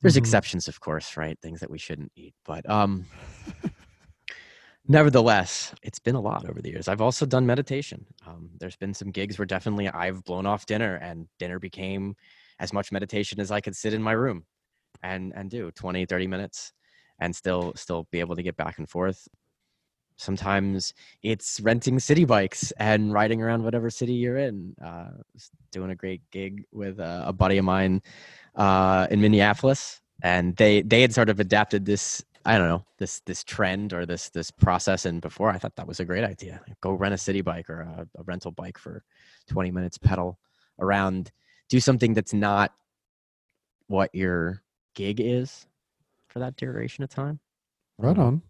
There's 0.02 0.14
mm-hmm. 0.14 0.18
exceptions, 0.18 0.68
of 0.68 0.80
course, 0.80 1.16
right? 1.16 1.38
Things 1.40 1.60
that 1.60 1.70
we 1.70 1.78
shouldn't 1.78 2.12
eat, 2.14 2.34
but 2.44 2.68
um, 2.68 3.06
nevertheless, 4.88 5.74
it's 5.82 5.98
been 5.98 6.14
a 6.16 6.20
lot 6.20 6.48
over 6.48 6.60
the 6.62 6.70
years. 6.70 6.88
I've 6.88 7.00
also 7.00 7.26
done 7.26 7.46
meditation. 7.46 8.06
Um, 8.26 8.50
there's 8.58 8.76
been 8.76 8.94
some 8.94 9.10
gigs 9.10 9.38
where 9.38 9.46
definitely 9.46 9.88
I've 9.88 10.24
blown 10.24 10.46
off 10.46 10.66
dinner, 10.66 10.96
and 10.96 11.28
dinner 11.38 11.58
became 11.58 12.16
as 12.60 12.72
much 12.72 12.92
meditation 12.92 13.40
as 13.40 13.50
I 13.50 13.60
could 13.60 13.76
sit 13.76 13.94
in 13.94 14.02
my 14.02 14.12
room 14.12 14.44
and 15.02 15.32
and 15.36 15.50
do 15.50 15.70
20, 15.72 16.06
30 16.06 16.26
minutes, 16.26 16.72
and 17.20 17.34
still 17.36 17.72
still 17.76 18.06
be 18.10 18.20
able 18.20 18.36
to 18.36 18.42
get 18.42 18.56
back 18.56 18.78
and 18.78 18.88
forth. 18.88 19.28
sometimes 20.16 20.94
it's 21.22 21.60
renting 21.60 21.98
city 22.00 22.24
bikes 22.24 22.72
and 22.78 23.12
riding 23.12 23.42
around 23.42 23.62
whatever 23.62 23.88
city 23.90 24.12
you're 24.14 24.36
in. 24.38 24.74
Uh, 24.84 25.10
doing 25.72 25.90
a 25.90 25.94
great 25.94 26.22
gig 26.32 26.64
with 26.72 26.98
a, 26.98 27.24
a 27.26 27.32
buddy 27.32 27.58
of 27.58 27.64
mine 27.64 28.02
uh, 28.56 29.06
in 29.10 29.20
Minneapolis, 29.20 30.00
and 30.22 30.56
they 30.56 30.82
they 30.82 31.00
had 31.02 31.14
sort 31.14 31.28
of 31.30 31.40
adapted 31.40 31.84
this 31.86 32.22
I 32.48 32.56
don't 32.56 32.68
know 32.68 32.86
this 32.96 33.20
this 33.26 33.44
trend 33.44 33.92
or 33.92 34.06
this 34.06 34.30
this 34.30 34.50
process. 34.50 35.04
And 35.04 35.20
before, 35.20 35.50
I 35.50 35.58
thought 35.58 35.76
that 35.76 35.86
was 35.86 36.00
a 36.00 36.04
great 36.06 36.24
idea. 36.24 36.62
Go 36.80 36.92
rent 36.92 37.12
a 37.12 37.18
city 37.18 37.42
bike 37.42 37.68
or 37.68 37.82
a, 37.82 38.06
a 38.18 38.22
rental 38.22 38.52
bike 38.52 38.78
for 38.78 39.04
20 39.48 39.70
minutes, 39.70 39.98
pedal 39.98 40.38
around, 40.78 41.30
do 41.68 41.78
something 41.78 42.14
that's 42.14 42.32
not 42.32 42.72
what 43.88 44.14
your 44.14 44.62
gig 44.94 45.20
is 45.20 45.66
for 46.28 46.38
that 46.38 46.56
duration 46.56 47.04
of 47.04 47.10
time. 47.10 47.38
Right 47.98 48.16
on. 48.16 48.40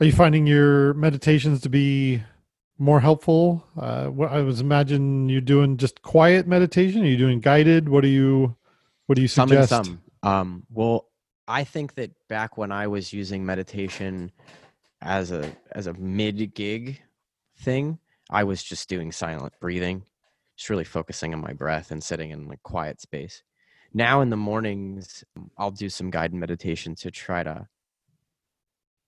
Are 0.00 0.06
you 0.06 0.12
finding 0.12 0.46
your 0.46 0.92
meditations 0.92 1.62
to 1.62 1.70
be 1.70 2.22
more 2.78 3.00
helpful? 3.00 3.64
Uh, 3.78 4.08
what 4.08 4.32
I 4.32 4.42
was 4.42 4.60
imagine 4.60 5.30
you 5.30 5.40
doing 5.40 5.78
just 5.78 6.02
quiet 6.02 6.46
meditation. 6.46 7.04
Are 7.04 7.06
you 7.06 7.16
doing 7.16 7.40
guided? 7.40 7.88
What 7.88 8.02
do 8.02 8.08
you 8.08 8.54
What 9.06 9.16
do 9.16 9.22
you 9.22 9.28
suggest? 9.28 9.70
Some 9.70 9.78
and 9.78 9.86
some. 9.86 10.02
Um, 10.22 10.66
well, 10.70 11.06
I 11.50 11.64
think 11.64 11.94
that 11.96 12.12
back 12.28 12.56
when 12.56 12.70
I 12.70 12.86
was 12.86 13.12
using 13.12 13.44
meditation 13.44 14.30
as 15.02 15.32
a 15.32 15.50
as 15.72 15.88
a 15.88 15.94
mid 15.94 16.54
gig 16.54 17.02
thing, 17.58 17.98
I 18.30 18.44
was 18.44 18.62
just 18.62 18.88
doing 18.88 19.10
silent 19.10 19.52
breathing, 19.60 20.04
just 20.56 20.70
really 20.70 20.84
focusing 20.84 21.34
on 21.34 21.40
my 21.40 21.52
breath 21.52 21.90
and 21.90 22.04
sitting 22.04 22.30
in 22.30 22.46
like 22.46 22.62
quiet 22.62 23.00
space. 23.00 23.42
Now 23.92 24.20
in 24.20 24.30
the 24.30 24.36
mornings, 24.36 25.24
I'll 25.58 25.72
do 25.72 25.88
some 25.88 26.08
guided 26.08 26.34
meditation 26.34 26.94
to 26.94 27.10
try 27.10 27.42
to, 27.42 27.66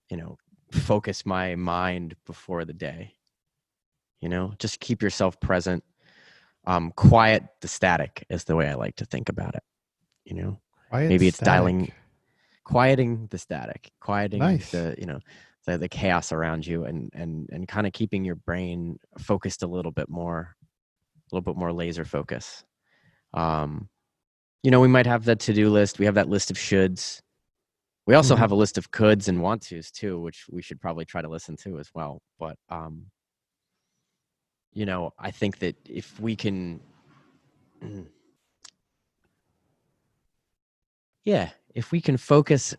you 0.09 0.17
know, 0.17 0.37
focus 0.69 1.25
my 1.25 1.55
mind 1.55 2.17
before 2.25 2.65
the 2.65 2.73
day. 2.73 3.13
You 4.19 4.27
know, 4.27 4.53
just 4.59 4.81
keep 4.81 5.01
yourself 5.01 5.39
present. 5.39 5.81
Um, 6.65 6.91
quiet 6.91 7.43
the 7.61 7.69
static 7.69 8.25
is 8.29 8.43
the 8.43 8.57
way 8.57 8.67
I 8.67 8.73
like 8.73 8.97
to 8.97 9.05
think 9.05 9.29
about 9.29 9.55
it. 9.55 9.63
You 10.25 10.35
know, 10.35 10.61
quiet 10.89 11.07
maybe 11.07 11.29
it's 11.29 11.37
static. 11.37 11.53
dialing 11.53 11.91
quieting 12.63 13.27
the 13.29 13.37
static, 13.37 13.91
quieting 13.99 14.39
nice. 14.39 14.71
the 14.71 14.95
you 14.97 15.05
know 15.05 15.19
the, 15.65 15.77
the 15.77 15.89
chaos 15.89 16.31
around 16.31 16.65
you, 16.65 16.85
and 16.85 17.09
and 17.13 17.49
and 17.51 17.67
kind 17.67 17.87
of 17.87 17.93
keeping 17.93 18.23
your 18.23 18.35
brain 18.35 18.99
focused 19.19 19.63
a 19.63 19.67
little 19.67 19.91
bit 19.91 20.09
more, 20.09 20.55
a 21.31 21.35
little 21.35 21.53
bit 21.53 21.57
more 21.57 21.73
laser 21.73 22.05
focus. 22.05 22.63
Um, 23.33 23.89
you 24.61 24.71
know, 24.71 24.79
we 24.79 24.87
might 24.87 25.05
have 25.05 25.25
that 25.25 25.39
to 25.41 25.53
do 25.53 25.69
list. 25.69 25.99
We 25.99 26.05
have 26.05 26.15
that 26.15 26.29
list 26.29 26.51
of 26.51 26.57
shoulds. 26.57 27.21
We 28.05 28.15
also 28.15 28.33
mm-hmm. 28.33 28.41
have 28.41 28.51
a 28.51 28.55
list 28.55 28.77
of 28.77 28.91
coulds 28.91 29.27
and 29.27 29.41
want 29.41 29.61
tos 29.63 29.91
too, 29.91 30.19
which 30.19 30.45
we 30.51 30.61
should 30.61 30.81
probably 30.81 31.05
try 31.05 31.21
to 31.21 31.29
listen 31.29 31.55
to 31.63 31.79
as 31.79 31.89
well. 31.93 32.21
But 32.39 32.57
um, 32.69 33.05
you 34.73 34.85
know, 34.85 35.11
I 35.19 35.31
think 35.31 35.59
that 35.59 35.75
if 35.85 36.19
we 36.19 36.35
can 36.35 36.81
yeah, 41.23 41.49
if 41.73 41.91
we 41.91 42.01
can 42.01 42.17
focus 42.17 42.75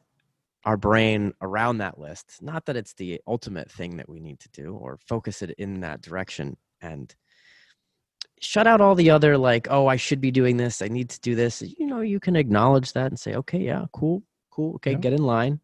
our 0.64 0.76
brain 0.76 1.32
around 1.42 1.78
that 1.78 1.98
list, 1.98 2.38
not 2.40 2.64
that 2.66 2.76
it's 2.76 2.94
the 2.94 3.20
ultimate 3.26 3.70
thing 3.70 3.96
that 3.96 4.08
we 4.08 4.20
need 4.20 4.40
to 4.40 4.48
do, 4.50 4.74
or 4.74 4.98
focus 5.06 5.42
it 5.42 5.50
in 5.58 5.80
that 5.80 6.00
direction 6.00 6.56
and 6.80 7.14
shut 8.40 8.66
out 8.66 8.80
all 8.80 8.94
the 8.94 9.10
other 9.10 9.36
like, 9.36 9.68
oh, 9.70 9.86
I 9.86 9.96
should 9.96 10.20
be 10.20 10.30
doing 10.30 10.56
this, 10.56 10.82
I 10.82 10.88
need 10.88 11.10
to 11.10 11.20
do 11.20 11.34
this. 11.34 11.62
You 11.62 11.86
know, 11.86 12.00
you 12.00 12.20
can 12.20 12.36
acknowledge 12.36 12.92
that 12.92 13.06
and 13.06 13.18
say, 13.18 13.34
okay, 13.34 13.58
yeah, 13.58 13.84
cool, 13.92 14.22
cool, 14.50 14.76
okay, 14.76 14.92
yeah. 14.92 14.98
get 14.98 15.12
in 15.12 15.22
line 15.22 15.60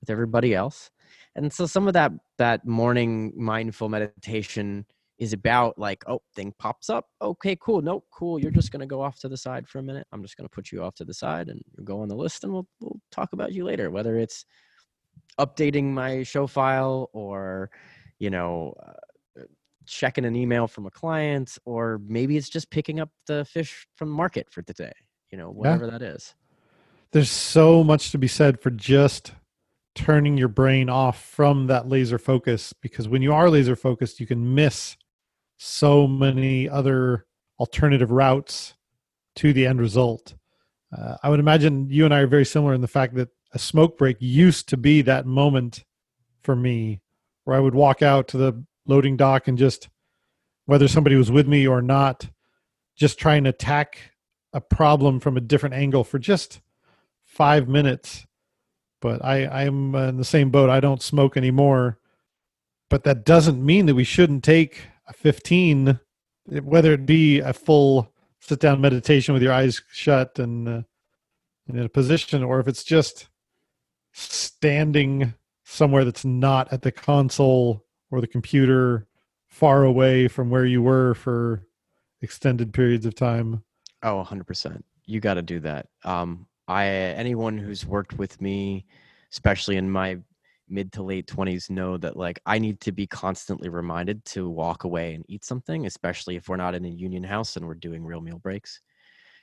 with 0.00 0.10
everybody 0.10 0.54
else. 0.54 0.90
And 1.34 1.52
so 1.52 1.66
some 1.66 1.86
of 1.88 1.94
that 1.94 2.12
that 2.38 2.66
morning 2.66 3.32
mindful 3.36 3.88
meditation 3.88 4.84
is 5.22 5.32
about 5.32 5.78
like, 5.78 6.02
oh, 6.08 6.20
thing 6.34 6.52
pops 6.58 6.90
up. 6.90 7.06
Okay, 7.22 7.56
cool. 7.60 7.80
Nope, 7.80 8.04
cool. 8.12 8.40
You're 8.40 8.50
just 8.50 8.72
gonna 8.72 8.86
go 8.86 9.00
off 9.00 9.20
to 9.20 9.28
the 9.28 9.36
side 9.36 9.68
for 9.68 9.78
a 9.78 9.82
minute. 9.82 10.04
I'm 10.12 10.20
just 10.20 10.36
gonna 10.36 10.48
put 10.48 10.72
you 10.72 10.82
off 10.82 10.96
to 10.96 11.04
the 11.04 11.14
side 11.14 11.48
and 11.48 11.62
go 11.84 12.02
on 12.02 12.08
the 12.08 12.16
list, 12.16 12.42
and 12.42 12.52
we'll 12.52 12.66
we'll 12.80 13.00
talk 13.12 13.32
about 13.32 13.52
you 13.52 13.64
later. 13.64 13.92
Whether 13.92 14.18
it's 14.18 14.44
updating 15.38 15.84
my 15.92 16.24
show 16.24 16.48
file 16.48 17.08
or 17.12 17.70
you 18.18 18.30
know 18.30 18.74
uh, 18.84 19.44
checking 19.86 20.24
an 20.24 20.34
email 20.34 20.66
from 20.66 20.86
a 20.86 20.90
client 20.90 21.56
or 21.64 22.00
maybe 22.06 22.36
it's 22.36 22.48
just 22.48 22.70
picking 22.70 22.98
up 22.98 23.10
the 23.26 23.44
fish 23.44 23.86
from 23.96 24.08
the 24.08 24.14
market 24.14 24.46
for 24.50 24.62
the 24.62 24.74
day 24.74 24.92
you 25.30 25.38
know 25.38 25.50
whatever 25.50 25.86
yeah. 25.86 25.92
that 25.92 26.02
is 26.02 26.34
there's 27.12 27.30
so 27.30 27.82
much 27.82 28.10
to 28.10 28.18
be 28.18 28.28
said 28.28 28.60
for 28.60 28.70
just 28.70 29.32
turning 29.94 30.36
your 30.36 30.48
brain 30.48 30.88
off 30.88 31.22
from 31.24 31.66
that 31.66 31.88
laser 31.88 32.18
focus 32.18 32.72
because 32.72 33.08
when 33.08 33.22
you 33.22 33.32
are 33.32 33.48
laser 33.48 33.74
focused 33.74 34.20
you 34.20 34.26
can 34.26 34.54
miss 34.54 34.96
so 35.64 36.08
many 36.08 36.68
other 36.68 37.24
alternative 37.60 38.10
routes 38.10 38.74
to 39.36 39.52
the 39.52 39.64
end 39.64 39.80
result. 39.80 40.34
Uh, 40.96 41.16
I 41.22 41.28
would 41.28 41.38
imagine 41.38 41.88
you 41.88 42.04
and 42.04 42.12
I 42.12 42.18
are 42.18 42.26
very 42.26 42.44
similar 42.44 42.74
in 42.74 42.80
the 42.80 42.88
fact 42.88 43.14
that 43.14 43.28
a 43.52 43.60
smoke 43.60 43.96
break 43.96 44.16
used 44.18 44.68
to 44.70 44.76
be 44.76 45.02
that 45.02 45.24
moment 45.24 45.84
for 46.42 46.56
me 46.56 47.00
where 47.44 47.56
I 47.56 47.60
would 47.60 47.76
walk 47.76 48.02
out 48.02 48.26
to 48.28 48.36
the 48.36 48.64
loading 48.86 49.16
dock 49.16 49.46
and 49.46 49.56
just, 49.56 49.88
whether 50.66 50.88
somebody 50.88 51.14
was 51.14 51.30
with 51.30 51.46
me 51.46 51.66
or 51.66 51.80
not, 51.80 52.28
just 52.96 53.18
try 53.18 53.36
and 53.36 53.46
attack 53.46 53.98
a 54.52 54.60
problem 54.60 55.20
from 55.20 55.36
a 55.36 55.40
different 55.40 55.76
angle 55.76 56.02
for 56.02 56.18
just 56.18 56.60
five 57.24 57.68
minutes. 57.68 58.26
But 59.00 59.24
I, 59.24 59.46
I'm 59.46 59.94
in 59.94 60.16
the 60.16 60.24
same 60.24 60.50
boat. 60.50 60.70
I 60.70 60.80
don't 60.80 61.02
smoke 61.02 61.36
anymore. 61.36 61.98
But 62.90 63.04
that 63.04 63.24
doesn't 63.24 63.64
mean 63.64 63.86
that 63.86 63.94
we 63.94 64.04
shouldn't 64.04 64.42
take 64.44 64.88
15 65.12 65.98
whether 66.46 66.92
it 66.92 67.06
be 67.06 67.38
a 67.38 67.52
full 67.52 68.12
sit 68.40 68.58
down 68.58 68.80
meditation 68.80 69.32
with 69.32 69.42
your 69.42 69.52
eyes 69.52 69.80
shut 69.90 70.38
and, 70.38 70.68
uh, 70.68 70.82
in 71.68 71.78
a 71.78 71.88
position 71.88 72.42
or 72.42 72.58
if 72.58 72.66
it's 72.66 72.82
just 72.82 73.28
standing 74.12 75.34
somewhere 75.64 76.04
that's 76.04 76.24
not 76.24 76.70
at 76.72 76.82
the 76.82 76.92
console 76.92 77.84
or 78.10 78.20
the 78.20 78.26
computer 78.26 79.06
far 79.48 79.84
away 79.84 80.28
from 80.28 80.50
where 80.50 80.66
you 80.66 80.82
were 80.82 81.14
for 81.14 81.62
extended 82.20 82.72
periods 82.72 83.06
of 83.06 83.14
time. 83.14 83.62
Oh 84.02 84.24
100% 84.28 84.82
you 85.06 85.20
got 85.20 85.34
to 85.34 85.42
do 85.42 85.60
that. 85.60 85.88
Um 86.04 86.46
i 86.68 86.86
anyone 86.86 87.58
who's 87.58 87.84
worked 87.84 88.16
with 88.18 88.40
me 88.40 88.86
especially 89.32 89.76
in 89.76 89.90
my 89.90 90.16
mid 90.72 90.92
to 90.92 91.02
late 91.02 91.26
20s 91.26 91.70
know 91.70 91.96
that 91.98 92.16
like 92.16 92.40
I 92.46 92.58
need 92.58 92.80
to 92.80 92.92
be 92.92 93.06
constantly 93.06 93.68
reminded 93.68 94.24
to 94.26 94.48
walk 94.48 94.84
away 94.84 95.14
and 95.14 95.24
eat 95.28 95.44
something, 95.44 95.86
especially 95.86 96.36
if 96.36 96.48
we're 96.48 96.56
not 96.56 96.74
in 96.74 96.84
a 96.84 96.88
union 96.88 97.22
house 97.22 97.56
and 97.56 97.66
we're 97.66 97.74
doing 97.74 98.04
real 98.04 98.20
meal 98.20 98.38
breaks. 98.38 98.80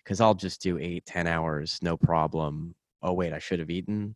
Cause 0.06 0.20
I'll 0.22 0.34
just 0.34 0.62
do 0.62 0.80
eight, 0.80 1.06
ten 1.06 1.28
hours, 1.28 1.78
no 1.82 1.96
problem. 1.96 2.74
Oh 3.04 3.14
wait, 3.14 3.32
I 3.32 3.40
should 3.40 3.60
have 3.60 3.70
eaten. 3.70 4.16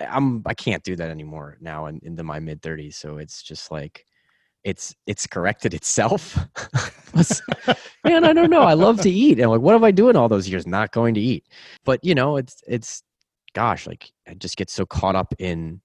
I'm 0.00 0.42
I 0.46 0.54
can't 0.54 0.82
do 0.84 0.96
that 0.96 1.10
anymore 1.10 1.58
now 1.60 1.86
in, 1.86 2.00
into 2.04 2.22
my 2.22 2.38
mid 2.38 2.62
30s. 2.62 2.94
So 2.94 3.18
it's 3.18 3.42
just 3.42 3.70
like 3.70 4.06
it's 4.62 4.94
it's 5.06 5.26
corrected 5.26 5.74
itself. 5.74 6.38
Man, 8.04 8.24
I 8.24 8.32
don't 8.32 8.50
know. 8.50 8.62
I 8.62 8.74
love 8.74 9.00
to 9.02 9.10
eat. 9.10 9.38
And 9.38 9.50
like, 9.50 9.60
what 9.60 9.74
am 9.74 9.84
I 9.84 9.90
doing 9.90 10.16
all 10.16 10.28
those 10.28 10.48
years 10.48 10.66
not 10.66 10.92
going 10.92 11.14
to 11.14 11.20
eat? 11.20 11.46
But 11.84 12.02
you 12.04 12.14
know, 12.14 12.36
it's 12.36 12.62
it's 12.66 13.02
gosh, 13.54 13.86
like 13.86 14.10
I 14.28 14.34
just 14.34 14.56
get 14.56 14.70
so 14.70 14.86
caught 14.86 15.16
up 15.16 15.34
in 15.38 15.80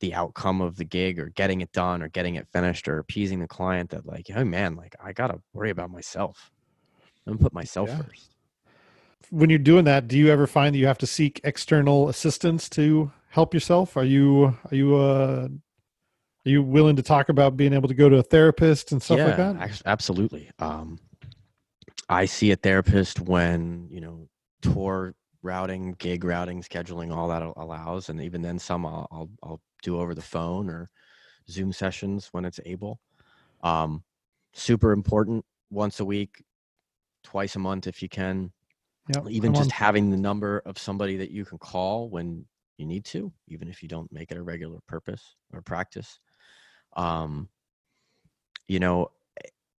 the 0.00 0.14
outcome 0.14 0.60
of 0.60 0.76
the 0.76 0.84
gig 0.84 1.18
or 1.18 1.30
getting 1.30 1.60
it 1.60 1.72
done 1.72 2.02
or 2.02 2.08
getting 2.08 2.34
it 2.34 2.46
finished 2.52 2.88
or 2.88 2.98
appeasing 2.98 3.40
the 3.40 3.48
client 3.48 3.90
that 3.90 4.06
like 4.06 4.26
oh 4.34 4.44
man 4.44 4.76
like 4.76 4.94
i 5.02 5.12
gotta 5.12 5.40
worry 5.52 5.70
about 5.70 5.90
myself. 5.90 6.50
And 7.28 7.40
put 7.40 7.52
myself 7.52 7.88
yeah. 7.88 8.02
first. 8.02 8.36
When 9.30 9.50
you're 9.50 9.58
doing 9.58 9.84
that 9.86 10.06
do 10.06 10.16
you 10.16 10.30
ever 10.30 10.46
find 10.46 10.74
that 10.74 10.78
you 10.78 10.86
have 10.86 10.98
to 10.98 11.06
seek 11.06 11.40
external 11.42 12.08
assistance 12.08 12.68
to 12.70 13.10
help 13.30 13.52
yourself? 13.52 13.96
Are 13.96 14.04
you 14.04 14.56
are 14.70 14.74
you 14.74 14.96
uh 14.96 15.48
are 16.46 16.48
you 16.48 16.62
willing 16.62 16.94
to 16.96 17.02
talk 17.02 17.28
about 17.28 17.56
being 17.56 17.72
able 17.72 17.88
to 17.88 17.94
go 17.94 18.08
to 18.08 18.18
a 18.18 18.22
therapist 18.22 18.92
and 18.92 19.02
stuff 19.02 19.18
yeah, 19.18 19.26
like 19.26 19.36
that 19.36 19.82
absolutely. 19.86 20.50
Um 20.58 20.98
i 22.08 22.24
see 22.24 22.52
a 22.52 22.56
therapist 22.56 23.20
when 23.20 23.88
you 23.90 24.00
know 24.00 24.28
tour 24.62 25.14
routing, 25.46 25.94
gig 25.98 26.24
routing, 26.24 26.62
scheduling, 26.62 27.14
all 27.14 27.28
that 27.28 27.42
allows. 27.56 28.08
And 28.08 28.20
even 28.20 28.42
then, 28.42 28.58
some 28.58 28.84
I'll, 28.84 29.08
I'll, 29.10 29.30
I'll 29.42 29.60
do 29.82 30.00
over 30.00 30.14
the 30.14 30.22
phone 30.22 30.68
or 30.68 30.90
Zoom 31.48 31.72
sessions 31.72 32.28
when 32.32 32.44
it's 32.44 32.60
able. 32.66 33.00
Um, 33.62 34.02
super 34.52 34.92
important 34.92 35.44
once 35.70 36.00
a 36.00 36.04
week, 36.04 36.44
twice 37.24 37.56
a 37.56 37.58
month 37.58 37.86
if 37.86 38.02
you 38.02 38.08
can. 38.08 38.52
Yep, 39.08 39.26
even 39.30 39.54
just 39.54 39.70
having 39.70 40.10
the 40.10 40.16
number 40.16 40.62
of 40.66 40.78
somebody 40.78 41.16
that 41.16 41.30
you 41.30 41.44
can 41.44 41.58
call 41.58 42.10
when 42.10 42.44
you 42.76 42.86
need 42.86 43.04
to, 43.06 43.32
even 43.46 43.68
if 43.68 43.82
you 43.82 43.88
don't 43.88 44.10
make 44.12 44.32
it 44.32 44.36
a 44.36 44.42
regular 44.42 44.80
purpose 44.88 45.36
or 45.52 45.62
practice. 45.62 46.18
Um, 46.96 47.48
you 48.66 48.80
know, 48.80 49.12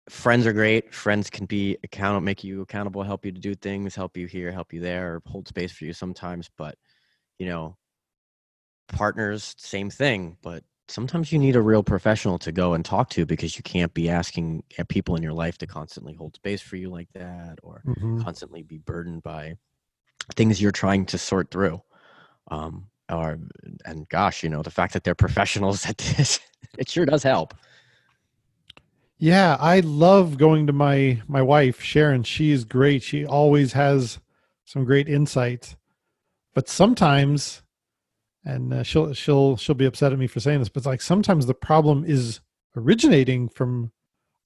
friends 0.08 0.46
are 0.46 0.52
great. 0.52 0.94
Friends 0.94 1.30
can 1.30 1.46
be 1.46 1.76
account 1.84 2.24
make 2.24 2.44
you 2.44 2.62
accountable, 2.62 3.02
help 3.02 3.24
you 3.24 3.32
to 3.32 3.40
do 3.40 3.54
things, 3.54 3.94
help 3.94 4.16
you 4.16 4.26
here, 4.26 4.52
help 4.52 4.72
you 4.72 4.80
there, 4.80 5.16
or 5.16 5.22
hold 5.26 5.48
space 5.48 5.72
for 5.72 5.84
you 5.84 5.92
sometimes. 5.92 6.50
But 6.56 6.76
you 7.38 7.46
know, 7.46 7.76
partners, 8.88 9.54
same 9.58 9.90
thing. 9.90 10.36
But 10.42 10.64
sometimes 10.88 11.32
you 11.32 11.38
need 11.38 11.56
a 11.56 11.62
real 11.62 11.82
professional 11.82 12.38
to 12.40 12.52
go 12.52 12.74
and 12.74 12.84
talk 12.84 13.10
to 13.10 13.26
because 13.26 13.56
you 13.56 13.62
can't 13.62 13.92
be 13.94 14.08
asking 14.08 14.64
uh, 14.78 14.84
people 14.88 15.16
in 15.16 15.22
your 15.22 15.32
life 15.32 15.58
to 15.58 15.66
constantly 15.66 16.14
hold 16.14 16.34
space 16.34 16.62
for 16.62 16.76
you 16.76 16.90
like 16.90 17.08
that 17.14 17.58
or 17.62 17.84
Mhm. 17.84 18.24
constantly 18.24 18.62
be 18.62 18.78
burdened 18.78 19.22
by 19.22 19.54
things 20.36 20.60
you're 20.60 20.72
trying 20.72 21.06
to 21.06 21.18
sort 21.18 21.50
through 21.50 21.80
um 22.50 22.88
or 23.10 23.38
and 23.86 24.08
gosh 24.08 24.42
you 24.42 24.48
know 24.48 24.62
the 24.62 24.70
fact 24.70 24.92
that 24.92 25.04
they're 25.04 25.14
professionals 25.14 25.86
at 25.86 25.98
this 25.98 26.40
it 26.78 26.88
sure 26.88 27.06
does 27.06 27.22
help 27.22 27.54
Yeah, 29.18 29.56
I 29.58 29.80
love 29.80 30.38
going 30.38 30.66
to 30.68 30.72
my 30.72 31.20
my 31.26 31.42
wife 31.42 31.80
Sharon. 31.82 32.22
She's 32.22 32.64
great. 32.64 33.02
She 33.02 33.26
always 33.26 33.72
has 33.72 34.20
some 34.64 34.84
great 34.84 35.08
insight. 35.08 35.76
But 36.54 36.68
sometimes, 36.68 37.62
and 38.44 38.72
uh, 38.72 38.82
she'll 38.84 39.12
she'll 39.14 39.56
she'll 39.56 39.74
be 39.74 39.86
upset 39.86 40.12
at 40.12 40.18
me 40.18 40.28
for 40.28 40.40
saying 40.40 40.60
this, 40.60 40.68
but 40.68 40.86
like 40.86 41.02
sometimes 41.02 41.46
the 41.46 41.54
problem 41.54 42.04
is 42.06 42.40
originating 42.76 43.48
from 43.48 43.90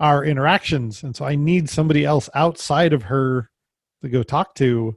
our 0.00 0.24
interactions, 0.24 1.02
and 1.02 1.14
so 1.14 1.24
I 1.26 1.36
need 1.36 1.68
somebody 1.68 2.04
else 2.04 2.30
outside 2.34 2.92
of 2.94 3.04
her 3.04 3.50
to 4.02 4.08
go 4.08 4.22
talk 4.22 4.54
to. 4.56 4.96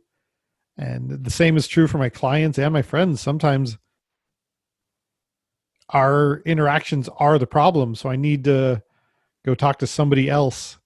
And 0.77 1.09
the 1.23 1.29
same 1.29 1.57
is 1.57 1.67
true 1.67 1.87
for 1.87 1.97
my 1.97 2.09
clients 2.09 2.59
and 2.59 2.73
my 2.73 2.81
friends. 2.81 3.21
Sometimes 3.21 3.77
our 5.89 6.41
interactions 6.45 7.09
are 7.17 7.37
the 7.37 7.47
problem, 7.47 7.95
so 7.95 8.09
I 8.09 8.15
need 8.15 8.45
to 8.45 8.81
go 9.45 9.55
talk 9.55 9.79
to 9.79 9.87
somebody 9.87 10.29
else 10.29 10.77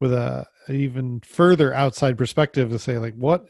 with 0.00 0.12
a 0.12 0.46
even 0.68 1.20
further 1.20 1.72
outside 1.74 2.18
perspective 2.18 2.70
to 2.70 2.78
say 2.78 2.98
like 2.98 3.14
what 3.14 3.46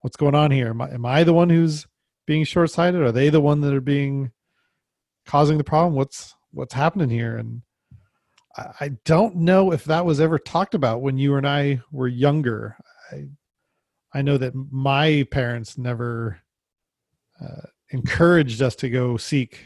what's 0.00 0.16
going 0.16 0.34
on 0.34 0.50
here? 0.50 0.68
Am 0.68 0.80
I, 0.80 0.90
am 0.90 1.06
I 1.06 1.24
the 1.24 1.34
one 1.34 1.50
who's 1.50 1.86
being 2.26 2.44
short-sighted? 2.44 3.00
Are 3.00 3.12
they 3.12 3.28
the 3.28 3.40
one 3.40 3.60
that 3.60 3.74
are 3.74 3.80
being 3.80 4.32
causing 5.26 5.58
the 5.58 5.64
problem? 5.64 5.94
What's 5.94 6.34
what's 6.52 6.74
happening 6.74 7.10
here? 7.10 7.36
And 7.36 7.62
I, 8.56 8.66
I 8.80 8.88
don't 9.04 9.36
know 9.36 9.72
if 9.72 9.84
that 9.84 10.04
was 10.04 10.20
ever 10.20 10.38
talked 10.38 10.74
about 10.74 11.02
when 11.02 11.18
you 11.18 11.36
and 11.36 11.46
I 11.46 11.80
were 11.92 12.08
younger. 12.08 12.76
I 13.12 13.26
I 14.12 14.22
know 14.22 14.38
that 14.38 14.54
my 14.54 15.26
parents 15.30 15.78
never 15.78 16.40
uh, 17.40 17.66
encouraged 17.90 18.60
us 18.60 18.74
to 18.76 18.90
go 18.90 19.16
seek 19.16 19.60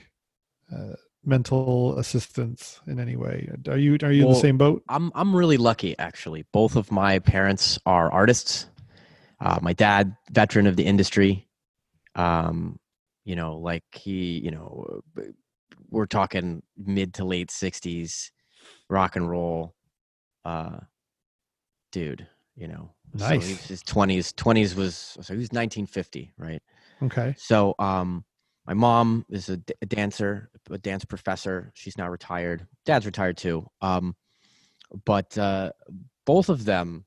uh, 0.75 0.95
mental 1.27 1.99
assistance 1.99 2.81
in 2.87 3.01
any 3.01 3.17
way 3.17 3.49
are 3.69 3.79
you 3.79 3.97
are 4.03 4.13
you 4.13 4.23
in 4.23 4.29
the 4.29 4.35
same 4.35 4.59
boat 4.59 4.83
I'm 4.89 5.11
I'm 5.15 5.35
really 5.35 5.57
lucky 5.57 5.99
actually. 5.99 6.45
Both 6.53 6.77
of 6.77 6.91
my 6.93 7.19
parents 7.19 7.79
are 7.87 8.11
artists. 8.13 8.67
Uh, 9.41 9.59
my 9.61 9.73
dad, 9.73 10.17
veteran 10.31 10.67
of 10.67 10.77
the 10.77 10.85
industry, 10.85 11.49
um, 12.15 12.79
you 13.25 13.35
know, 13.37 13.57
like 13.59 13.83
he, 13.93 14.39
you 14.39 14.51
know, 14.51 15.03
we're 15.91 16.07
talking 16.07 16.63
mid 16.77 17.15
to 17.15 17.25
late 17.25 17.51
'60s 17.51 18.31
rock 18.89 19.17
and 19.17 19.29
roll, 19.29 19.75
uh, 20.45 20.79
dude. 21.93 22.27
You 22.57 22.69
know, 22.69 22.91
so 23.17 23.27
he 23.27 23.39
Nice. 23.39 23.49
was 23.49 23.67
his 23.67 23.83
20s. 23.83 24.33
20s 24.35 24.77
was 24.77 24.95
so 25.21 25.35
he 25.35 25.39
was 25.41 25.53
1950, 25.53 26.33
right? 26.39 26.63
okay 27.03 27.35
So, 27.37 27.75
um, 27.79 28.25
my 28.67 28.75
mom 28.75 29.27
is 29.29 29.49
a, 29.49 29.59
d- 29.59 29.75
a 29.83 29.87
dancer, 29.87 30.51
a 30.71 30.79
dance 30.79 31.05
professor. 31.05 31.71
She's 31.75 31.99
now 31.99 32.09
retired. 32.09 32.67
Dad's 32.85 33.07
retired 33.07 33.37
too. 33.37 33.67
Um, 33.81 34.17
but 35.05 35.37
uh, 35.37 35.73
both 36.25 36.49
of 36.49 36.65
them, 36.65 37.05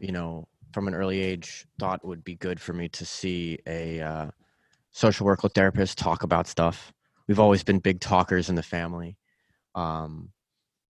you 0.00 0.12
know, 0.12 0.48
from 0.72 0.88
an 0.88 0.94
early 0.94 1.20
age, 1.20 1.66
thought 1.78 2.04
would 2.04 2.24
be 2.24 2.36
good 2.36 2.60
for 2.60 2.72
me 2.72 2.88
to 2.90 3.04
see 3.04 3.58
a 3.66 4.00
uh, 4.00 4.30
social 4.90 5.26
worker 5.26 5.48
therapist 5.48 5.98
talk 5.98 6.22
about 6.22 6.46
stuff. 6.46 6.92
We've 7.26 7.40
always 7.40 7.62
been 7.62 7.78
big 7.78 8.00
talkers 8.00 8.48
in 8.48 8.54
the 8.54 8.62
family. 8.62 9.18
Um, 9.74 10.30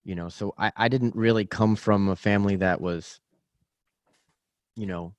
you 0.04 0.16
know, 0.16 0.30
so 0.30 0.54
I, 0.58 0.72
I 0.76 0.88
didn't 0.89 1.16
really 1.16 1.46
come 1.46 1.76
from 1.76 2.10
a 2.10 2.16
family 2.16 2.58
that 2.58 2.82
was, 2.82 3.20
you 4.76 4.86
know, 4.86 5.14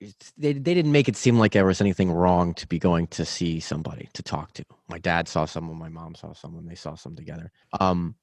they 0.00 0.52
they 0.52 0.74
didn't 0.74 0.92
make 0.92 1.08
it 1.08 1.16
seem 1.16 1.38
like 1.38 1.52
there 1.52 1.66
was 1.66 1.80
anything 1.80 2.10
wrong 2.10 2.54
to 2.54 2.66
be 2.66 2.78
going 2.78 3.06
to 3.08 3.24
see 3.24 3.58
somebody 3.60 4.08
to 4.12 4.22
talk 4.22 4.52
to. 4.54 4.64
My 4.88 4.98
dad 4.98 5.28
saw 5.28 5.44
someone, 5.44 5.76
my 5.78 5.88
mom 5.88 6.14
saw 6.14 6.32
someone, 6.32 6.66
they 6.66 6.74
saw 6.74 6.94
some 6.94 7.16
together. 7.16 7.50
Um, 7.80 8.14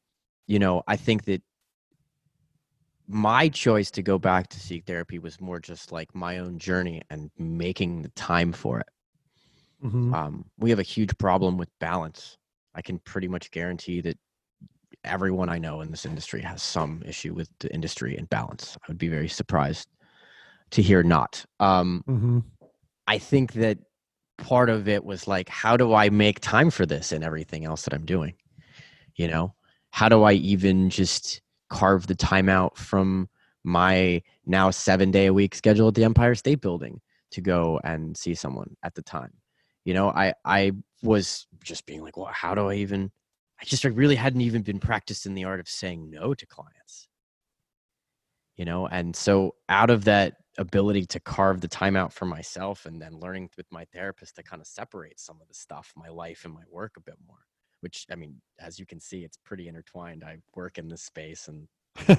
you 0.48 0.60
know, 0.60 0.84
I 0.88 0.96
think 0.96 1.26
that 1.26 1.42
my 3.08 3.50
choice 3.50 3.92
to 3.92 4.02
go 4.02 4.18
back 4.18 4.48
to 4.48 4.60
seek 4.60 4.86
therapy 4.86 5.20
was 5.20 5.40
more 5.42 5.60
just 5.60 5.92
like 5.92 6.16
my 6.16 6.40
own 6.40 6.58
journey 6.58 7.02
and 7.10 7.30
making 7.38 8.02
the 8.02 8.10
time 8.10 8.52
for 8.52 8.80
it. 8.80 8.90
Mhm. 9.84 10.14
Um, 10.14 10.46
we 10.58 10.70
have 10.70 10.80
a 10.80 10.84
huge 10.84 11.16
problem 11.18 11.58
with 11.58 11.70
balance. 11.80 12.38
I 12.74 12.82
can 12.82 13.00
pretty 13.00 13.28
much 13.28 13.52
guarantee 13.52 14.02
that 14.02 14.18
everyone 15.04 15.50
I 15.50 15.60
know 15.60 15.82
in 15.82 15.92
this 15.92 16.06
industry 16.06 16.42
has 16.42 16.64
some 16.64 17.04
issue 17.06 17.34
with 17.34 17.50
the 17.60 17.72
industry 17.74 18.18
and 18.18 18.30
balance. 18.30 18.76
I 18.82 18.86
would 18.88 18.98
be 18.98 19.10
very 19.10 19.28
surprised 19.28 19.88
to 20.72 20.82
hear 20.82 21.04
not. 21.04 21.46
Um, 21.60 22.04
Mhm. 22.08 22.44
I 23.08 23.18
think 23.18 23.54
that 23.54 23.78
part 24.38 24.70
of 24.70 24.88
it 24.88 25.04
was 25.04 25.28
like, 25.28 25.48
how 25.50 25.78
do 25.78 25.94
I 25.94 26.10
make 26.10 26.40
time 26.40 26.70
for 26.70 26.86
this 26.86 27.12
and 27.12 27.24
everything 27.24 27.66
else 27.66 27.84
that 27.84 27.94
I'm 27.94 28.06
doing? 28.06 28.36
You 29.16 29.28
know, 29.28 29.56
how 29.92 30.10
do 30.10 30.24
I 30.24 30.34
even 30.34 30.90
just 30.90 31.42
carve 31.70 32.08
the 32.08 32.16
time 32.16 32.50
out 32.50 32.78
from 32.78 33.30
my 33.64 34.22
now 34.46 34.70
seven 34.72 35.12
day 35.12 35.28
a 35.28 35.34
week 35.34 35.56
schedule 35.56 35.88
at 35.88 35.96
the 35.96 36.04
Empire 36.04 36.36
State 36.36 36.62
Building 36.62 37.02
to 37.32 37.42
go 37.42 37.80
and 37.84 38.18
see 38.18 38.36
someone 38.36 38.76
at 38.84 38.96
the 38.96 39.02
time? 39.02 39.34
You 39.86 39.94
know, 39.94 40.10
I 40.10 40.34
I 40.44 40.72
was 41.02 41.48
just 41.64 41.86
being 41.86 42.02
like, 42.02 42.18
well, 42.18 42.32
how 42.32 42.56
do 42.56 42.70
I 42.70 42.76
even? 42.76 43.12
I 43.62 43.64
just 43.64 43.86
really 43.86 44.16
hadn't 44.16 44.42
even 44.42 44.64
been 44.64 44.80
practiced 44.80 45.26
in 45.26 45.34
the 45.34 45.46
art 45.46 45.62
of 45.62 45.70
saying 45.70 46.10
no 46.10 46.34
to 46.34 46.46
clients. 46.46 47.08
You 48.56 48.66
know, 48.66 48.88
and 48.88 49.16
so 49.16 49.56
out 49.68 49.90
of 49.90 50.06
that 50.06 50.36
ability 50.58 51.06
to 51.06 51.20
carve 51.20 51.60
the 51.62 51.68
time 51.68 51.96
out 51.96 52.14
for 52.14 52.26
myself 52.26 52.86
and 52.86 53.02
then 53.02 53.20
learning 53.20 53.50
with 53.58 53.66
my 53.72 53.86
therapist 53.94 54.36
to 54.38 54.44
kind 54.44 54.62
of 54.62 54.68
separate 54.68 55.20
some 55.20 55.38
of 55.42 55.48
the 55.48 55.54
stuff, 55.54 55.92
my 55.98 56.08
life 56.08 56.46
and 56.46 56.54
my 56.54 56.64
work 56.72 56.94
a 56.98 57.02
bit 57.02 57.16
more. 57.28 57.40
Which 57.82 58.06
I 58.12 58.16
mean, 58.16 58.42
as 58.60 58.80
you 58.80 58.86
can 58.86 59.00
see, 59.00 59.24
it's 59.24 59.38
pretty 59.38 59.68
intertwined. 59.68 60.24
I 60.24 60.38
work 60.56 60.78
in 60.78 60.88
this 60.88 61.04
space 61.04 61.50
and 61.50 61.68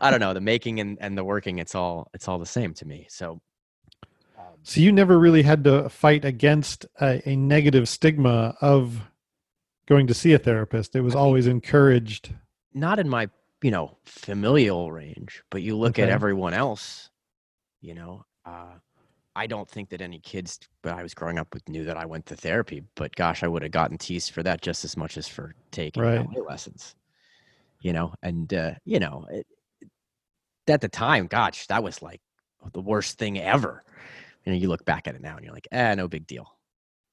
I 0.00 0.10
don't 0.10 0.20
know, 0.20 0.34
the 0.34 0.40
making 0.40 0.80
and, 0.80 0.96
and 1.00 1.18
the 1.18 1.24
working, 1.24 1.58
it's 1.58 1.74
all 1.74 2.08
it's 2.14 2.28
all 2.28 2.38
the 2.38 2.46
same 2.46 2.72
to 2.74 2.86
me. 2.86 3.06
So 3.10 3.40
um, 4.38 4.44
so 4.62 4.80
you 4.80 4.92
never 4.92 5.18
really 5.18 5.42
had 5.42 5.64
to 5.64 5.88
fight 5.88 6.24
against 6.24 6.86
a, 7.00 7.28
a 7.28 7.36
negative 7.36 7.88
stigma 7.88 8.54
of 8.60 9.02
going 9.88 10.06
to 10.06 10.14
see 10.14 10.32
a 10.32 10.38
therapist. 10.38 10.94
It 10.94 11.00
was 11.00 11.14
always 11.14 11.46
encouraged. 11.46 12.34
not 12.72 12.98
in 12.98 13.08
my 13.08 13.28
you 13.62 13.70
know 13.70 13.96
familial 14.04 14.92
range 14.92 15.42
but 15.50 15.62
you 15.62 15.76
look 15.76 15.98
at 15.98 16.08
everyone 16.08 16.54
else 16.54 17.10
you 17.80 17.94
know 17.94 18.24
uh, 18.46 18.74
i 19.34 19.46
don't 19.46 19.68
think 19.68 19.88
that 19.88 20.00
any 20.00 20.20
kids 20.20 20.58
but 20.82 20.94
i 20.94 21.02
was 21.02 21.14
growing 21.14 21.38
up 21.38 21.52
with 21.52 21.68
knew 21.68 21.84
that 21.84 21.96
i 21.96 22.06
went 22.06 22.24
to 22.26 22.36
therapy 22.36 22.82
but 22.94 23.14
gosh 23.16 23.42
i 23.42 23.48
would 23.48 23.62
have 23.62 23.72
gotten 23.72 23.98
teased 23.98 24.30
for 24.32 24.42
that 24.42 24.60
just 24.60 24.84
as 24.84 24.96
much 24.96 25.16
as 25.16 25.26
for 25.26 25.54
taking 25.70 26.02
Right. 26.02 26.24
ballet 26.24 26.40
lessons 26.46 26.94
you 27.80 27.92
know 27.92 28.14
and 28.22 28.52
uh, 28.54 28.72
you 28.84 29.00
know 29.00 29.26
it, 29.30 29.46
at 30.68 30.80
the 30.80 30.88
time 30.88 31.26
gosh 31.26 31.66
that 31.66 31.82
was 31.82 32.00
like 32.02 32.20
the 32.72 32.80
worst 32.80 33.18
thing 33.18 33.38
ever 33.40 33.82
you 34.44 34.52
know 34.52 34.58
you 34.58 34.68
look 34.68 34.84
back 34.84 35.08
at 35.08 35.14
it 35.14 35.20
now 35.22 35.34
and 35.36 35.44
you're 35.44 35.54
like 35.54 35.68
eh 35.72 35.94
no 35.94 36.06
big 36.08 36.26
deal 36.26 36.54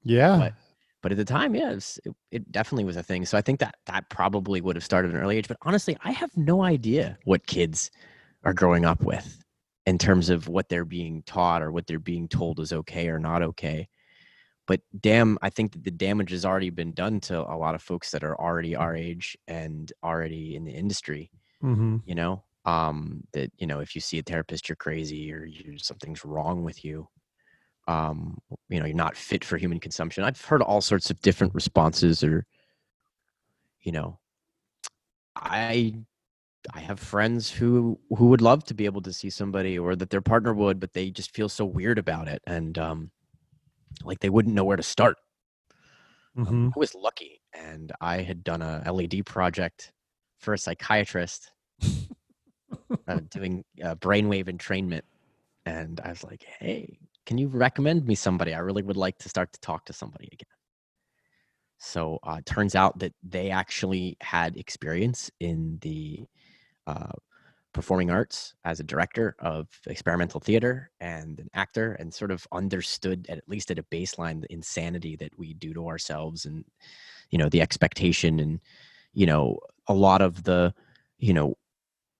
Yeah. 0.03 0.37
But- 0.37 0.53
but 1.05 1.11
at 1.11 1.19
the 1.19 1.23
time 1.23 1.53
yeah 1.53 1.69
it, 1.69 1.75
was, 1.75 1.99
it, 2.03 2.15
it 2.31 2.51
definitely 2.51 2.83
was 2.83 2.97
a 2.97 3.03
thing 3.03 3.27
so 3.27 3.37
i 3.37 3.41
think 3.41 3.59
that 3.59 3.75
that 3.85 4.09
probably 4.09 4.59
would 4.59 4.75
have 4.75 4.83
started 4.83 5.09
at 5.09 5.15
an 5.15 5.21
early 5.21 5.37
age 5.37 5.47
but 5.47 5.57
honestly 5.61 5.95
i 6.03 6.09
have 6.09 6.35
no 6.35 6.63
idea 6.63 7.15
what 7.25 7.45
kids 7.45 7.91
are 8.43 8.55
growing 8.55 8.85
up 8.85 9.03
with 9.03 9.43
in 9.85 9.99
terms 9.99 10.31
of 10.31 10.47
what 10.47 10.67
they're 10.67 10.83
being 10.83 11.21
taught 11.27 11.61
or 11.61 11.71
what 11.71 11.85
they're 11.85 11.99
being 11.99 12.27
told 12.27 12.59
is 12.59 12.73
okay 12.73 13.07
or 13.07 13.19
not 13.19 13.43
okay 13.43 13.87
but 14.65 14.81
damn 14.99 15.37
i 15.43 15.49
think 15.49 15.73
that 15.73 15.83
the 15.83 15.91
damage 15.91 16.31
has 16.31 16.43
already 16.43 16.71
been 16.71 16.91
done 16.91 17.19
to 17.19 17.39
a 17.39 17.53
lot 17.55 17.75
of 17.75 17.83
folks 17.83 18.09
that 18.09 18.23
are 18.23 18.41
already 18.41 18.75
our 18.75 18.95
age 18.95 19.37
and 19.47 19.93
already 20.03 20.55
in 20.55 20.65
the 20.65 20.73
industry 20.73 21.29
hmm 21.61 21.97
you 22.05 22.15
know? 22.15 22.43
Um 22.65 23.21
that 23.33 23.51
you 23.59 23.67
know 23.67 23.79
if 23.79 23.93
you 23.93 24.01
see 24.01 24.17
a 24.17 24.23
therapist 24.23 24.67
you're 24.67 24.75
crazy 24.75 25.31
or 25.31 25.45
you 25.45 25.77
something's 25.77 26.25
wrong 26.25 26.63
with 26.63 26.83
you 26.83 27.07
um 27.87 28.37
you 28.69 28.79
know 28.79 28.85
you're 28.85 28.95
not 28.95 29.15
fit 29.15 29.43
for 29.45 29.57
human 29.57 29.79
consumption. 29.79 30.23
I've 30.23 30.41
heard 30.41 30.61
all 30.61 30.81
sorts 30.81 31.09
of 31.09 31.21
different 31.21 31.53
responses 31.53 32.23
or 32.23 32.45
you 33.81 33.91
know 33.91 34.19
i 35.35 35.93
i 36.73 36.79
have 36.79 36.99
friends 36.99 37.51
who 37.51 37.99
who 38.17 38.27
would 38.27 38.41
love 38.41 38.63
to 38.63 38.73
be 38.73 38.85
able 38.85 39.01
to 39.01 39.13
see 39.13 39.29
somebody 39.29 39.77
or 39.77 39.95
that 39.95 40.09
their 40.09 40.21
partner 40.21 40.53
would 40.53 40.79
but 40.79 40.93
they 40.93 41.11
just 41.11 41.31
feel 41.35 41.49
so 41.49 41.65
weird 41.65 41.99
about 41.99 42.27
it 42.27 42.41
and 42.47 42.77
um 42.77 43.11
like 44.03 44.19
they 44.19 44.29
wouldn't 44.29 44.55
know 44.55 44.63
where 44.65 44.77
to 44.77 44.83
start. 44.83 45.17
Hmm 46.35 46.67
I 46.75 46.79
was 46.79 46.93
lucky, 46.95 47.41
and 47.53 47.91
I 48.01 48.21
had 48.21 48.43
done 48.43 48.61
a 48.61 48.83
LED 48.85 49.25
project 49.25 49.93
for 50.37 50.53
a 50.53 50.57
psychiatrist. 50.57 51.51
Uh, 53.07 53.19
doing 53.29 53.63
uh, 53.83 53.93
brainwave 53.95 54.47
entrainment, 54.47 55.03
and 55.67 55.99
I 56.01 56.09
was 56.09 56.23
like, 56.23 56.43
"Hey, 56.59 56.97
can 57.25 57.37
you 57.37 57.47
recommend 57.47 58.05
me 58.05 58.15
somebody? 58.15 58.53
I 58.53 58.59
really 58.59 58.83
would 58.83 58.97
like 58.97 59.17
to 59.19 59.29
start 59.29 59.53
to 59.53 59.59
talk 59.61 59.85
to 59.85 59.93
somebody 59.93 60.29
again." 60.31 60.47
So 61.77 62.19
uh, 62.23 62.41
turns 62.45 62.75
out 62.75 62.99
that 62.99 63.13
they 63.23 63.51
actually 63.51 64.17
had 64.21 64.57
experience 64.57 65.29
in 65.39 65.77
the 65.81 66.25
uh, 66.87 67.11
performing 67.75 68.09
arts 68.09 68.53
as 68.63 68.79
a 68.79 68.83
director 68.83 69.35
of 69.39 69.67
experimental 69.87 70.39
theater 70.39 70.89
and 71.01 71.41
an 71.41 71.49
actor 71.53 71.91
and 71.99 72.13
sort 72.13 72.31
of 72.31 72.47
understood 72.53 73.25
at 73.27 73.43
least 73.49 73.69
at 73.69 73.77
a 73.77 73.83
baseline 73.83 74.39
the 74.39 74.51
insanity 74.53 75.17
that 75.17 75.37
we 75.37 75.53
do 75.55 75.73
to 75.73 75.85
ourselves 75.85 76.45
and 76.45 76.63
you 77.31 77.37
know 77.37 77.49
the 77.49 77.61
expectation 77.61 78.39
and 78.39 78.61
you 79.13 79.25
know 79.25 79.59
a 79.87 79.93
lot 79.93 80.21
of 80.21 80.43
the 80.43 80.73
you 81.19 81.33
know 81.33 81.53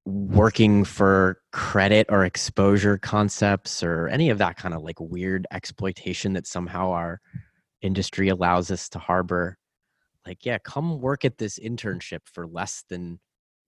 working 0.05 0.83
for 0.85 1.39
credit 1.51 2.05
or 2.09 2.25
exposure 2.25 2.97
concepts 2.97 3.81
or 3.81 4.07
any 4.07 4.29
of 4.29 4.37
that 4.37 4.55
kind 4.55 4.73
of 4.73 4.83
like 4.83 4.99
weird 4.99 5.47
exploitation 5.51 6.33
that 6.33 6.45
somehow 6.45 6.91
our 6.91 7.19
industry 7.81 8.29
allows 8.29 8.69
us 8.69 8.87
to 8.87 8.99
harbor 8.99 9.57
like 10.25 10.45
yeah 10.45 10.59
come 10.59 11.01
work 11.01 11.25
at 11.25 11.39
this 11.39 11.57
internship 11.57 12.19
for 12.25 12.45
less 12.45 12.83
than 12.87 13.19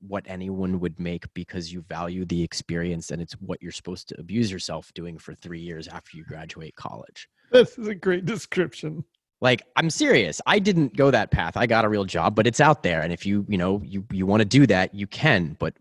what 0.02 0.24
anyone 0.28 0.80
would 0.80 1.00
make 1.00 1.26
because 1.34 1.72
you 1.72 1.82
value 1.82 2.26
the 2.26 2.44
experience 2.44 3.12
and 3.12 3.22
it's 3.22 3.34
what 3.34 3.62
you're 3.62 3.72
supposed 3.72 4.08
to 4.10 4.20
abuse 4.20 4.52
yourself 4.52 4.92
doing 4.94 5.18
for 5.18 5.34
three 5.34 5.60
years 5.60 5.88
after 5.88 6.18
you 6.18 6.24
graduate 6.24 6.76
college. 6.76 7.28
This 7.52 7.78
is 7.78 7.88
a 7.88 7.96
great 7.96 8.26
description. 8.26 9.04
Like 9.42 9.64
I'm 9.76 9.90
serious. 9.90 10.42
I 10.46 10.60
didn't 10.60 10.96
go 10.96 11.12
that 11.12 11.32
path. 11.32 11.58
I 11.58 11.68
got 11.68 11.86
a 11.86 11.90
real 11.90 12.06
job, 12.06 12.36
but 12.36 12.48
it's 12.48 12.60
out 12.60 12.84
there. 12.84 13.02
And 13.02 13.14
if 13.14 13.26
you, 13.26 13.46
you 13.48 13.58
know, 13.58 13.82
you 13.84 14.04
you 14.12 14.26
want 14.26 14.42
to 14.42 14.46
do 14.46 14.66
that, 14.68 14.94
you 14.94 15.06
can. 15.08 15.56
But 15.60 15.76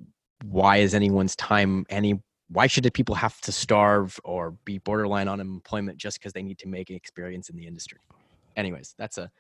why 0.45 0.79
is 0.79 0.95
anyone's 0.95 1.35
time 1.37 1.87
any 1.89 2.21
why 2.49 2.67
should 2.67 2.93
people 2.95 3.15
have 3.15 3.41
to 3.41 3.53
starve 3.53 4.21
or 4.23 4.53
be 4.65 4.79
borderline 4.79 5.29
unemployment 5.29 5.99
just 5.99 6.19
because 6.19 6.33
they 6.33 6.43
need 6.43 6.59
to 6.59 6.69
make 6.69 6.91
an 6.91 6.97
experience 6.97 7.49
in 7.49 7.57
the 7.57 7.67
industry? 7.67 7.99
Anyways, 8.57 8.95
that's 8.99 9.19
a 9.19 9.31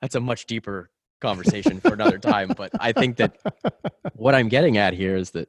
that's 0.00 0.16
a 0.16 0.20
much 0.20 0.46
deeper 0.46 0.90
conversation 1.20 1.80
for 1.80 1.92
another 1.92 2.18
time. 2.18 2.52
But 2.56 2.72
I 2.80 2.92
think 2.92 3.16
that 3.16 3.38
what 4.14 4.34
I'm 4.34 4.48
getting 4.48 4.76
at 4.76 4.94
here 4.94 5.16
is 5.16 5.30
that 5.30 5.48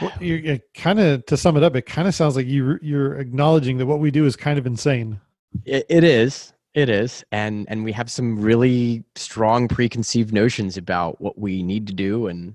well, 0.00 0.12
you 0.20 0.60
kind 0.74 1.00
of 1.00 1.24
to 1.26 1.36
sum 1.36 1.56
it 1.56 1.62
up, 1.62 1.74
it 1.74 1.86
kind 1.86 2.06
of 2.06 2.14
sounds 2.14 2.36
like 2.36 2.46
you 2.46 2.78
you're 2.82 3.18
acknowledging 3.18 3.78
that 3.78 3.86
what 3.86 4.00
we 4.00 4.10
do 4.10 4.26
is 4.26 4.36
kind 4.36 4.58
of 4.58 4.66
insane. 4.66 5.20
it, 5.64 5.86
it 5.88 6.04
is, 6.04 6.52
it 6.76 6.90
is, 6.90 7.24
and 7.32 7.66
and 7.70 7.84
we 7.84 7.92
have 7.92 8.10
some 8.10 8.38
really 8.38 9.02
strong 9.14 9.66
preconceived 9.66 10.32
notions 10.32 10.76
about 10.76 11.18
what 11.22 11.38
we 11.38 11.62
need 11.62 11.86
to 11.86 11.94
do 11.94 12.26
and 12.26 12.54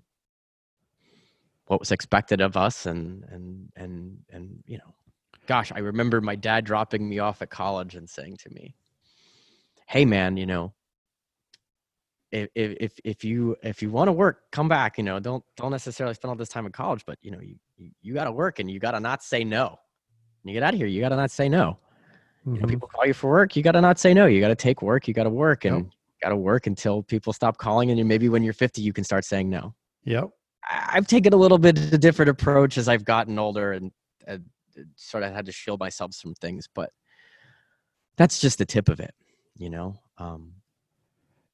what 1.66 1.80
was 1.80 1.92
expected 1.92 2.40
of 2.40 2.56
us, 2.56 2.86
and 2.86 3.24
and 3.32 3.72
and 3.76 4.20
and 4.30 4.64
you 4.68 4.78
know, 4.78 4.94
gosh, 5.48 5.72
I 5.74 5.80
remember 5.80 6.22
my 6.22 6.36
dad 6.36 6.66
dropping 6.66 7.10
me 7.10 7.18
off 7.18 7.42
at 7.42 7.50
college 7.50 7.96
and 7.96 8.08
saying 8.08 8.38
to 8.44 8.52
me, 8.52 8.76
"Hey, 9.88 10.06
man, 10.06 10.38
you 10.38 10.46
know, 10.46 10.72
if 12.32 12.50
if 12.54 13.00
if 13.04 13.24
you 13.24 13.56
if 13.64 13.82
you 13.82 13.90
want 13.90 14.08
to 14.08 14.12
work, 14.12 14.52
come 14.52 14.70
back. 14.70 15.00
You 15.00 15.04
know, 15.04 15.20
don't 15.20 15.44
don't 15.58 15.72
necessarily 15.72 16.14
spend 16.14 16.30
all 16.30 16.36
this 16.36 16.50
time 16.50 16.68
in 16.68 16.72
college, 16.72 17.04
but 17.08 17.18
you 17.24 17.32
know, 17.32 17.40
you 17.40 17.56
you, 17.76 17.90
you 18.04 18.14
got 18.14 18.26
to 18.26 18.32
work 18.32 18.60
and 18.60 18.70
you 18.70 18.80
got 18.80 18.92
to 18.92 19.00
not 19.00 19.24
say 19.24 19.44
no. 19.44 19.80
When 20.44 20.54
you 20.54 20.60
get 20.60 20.64
out 20.64 20.76
of 20.76 20.80
here, 20.80 20.88
you 20.88 21.02
got 21.02 21.10
to 21.10 21.16
not 21.16 21.32
say 21.32 21.50
no. 21.50 21.80
Mm-hmm. 22.42 22.56
You 22.56 22.62
know, 22.62 22.68
people 22.68 22.88
call 22.88 23.06
you 23.06 23.14
for 23.14 23.30
work, 23.30 23.56
you 23.56 23.64
got 23.64 23.74
to 23.74 23.82
not 23.82 24.00
say 24.00 24.14
no. 24.14 24.26
You 24.26 24.42
got 24.42 24.50
to 24.50 24.56
take 24.56 24.82
work. 24.82 25.08
You 25.08 25.14
got 25.14 25.24
to 25.24 25.30
work 25.30 25.66
and 25.66 25.86
yep. 25.86 25.94
got 26.24 26.30
to 26.30 26.36
work 26.36 26.68
until 26.68 27.04
people 27.04 27.34
stop 27.34 27.58
calling, 27.58 27.90
and 27.90 28.00
you 28.00 28.06
maybe 28.06 28.30
when 28.30 28.44
you're 28.44 28.54
50, 28.54 28.82
you 28.82 28.94
can 28.94 29.04
start 29.04 29.26
saying 29.26 29.50
no. 29.50 29.74
Yep. 30.06 30.30
I've 30.70 31.08
taken 31.08 31.34
a 31.34 31.38
little 31.38 31.58
bit 31.58 31.78
of 31.78 31.94
a 31.94 31.98
different 31.98 32.30
approach 32.30 32.78
as 32.78 32.88
I've 32.88 33.04
gotten 33.04 33.40
older 33.40 33.74
and, 33.74 33.92
and 34.28 34.46
sort 34.96 35.24
of 35.24 35.34
had 35.34 35.46
to 35.48 35.52
shield 35.52 35.80
myself 35.80 36.16
from 36.16 36.34
things, 36.36 36.68
but 36.74 36.92
that's 38.16 38.40
just 38.40 38.58
the 38.58 38.66
tip 38.66 38.90
of 38.90 39.00
it, 39.00 39.14
you 39.58 39.70
know. 39.70 39.96
Um, 40.18 40.54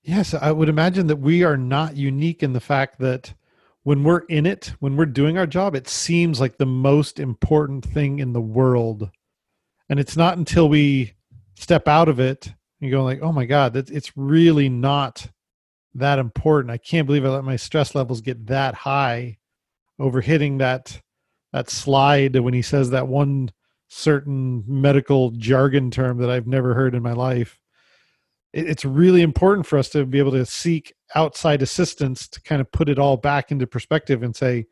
Yes, 0.08 0.34
I 0.34 0.54
would 0.54 0.70
imagine 0.70 1.08
that 1.08 1.18
we 1.18 1.44
are 1.44 1.58
not 1.58 1.98
unique 1.98 2.42
in 2.42 2.54
the 2.54 2.62
fact 2.62 2.98
that 3.00 3.34
when 3.84 4.06
we're 4.06 4.20
in 4.30 4.46
it, 4.46 4.74
when 4.80 4.96
we're 4.96 5.06
doing 5.06 5.38
our 5.38 5.46
job, 5.46 5.76
it 5.76 5.90
seems 5.90 6.40
like 6.40 6.58
the 6.58 6.66
most 6.66 7.20
important 7.20 7.84
thing 7.84 8.20
in 8.20 8.32
the 8.32 8.40
world. 8.40 9.10
And 9.90 10.00
it's 10.00 10.18
not 10.18 10.38
until 10.38 10.70
we 10.70 11.14
step 11.56 11.88
out 11.88 12.10
of 12.10 12.20
it 12.20 12.54
and 12.82 12.92
go 12.92 13.04
like, 13.04 13.22
"Oh 13.22 13.32
my 13.32 13.46
god, 13.46 13.74
that 13.74 13.90
it's 13.90 14.16
really 14.16 14.70
not 14.70 15.30
that 15.96 16.20
important. 16.20 16.72
I 16.72 16.78
can't 16.78 17.08
believe 17.08 17.26
I 17.26 17.30
let 17.30 17.44
my 17.44 17.56
stress 17.56 17.96
levels 17.96 18.22
get 18.22 18.48
that 18.48 18.76
high 18.76 19.38
over 20.00 20.22
hitting 20.22 20.60
that 20.60 21.02
that 21.54 21.70
slide 21.70 22.36
when 22.40 22.54
he 22.54 22.62
says 22.62 22.90
that 22.92 23.08
one 23.08 23.52
certain 23.88 24.64
medical 24.68 25.32
jargon 25.32 25.90
term 25.90 26.18
that 26.18 26.30
I've 26.30 26.48
never 26.48 26.74
heard 26.74 26.94
in 26.94 27.02
my 27.02 27.14
life 27.14 27.58
it's 28.54 28.86
really 28.86 29.22
important 29.22 29.66
for 29.68 29.78
us 29.78 29.90
to 29.90 30.06
be 30.06 30.20
able 30.20 30.32
to 30.32 30.46
seek 30.46 30.94
outside 31.16 31.62
assistance 31.62 32.28
to 32.28 32.42
kind 32.42 32.62
of 32.62 32.72
put 32.72 32.90
it 32.90 32.98
all 32.98 33.18
back 33.18 33.52
into 33.52 33.68
perspective 33.68 34.24
and 34.24 34.36
say 34.36 34.66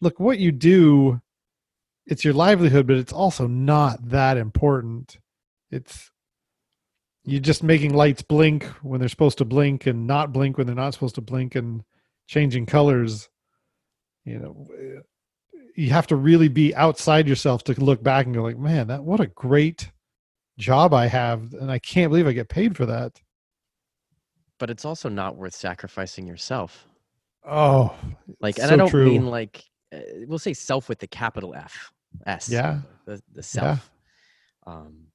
look 0.00 0.18
what 0.18 0.38
you 0.38 0.50
do 0.50 1.20
it's 2.12 2.24
your 2.24 2.34
livelihood 2.34 2.86
but 2.86 2.96
it's 2.96 3.12
also 3.12 3.46
not 3.46 3.98
that 4.08 4.36
important 4.36 5.18
it's 5.70 6.10
you're 7.24 7.40
just 7.40 7.62
making 7.62 7.94
lights 7.94 8.22
blink 8.22 8.64
when 8.82 9.00
they're 9.00 9.08
supposed 9.08 9.38
to 9.38 9.44
blink 9.44 9.86
and 9.86 10.06
not 10.06 10.32
blink 10.32 10.58
when 10.58 10.66
they're 10.66 10.76
not 10.76 10.94
supposed 10.94 11.14
to 11.14 11.20
blink 11.20 11.54
and 11.54 11.82
changing 12.26 12.66
colors 12.66 13.28
you 14.24 14.38
know 14.38 14.66
you 15.76 15.90
have 15.90 16.06
to 16.06 16.16
really 16.16 16.48
be 16.48 16.74
outside 16.74 17.26
yourself 17.26 17.64
to 17.64 17.72
look 17.80 18.02
back 18.02 18.26
and 18.26 18.34
go 18.34 18.42
like 18.42 18.58
man 18.58 18.86
that 18.88 19.02
what 19.04 19.20
a 19.20 19.26
great 19.26 19.90
job 20.58 20.94
I 20.94 21.06
have, 21.06 21.52
and 21.54 21.70
I 21.70 21.78
can't 21.78 22.10
believe 22.10 22.26
I 22.26 22.32
get 22.32 22.48
paid 22.48 22.76
for 22.76 22.86
that. 22.86 23.20
But 24.58 24.70
it's 24.70 24.84
also 24.84 25.08
not 25.08 25.36
worth 25.36 25.54
sacrificing 25.54 26.26
yourself. 26.26 26.86
Oh, 27.44 27.94
like, 28.40 28.58
and 28.58 28.68
so 28.68 28.74
I 28.74 28.76
don't 28.76 28.88
true. 28.88 29.06
mean 29.06 29.26
like 29.26 29.64
uh, 29.92 29.98
we'll 30.26 30.38
say 30.38 30.54
self 30.54 30.88
with 30.88 31.00
the 31.00 31.08
capital 31.08 31.54
F, 31.54 31.92
S. 32.26 32.48
Yeah, 32.48 32.80
the 33.04 33.22
the 33.32 33.42
self. 33.42 33.90
Yeah. 34.66 34.72
Um, 34.72 35.06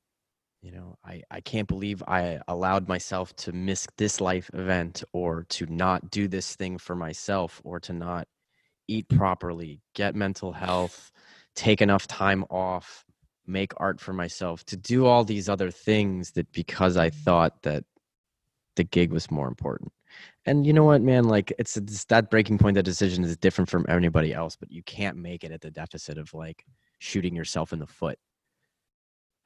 you 0.61 0.71
know, 0.71 0.97
I 1.05 1.21
I 1.31 1.41
can't 1.41 1.67
believe 1.67 2.03
I 2.07 2.39
allowed 2.47 2.87
myself 2.87 3.35
to 3.37 3.51
miss 3.51 3.87
this 3.97 4.19
life 4.19 4.49
event, 4.53 5.03
or 5.13 5.43
to 5.49 5.65
not 5.67 6.11
do 6.11 6.27
this 6.27 6.55
thing 6.55 6.77
for 6.77 6.95
myself, 6.95 7.61
or 7.63 7.79
to 7.81 7.93
not 7.93 8.27
eat 8.87 9.07
properly, 9.09 9.81
get 9.95 10.15
mental 10.15 10.53
health, 10.53 11.11
take 11.55 11.81
enough 11.81 12.07
time 12.07 12.45
off 12.49 13.05
make 13.47 13.73
art 13.77 13.99
for 13.99 14.13
myself, 14.13 14.63
to 14.65 14.77
do 14.77 15.05
all 15.05 15.23
these 15.23 15.49
other 15.49 15.71
things 15.71 16.31
that 16.31 16.51
because 16.51 16.97
I 16.97 17.09
thought 17.09 17.63
that 17.63 17.85
the 18.75 18.83
gig 18.83 19.11
was 19.11 19.31
more 19.31 19.47
important. 19.47 19.91
And 20.45 20.65
you 20.65 20.73
know 20.73 20.83
what, 20.83 21.01
man? 21.01 21.25
Like 21.25 21.53
it's, 21.57 21.77
it's 21.77 22.05
that 22.05 22.29
breaking 22.29 22.57
point. 22.57 22.75
That 22.75 22.83
decision 22.83 23.23
is 23.23 23.37
different 23.37 23.69
from 23.69 23.85
anybody 23.89 24.33
else, 24.33 24.55
but 24.55 24.71
you 24.71 24.83
can't 24.83 25.17
make 25.17 25.43
it 25.43 25.51
at 25.51 25.61
the 25.61 25.71
deficit 25.71 26.17
of 26.17 26.33
like 26.33 26.65
shooting 26.99 27.35
yourself 27.35 27.73
in 27.73 27.79
the 27.79 27.87
foot. 27.87 28.17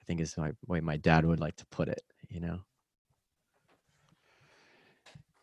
I 0.01 0.03
think 0.05 0.21
is 0.21 0.37
my 0.37 0.51
way 0.67 0.79
my 0.79 0.97
dad 0.97 1.25
would 1.25 1.39
like 1.39 1.55
to 1.57 1.65
put 1.67 1.87
it. 1.87 2.03
You 2.29 2.39
know. 2.39 2.59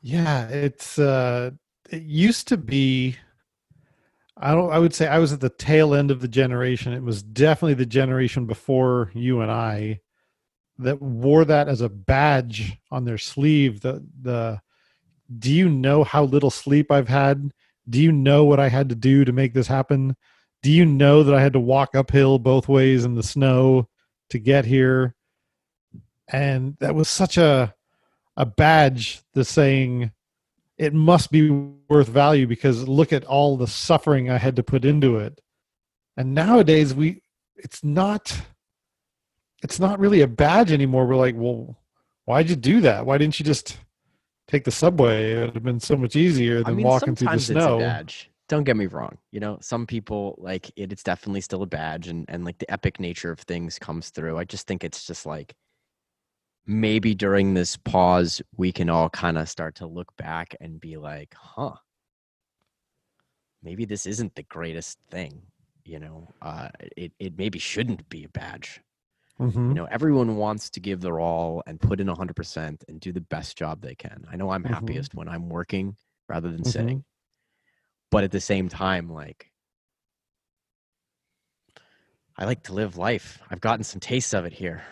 Yeah, 0.00 0.48
it's 0.48 0.98
uh, 0.98 1.50
it 1.90 2.02
used 2.02 2.48
to 2.48 2.56
be 2.56 3.16
I 4.40 4.54
don't. 4.54 4.72
I 4.72 4.78
would 4.78 4.94
say 4.94 5.08
I 5.08 5.18
was 5.18 5.32
at 5.32 5.40
the 5.40 5.50
tail 5.50 5.94
end 5.94 6.10
of 6.10 6.20
the 6.20 6.28
generation. 6.28 6.92
It 6.92 7.02
was 7.02 7.22
definitely 7.22 7.74
the 7.74 7.86
generation 7.86 8.46
before 8.46 9.10
you 9.14 9.40
and 9.40 9.50
I 9.50 10.00
that 10.78 11.02
wore 11.02 11.44
that 11.44 11.68
as 11.68 11.80
a 11.80 11.88
badge 11.88 12.78
on 12.90 13.04
their 13.04 13.18
sleeve. 13.18 13.80
The 13.80 14.04
the. 14.20 14.60
Do 15.38 15.52
you 15.52 15.68
know 15.68 16.04
how 16.04 16.24
little 16.24 16.50
sleep 16.50 16.90
I've 16.90 17.08
had? 17.08 17.50
Do 17.88 18.00
you 18.00 18.12
know 18.12 18.44
what 18.44 18.60
I 18.60 18.68
had 18.68 18.88
to 18.88 18.94
do 18.94 19.24
to 19.24 19.32
make 19.32 19.52
this 19.52 19.66
happen? 19.66 20.16
Do 20.62 20.72
you 20.72 20.84
know 20.84 21.22
that 21.22 21.34
I 21.34 21.40
had 21.40 21.52
to 21.52 21.60
walk 21.60 21.94
uphill 21.94 22.38
both 22.38 22.68
ways 22.68 23.04
in 23.04 23.14
the 23.14 23.22
snow 23.22 23.88
to 24.30 24.38
get 24.38 24.64
here? 24.64 25.14
And 26.28 26.76
that 26.80 26.94
was 26.94 27.08
such 27.08 27.36
a 27.36 27.74
a 28.36 28.46
badge. 28.46 29.22
The 29.34 29.44
saying 29.44 30.12
it 30.76 30.94
must 30.94 31.30
be 31.30 31.50
worth 31.50 32.08
value 32.08 32.46
because 32.46 32.88
look 32.88 33.12
at 33.12 33.24
all 33.24 33.56
the 33.56 33.66
suffering 33.66 34.30
I 34.30 34.38
had 34.38 34.56
to 34.56 34.62
put 34.62 34.84
into 34.84 35.16
it. 35.16 35.40
And 36.16 36.34
nowadays 36.34 36.94
we 36.94 37.22
it's 37.56 37.82
not 37.82 38.40
it's 39.62 39.80
not 39.80 39.98
really 39.98 40.20
a 40.20 40.28
badge 40.28 40.70
anymore. 40.70 41.06
We're 41.06 41.16
like, 41.16 41.34
well, 41.36 41.76
why'd 42.24 42.48
you 42.48 42.56
do 42.56 42.80
that? 42.82 43.06
Why 43.06 43.18
didn't 43.18 43.38
you 43.40 43.44
just 43.44 43.76
take 44.46 44.64
the 44.64 44.70
subway? 44.70 45.32
It 45.32 45.40
would 45.40 45.54
have 45.54 45.64
been 45.64 45.80
so 45.80 45.96
much 45.96 46.14
easier 46.14 46.58
than 46.58 46.66
I 46.66 46.76
mean, 46.76 46.86
walking 46.86 47.16
through 47.16 47.32
the 47.32 47.40
snow. 47.40 47.78
It's 47.78 47.84
a 47.84 47.86
badge. 47.86 48.30
Don't 48.48 48.64
get 48.64 48.76
me 48.76 48.86
wrong. 48.86 49.18
You 49.30 49.40
know, 49.40 49.58
some 49.60 49.86
people 49.86 50.34
like 50.38 50.70
it, 50.76 50.90
it's 50.92 51.02
definitely 51.02 51.42
still 51.42 51.62
a 51.62 51.66
badge 51.66 52.08
and, 52.08 52.24
and 52.28 52.44
like 52.44 52.58
the 52.58 52.70
epic 52.70 52.98
nature 52.98 53.30
of 53.30 53.40
things 53.40 53.78
comes 53.78 54.08
through. 54.10 54.38
I 54.38 54.44
just 54.44 54.66
think 54.66 54.84
it's 54.84 55.06
just 55.06 55.26
like 55.26 55.54
maybe 56.66 57.14
during 57.14 57.54
this 57.54 57.76
pause 57.76 58.42
we 58.56 58.70
can 58.72 58.90
all 58.90 59.08
kind 59.10 59.38
of 59.38 59.48
start 59.48 59.74
to 59.76 59.86
look 59.86 60.14
back 60.16 60.54
and 60.60 60.80
be 60.80 60.96
like 60.96 61.34
huh 61.34 61.74
maybe 63.62 63.84
this 63.84 64.06
isn't 64.06 64.34
the 64.34 64.42
greatest 64.44 64.98
thing 65.10 65.42
you 65.84 65.98
know 65.98 66.28
uh, 66.42 66.68
it, 66.96 67.12
it 67.18 67.36
maybe 67.38 67.58
shouldn't 67.58 68.08
be 68.08 68.24
a 68.24 68.28
badge 68.28 68.80
Mhm. 69.38 69.74
You 69.74 69.82
know, 69.82 69.88
everyone 69.90 70.36
wants 70.36 70.70
to 70.70 70.80
give 70.80 71.00
their 71.02 71.20
all 71.20 71.62
and 71.66 71.80
put 71.80 72.00
in 72.00 72.08
100% 72.08 72.84
and 72.88 73.00
do 73.00 73.12
the 73.12 73.22
best 73.34 73.58
job 73.58 73.82
they 73.82 73.94
can. 73.96 74.24
I 74.32 74.36
know 74.36 74.50
I'm 74.50 74.64
Mhm. 74.64 74.76
happiest 74.76 75.14
when 75.14 75.28
I'm 75.28 75.48
working 75.50 75.96
rather 76.28 76.50
than 76.52 76.64
Mhm. 76.64 76.72
sitting. 76.76 77.04
But 78.10 78.24
at 78.24 78.30
the 78.32 78.40
same 78.40 78.68
time, 78.68 79.10
like, 79.10 79.52
I 82.36 82.44
like 82.44 82.62
to 82.64 82.72
live 82.72 82.96
life. 82.96 83.40
I've 83.50 83.60
gotten 83.60 83.84
some 83.84 84.00
taste 84.00 84.34
of 84.34 84.44
it 84.44 84.52
here, 84.52 84.82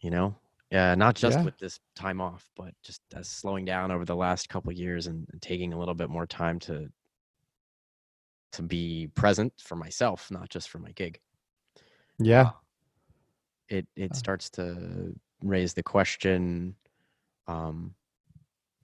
you 0.00 0.10
know? 0.10 0.36
Yeah, 0.70 0.94
not 0.96 1.14
just 1.14 1.38
Yeah. 1.38 1.44
with 1.44 1.56
this 1.58 1.80
time 1.94 2.20
off, 2.20 2.50
but 2.56 2.74
just 2.82 3.00
as 3.14 3.28
slowing 3.28 3.64
down 3.64 3.90
over 3.90 4.04
the 4.04 4.16
last 4.16 4.48
couple 4.50 4.70
years 4.72 5.06
and, 5.06 5.26
and 5.32 5.40
taking 5.40 5.72
a 5.72 5.78
little 5.78 5.94
bit 5.94 6.10
more 6.10 6.26
time 6.26 6.58
to 6.60 6.92
to 8.52 8.62
be 8.62 9.08
present 9.14 9.52
for 9.60 9.76
myself, 9.76 10.30
not 10.30 10.48
just 10.48 10.70
for 10.70 10.78
my 10.78 10.92
gig. 10.92 11.20
Yeah. 12.18 12.50
It 13.68 13.86
it 13.96 14.12
Uh. 14.12 14.14
starts 14.16 14.50
to 14.50 15.14
raise 15.42 15.74
the 15.74 15.82
question, 15.82 16.76
um, 17.46 17.94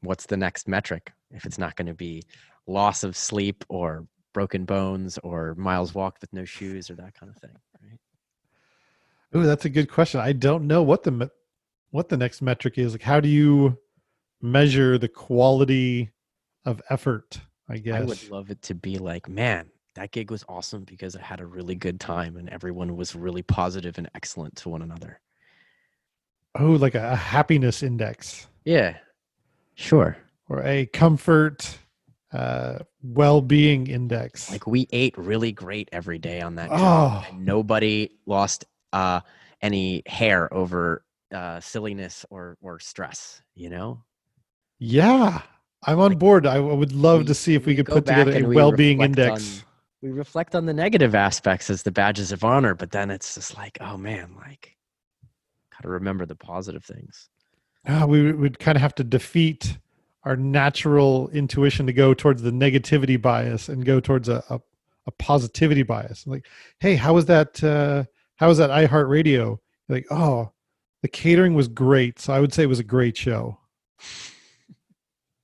what's 0.00 0.26
the 0.26 0.36
next 0.36 0.68
metric 0.68 1.12
if 1.30 1.46
it's 1.46 1.58
not 1.58 1.76
going 1.76 1.86
to 1.88 1.94
be 1.94 2.22
loss 2.66 3.04
of 3.04 3.16
sleep 3.16 3.64
or 3.68 4.06
broken 4.32 4.64
bones 4.64 5.18
or 5.18 5.54
miles 5.56 5.94
walked 5.94 6.20
with 6.20 6.32
no 6.32 6.44
shoes 6.44 6.90
or 6.90 6.94
that 6.96 7.14
kind 7.18 7.30
of 7.30 7.36
thing, 7.40 7.56
right? 7.82 7.98
Ooh, 9.36 9.44
that's 9.46 9.64
a 9.64 9.68
good 9.70 9.90
question. 9.90 10.20
I 10.20 10.32
don't 10.32 10.66
know 10.66 10.82
what 10.82 11.02
the 11.02 11.30
what 11.90 12.08
the 12.08 12.16
next 12.16 12.42
metric 12.42 12.78
is. 12.78 12.92
Like, 12.92 13.02
how 13.02 13.20
do 13.20 13.28
you 13.28 13.78
measure 14.42 14.98
the 14.98 15.08
quality 15.08 16.10
of 16.64 16.82
effort? 16.90 17.40
I 17.68 17.78
guess. 17.78 17.94
I 18.00 18.04
would 18.04 18.30
love 18.30 18.50
it 18.50 18.60
to 18.62 18.74
be 18.74 18.98
like, 18.98 19.28
man, 19.28 19.70
that 19.94 20.10
gig 20.10 20.30
was 20.30 20.44
awesome 20.48 20.84
because 20.84 21.16
I 21.16 21.22
had 21.22 21.40
a 21.40 21.46
really 21.46 21.74
good 21.76 21.98
time 22.00 22.36
and 22.36 22.48
everyone 22.50 22.96
was 22.96 23.14
really 23.14 23.42
positive 23.42 23.96
and 23.96 24.10
excellent 24.14 24.56
to 24.56 24.68
one 24.68 24.82
another. 24.82 25.20
oh, 26.58 26.72
like 26.72 26.94
a 26.94 27.16
happiness 27.16 27.82
index 27.82 28.46
Yeah, 28.64 28.96
sure. 29.74 30.16
or 30.48 30.62
a 30.64 30.86
comfort, 30.86 31.78
uh, 32.34 32.78
well-being 33.02 33.86
index. 33.86 34.50
Like 34.50 34.66
we 34.66 34.88
ate 34.92 35.16
really 35.16 35.52
great 35.52 35.88
every 35.92 36.18
day 36.18 36.40
on 36.40 36.56
that 36.56 36.68
Oh. 36.72 37.24
and 37.28 37.44
nobody 37.46 38.10
lost 38.26 38.64
uh, 38.92 39.20
any 39.62 40.02
hair 40.06 40.52
over 40.52 41.04
uh, 41.32 41.60
silliness 41.60 42.26
or 42.30 42.56
or 42.60 42.78
stress. 42.80 43.40
You 43.54 43.70
know, 43.70 44.02
yeah, 44.78 45.42
I'm 45.86 46.00
on 46.00 46.10
Like, 46.10 46.18
board. 46.18 46.46
I 46.46 46.58
would 46.60 46.92
love 46.92 47.20
we- 47.20 47.26
to 47.26 47.34
see 47.34 47.54
if 47.54 47.66
we, 47.66 47.72
we 47.72 47.76
could 47.76 47.86
put 47.86 48.06
together 48.06 48.32
a 48.36 48.42
we 48.42 48.54
well-being 48.56 49.00
index. 49.00 49.58
on- 49.60 49.64
we 50.02 50.10
reflect 50.10 50.54
on 50.54 50.66
the 50.66 50.74
negative 50.74 51.14
aspects 51.14 51.70
as 51.70 51.82
the 51.82 51.90
badges 51.90 52.30
of 52.30 52.44
honor, 52.44 52.74
but 52.74 52.90
then 52.90 53.10
it's 53.10 53.36
just 53.36 53.56
like, 53.56 53.78
oh 53.80 53.96
man, 53.96 54.34
like, 54.36 54.76
gotta 55.72 55.88
remember 55.88 56.26
the 56.26 56.34
positive 56.36 56.84
things. 56.84 57.30
Ah, 57.88 58.04
we 58.04 58.30
would 58.32 58.58
kind 58.58 58.76
of 58.76 58.82
have 58.82 58.94
to 58.96 59.04
defeat 59.04 59.78
our 60.24 60.36
natural 60.36 61.28
intuition 61.30 61.86
to 61.86 61.92
go 61.92 62.14
towards 62.14 62.42
the 62.42 62.50
negativity 62.50 63.20
bias 63.20 63.68
and 63.68 63.84
go 63.84 64.00
towards 64.00 64.28
a, 64.28 64.42
a, 64.48 64.60
a 65.06 65.10
positivity 65.12 65.82
bias. 65.82 66.26
Like, 66.26 66.46
hey, 66.80 66.96
how 66.96 67.14
was 67.14 67.26
that? 67.26 67.62
Uh, 67.62 68.04
how 68.36 68.48
was 68.48 68.58
that 68.58 68.70
iHeartRadio? 68.70 69.58
Like, 69.88 70.06
oh, 70.10 70.52
the 71.02 71.08
catering 71.08 71.54
was 71.54 71.68
great, 71.68 72.18
so 72.18 72.32
I 72.32 72.40
would 72.40 72.52
say 72.52 72.62
it 72.62 72.68
was 72.68 72.80
a 72.80 72.84
great 72.84 73.16
show. 73.16 73.58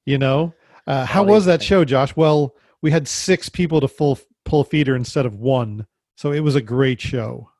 You 0.06 0.18
know, 0.18 0.54
uh, 0.86 1.04
how 1.04 1.22
was 1.22 1.44
that 1.44 1.62
show, 1.62 1.84
Josh? 1.84 2.16
Well, 2.16 2.56
we 2.82 2.90
had 2.90 3.06
six 3.06 3.48
people 3.48 3.80
to 3.80 3.88
full 3.88 4.18
pull 4.44 4.64
feeder 4.64 4.96
instead 4.96 5.26
of 5.26 5.36
one, 5.36 5.86
so 6.16 6.32
it 6.32 6.40
was 6.40 6.56
a 6.56 6.62
great 6.62 7.00
show. 7.00 7.50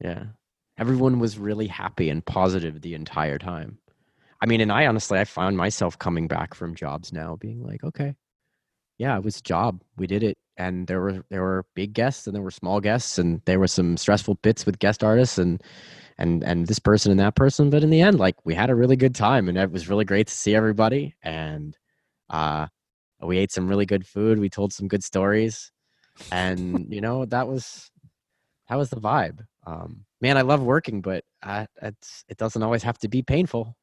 Yeah. 0.00 0.24
Everyone 0.78 1.18
was 1.18 1.38
really 1.38 1.66
happy 1.66 2.08
and 2.08 2.24
positive 2.24 2.80
the 2.80 2.94
entire 2.94 3.38
time. 3.38 3.78
I 4.40 4.46
mean, 4.46 4.60
and 4.60 4.70
I 4.70 4.86
honestly, 4.86 5.18
I 5.18 5.24
found 5.24 5.56
myself 5.56 5.98
coming 5.98 6.28
back 6.28 6.54
from 6.54 6.74
jobs 6.74 7.12
now 7.12 7.36
being 7.36 7.62
like, 7.62 7.82
okay, 7.82 8.14
yeah, 8.98 9.16
it 9.16 9.24
was 9.24 9.38
a 9.38 9.42
job. 9.42 9.82
We 9.96 10.06
did 10.06 10.22
it. 10.22 10.36
And 10.56 10.86
there 10.86 11.00
were, 11.00 11.24
there 11.30 11.42
were 11.42 11.64
big 11.74 11.92
guests 11.92 12.26
and 12.26 12.34
there 12.34 12.42
were 12.42 12.50
small 12.50 12.80
guests 12.80 13.18
and 13.18 13.40
there 13.44 13.60
were 13.60 13.68
some 13.68 13.96
stressful 13.96 14.34
bits 14.42 14.66
with 14.66 14.78
guest 14.80 15.04
artists 15.04 15.38
and, 15.38 15.62
and, 16.18 16.42
and 16.42 16.66
this 16.66 16.80
person 16.80 17.12
and 17.12 17.20
that 17.20 17.36
person. 17.36 17.70
But 17.70 17.84
in 17.84 17.90
the 17.90 18.00
end, 18.00 18.18
like 18.18 18.34
we 18.44 18.54
had 18.54 18.70
a 18.70 18.74
really 18.74 18.96
good 18.96 19.14
time 19.14 19.48
and 19.48 19.56
it 19.56 19.70
was 19.70 19.88
really 19.88 20.04
great 20.04 20.26
to 20.26 20.34
see 20.34 20.54
everybody. 20.54 21.14
And, 21.22 21.76
uh, 22.28 22.66
we 23.20 23.38
ate 23.38 23.52
some 23.52 23.68
really 23.68 23.86
good 23.86 24.06
food. 24.06 24.38
We 24.38 24.48
told 24.48 24.72
some 24.72 24.88
good 24.88 25.02
stories 25.04 25.72
and, 26.30 26.92
you 26.92 27.00
know, 27.00 27.24
that 27.26 27.48
was, 27.48 27.90
that 28.68 28.76
was 28.76 28.90
the 28.90 29.00
vibe. 29.00 29.40
Um, 29.66 30.04
man, 30.20 30.36
I 30.36 30.42
love 30.42 30.62
working, 30.62 31.00
but 31.00 31.24
I, 31.42 31.66
it's, 31.82 32.24
it 32.28 32.36
doesn't 32.36 32.62
always 32.62 32.82
have 32.82 32.98
to 32.98 33.08
be 33.08 33.22
painful. 33.22 33.76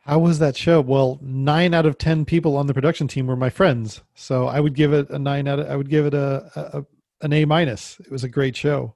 How 0.00 0.18
was 0.18 0.38
that 0.38 0.56
show? 0.56 0.80
Well, 0.80 1.18
nine 1.20 1.74
out 1.74 1.84
of 1.84 1.98
ten 1.98 2.24
people 2.24 2.56
on 2.56 2.66
the 2.66 2.74
production 2.74 3.08
team 3.08 3.26
were 3.26 3.36
my 3.36 3.50
friends, 3.50 4.02
so 4.14 4.46
I 4.46 4.60
would 4.60 4.74
give 4.74 4.92
it 4.92 5.10
a 5.10 5.18
nine 5.18 5.46
out. 5.46 5.58
Of, 5.58 5.70
I 5.70 5.76
would 5.76 5.90
give 5.90 6.06
it 6.06 6.14
a, 6.14 6.50
a 6.54 6.84
an 7.20 7.32
A 7.32 7.44
minus. 7.44 8.00
It 8.00 8.10
was 8.10 8.24
a 8.24 8.28
great 8.28 8.56
show. 8.56 8.94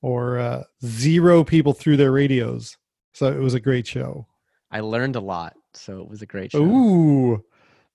Or 0.00 0.38
uh, 0.38 0.62
zero 0.84 1.44
people 1.44 1.72
threw 1.72 1.96
their 1.96 2.12
radios, 2.12 2.76
so 3.12 3.26
it 3.26 3.40
was 3.40 3.54
a 3.54 3.60
great 3.60 3.86
show. 3.86 4.26
I 4.70 4.80
learned 4.80 5.16
a 5.16 5.20
lot, 5.20 5.56
so 5.74 6.00
it 6.00 6.08
was 6.08 6.22
a 6.22 6.26
great 6.26 6.52
show. 6.52 6.62
Ooh, 6.62 7.44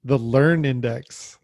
the 0.03 0.17
learn 0.17 0.65
index. 0.65 1.39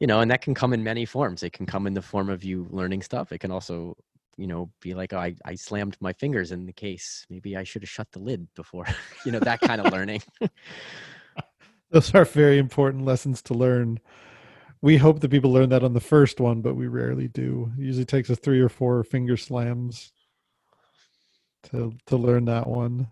You 0.00 0.06
know, 0.06 0.20
and 0.20 0.30
that 0.30 0.42
can 0.42 0.54
come 0.54 0.72
in 0.72 0.82
many 0.82 1.04
forms. 1.04 1.42
It 1.42 1.52
can 1.52 1.66
come 1.66 1.86
in 1.86 1.92
the 1.94 2.00
form 2.00 2.30
of 2.30 2.44
you 2.44 2.66
learning 2.70 3.02
stuff. 3.02 3.32
It 3.32 3.38
can 3.38 3.50
also, 3.50 3.96
you 4.38 4.46
know, 4.46 4.70
be 4.80 4.94
like, 4.94 5.12
oh, 5.12 5.18
I, 5.18 5.34
I 5.44 5.56
slammed 5.56 5.96
my 6.00 6.12
fingers 6.12 6.52
in 6.52 6.64
the 6.64 6.72
case. 6.72 7.26
Maybe 7.28 7.56
I 7.56 7.64
should 7.64 7.82
have 7.82 7.90
shut 7.90 8.10
the 8.12 8.20
lid 8.20 8.46
before. 8.54 8.86
you 9.26 9.32
know, 9.32 9.40
that 9.40 9.60
kind 9.60 9.80
of 9.80 9.92
learning. 9.92 10.22
Those 11.90 12.14
are 12.14 12.24
very 12.24 12.58
important 12.58 13.04
lessons 13.04 13.42
to 13.42 13.54
learn. 13.54 13.98
We 14.80 14.96
hope 14.96 15.20
that 15.20 15.30
people 15.30 15.52
learn 15.52 15.70
that 15.70 15.82
on 15.82 15.92
the 15.92 16.00
first 16.00 16.38
one, 16.38 16.60
but 16.62 16.76
we 16.76 16.86
rarely 16.86 17.26
do. 17.26 17.72
It 17.76 17.82
usually 17.82 18.04
takes 18.04 18.30
us 18.30 18.38
three 18.38 18.60
or 18.60 18.68
four 18.68 19.02
finger 19.02 19.36
slams 19.36 20.12
to 21.70 21.92
to 22.06 22.16
learn 22.16 22.44
that 22.44 22.68
one. 22.68 23.08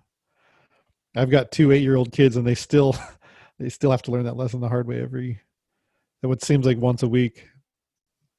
I've 1.17 1.31
got 1.31 1.51
two 1.51 1.73
eight 1.73 1.83
year 1.83 1.97
old 1.97 2.13
kids 2.13 2.37
and 2.37 2.47
they 2.47 2.55
still 2.55 2.95
they 3.59 3.69
still 3.69 3.91
have 3.91 4.03
to 4.03 4.13
learn 4.13 4.27
that 4.27 4.37
lesson 4.37 4.61
the 4.61 4.69
hard 4.69 4.87
way 4.87 5.01
every 5.01 5.41
what 6.21 6.43
seems 6.43 6.67
like 6.67 6.79
once 6.79 7.03
a 7.03 7.09
week 7.09 7.49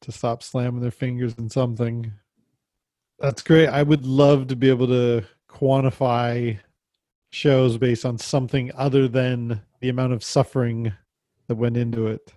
to 0.02 0.12
stop 0.12 0.44
slamming 0.44 0.82
their 0.82 0.92
fingers 0.92 1.36
in 1.38 1.50
something. 1.50 2.14
That's 3.20 3.42
great. 3.42 3.68
I 3.68 3.84
would 3.84 4.06
love 4.06 4.48
to 4.48 4.56
be 4.56 4.70
able 4.70 4.88
to 4.88 5.24
quantify 5.50 6.60
shows 7.32 7.78
based 7.78 8.06
on 8.06 8.18
something 8.18 8.72
other 8.76 9.08
than 9.08 9.62
the 9.82 9.90
amount 9.90 10.14
of 10.14 10.24
suffering 10.24 10.94
that 11.48 11.56
went 11.56 11.78
into 11.78 12.08
it. 12.08 12.34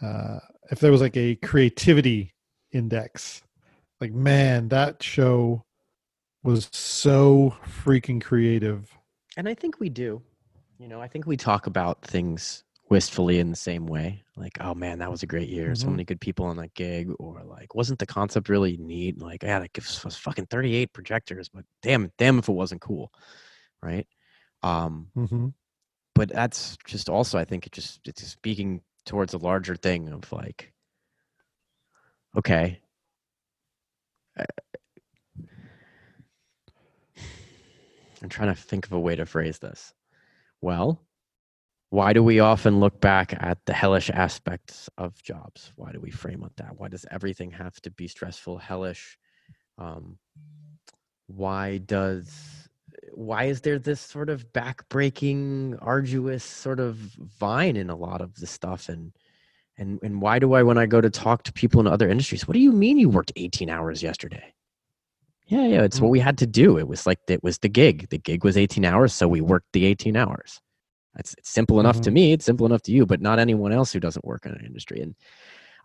Uh, 0.00 0.38
if 0.70 0.80
there 0.80 0.92
was 0.92 1.00
like 1.00 1.16
a 1.16 1.36
creativity 1.36 2.34
index, 2.72 3.42
like 4.00 4.12
man, 4.12 4.68
that 4.68 5.02
show 5.02 5.64
was 6.42 6.68
so 6.72 7.56
freaking 7.82 8.22
creative. 8.22 8.90
and 9.36 9.48
I 9.48 9.54
think 9.54 9.80
we 9.80 9.88
do. 9.88 10.22
You 10.78 10.88
know, 10.88 11.00
I 11.00 11.08
think 11.08 11.26
we 11.26 11.36
talk 11.36 11.66
about 11.66 12.02
things 12.02 12.62
wistfully 12.88 13.38
in 13.38 13.50
the 13.50 13.56
same 13.56 13.86
way. 13.86 14.22
Like, 14.36 14.58
oh 14.60 14.74
man, 14.74 14.98
that 15.00 15.10
was 15.10 15.22
a 15.22 15.26
great 15.26 15.48
year. 15.48 15.74
So 15.74 15.86
Mhm. 15.86 15.90
many 15.92 16.04
good 16.04 16.20
people 16.20 16.46
on 16.46 16.56
that 16.58 16.74
gig. 16.74 17.10
Or 17.18 17.42
like, 17.42 17.74
wasn't 17.74 17.98
the 17.98 18.06
concept 18.06 18.48
really 18.48 18.76
neat? 18.76 19.18
Like, 19.20 19.42
yeah, 19.42 19.58
that 19.60 19.72
gives 19.72 20.04
us 20.04 20.16
fucking 20.16 20.46
38 20.46 20.92
projectors, 20.92 21.48
but 21.48 21.64
damn, 21.82 22.12
damn 22.18 22.38
if 22.38 22.48
it 22.48 22.52
wasn't 22.52 22.80
cool. 22.80 23.12
Right. 23.82 24.06
Um, 24.62 25.10
hmm 25.14 25.48
but 26.14 26.30
that's 26.30 26.78
just 26.86 27.10
also, 27.10 27.38
I 27.38 27.44
think 27.44 27.66
it 27.66 27.72
just, 27.72 28.00
it's 28.08 28.22
just 28.22 28.32
speaking 28.32 28.80
towards 29.04 29.34
a 29.34 29.38
larger 29.38 29.76
thing 29.76 30.08
of 30.08 30.32
like, 30.32 30.72
okay. 32.38 32.80
uh, 34.38 34.44
I'm 38.22 38.30
trying 38.30 38.54
to 38.54 38.60
think 38.60 38.86
of 38.86 38.92
a 38.92 39.00
way 39.00 39.14
to 39.14 39.26
phrase 39.26 39.58
this. 39.58 39.92
Well, 40.62 41.05
why 41.90 42.12
do 42.12 42.22
we 42.22 42.40
often 42.40 42.80
look 42.80 43.00
back 43.00 43.34
at 43.38 43.58
the 43.66 43.72
hellish 43.72 44.10
aspects 44.10 44.90
of 44.98 45.22
jobs? 45.22 45.72
Why 45.76 45.92
do 45.92 46.00
we 46.00 46.10
frame 46.10 46.42
up 46.42 46.52
that? 46.56 46.78
Why 46.78 46.88
does 46.88 47.06
everything 47.10 47.50
have 47.52 47.80
to 47.82 47.90
be 47.90 48.08
stressful, 48.08 48.58
hellish? 48.58 49.18
Um, 49.78 50.18
why 51.26 51.78
does 51.78 52.68
why 53.12 53.44
is 53.44 53.60
there 53.60 53.78
this 53.78 54.00
sort 54.00 54.30
of 54.30 54.52
backbreaking, 54.52 55.78
arduous 55.80 56.44
sort 56.44 56.80
of 56.80 56.96
vine 56.96 57.76
in 57.76 57.90
a 57.90 57.96
lot 57.96 58.20
of 58.20 58.34
the 58.36 58.46
stuff? 58.46 58.88
And 58.88 59.12
and 59.78 60.00
and 60.02 60.20
why 60.20 60.38
do 60.38 60.54
I 60.54 60.62
when 60.62 60.78
I 60.78 60.86
go 60.86 61.00
to 61.00 61.10
talk 61.10 61.44
to 61.44 61.52
people 61.52 61.80
in 61.80 61.86
other 61.86 62.08
industries, 62.08 62.48
what 62.48 62.54
do 62.54 62.60
you 62.60 62.72
mean 62.72 62.98
you 62.98 63.08
worked 63.08 63.32
18 63.36 63.70
hours 63.70 64.02
yesterday? 64.02 64.54
Yeah, 65.46 65.66
yeah, 65.66 65.82
it's 65.82 66.00
what 66.00 66.10
we 66.10 66.18
had 66.18 66.38
to 66.38 66.46
do. 66.46 66.76
It 66.78 66.88
was 66.88 67.06
like 67.06 67.20
it 67.28 67.44
was 67.44 67.58
the 67.58 67.68
gig. 67.68 68.08
The 68.08 68.18
gig 68.18 68.42
was 68.44 68.56
18 68.56 68.84
hours, 68.84 69.12
so 69.12 69.28
we 69.28 69.40
worked 69.40 69.72
the 69.72 69.84
18 69.86 70.16
hours. 70.16 70.60
It's, 71.18 71.34
it's 71.38 71.50
simple 71.50 71.80
enough 71.80 72.00
to 72.02 72.10
Mhm. 72.10 72.12
me. 72.12 72.32
It's 72.32 72.44
simple 72.44 72.66
enough 72.66 72.82
to 72.82 72.92
you, 72.92 73.06
but 73.06 73.20
not 73.20 73.38
anyone 73.38 73.72
else 73.72 73.92
who 73.92 74.00
doesn't 74.00 74.24
work 74.24 74.46
in 74.46 74.52
an 74.52 74.64
industry. 74.64 75.00
And 75.00 75.14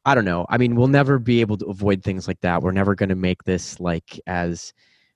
I 0.06 0.16
don't 0.16 0.26
know. 0.26 0.46
I 0.50 0.58
mean, 0.58 0.76
we'll 0.76 0.88
never 0.88 1.20
be 1.20 1.42
able 1.42 1.58
to 1.58 1.66
avoid 1.68 2.04
things 2.04 2.28
like 2.28 2.42
that. 2.42 2.62
We're 2.64 2.72
never 2.72 2.96
going 2.96 3.10
to 3.10 3.16
make 3.16 3.44
this 3.44 3.80
like 3.80 4.20
as 4.28 4.74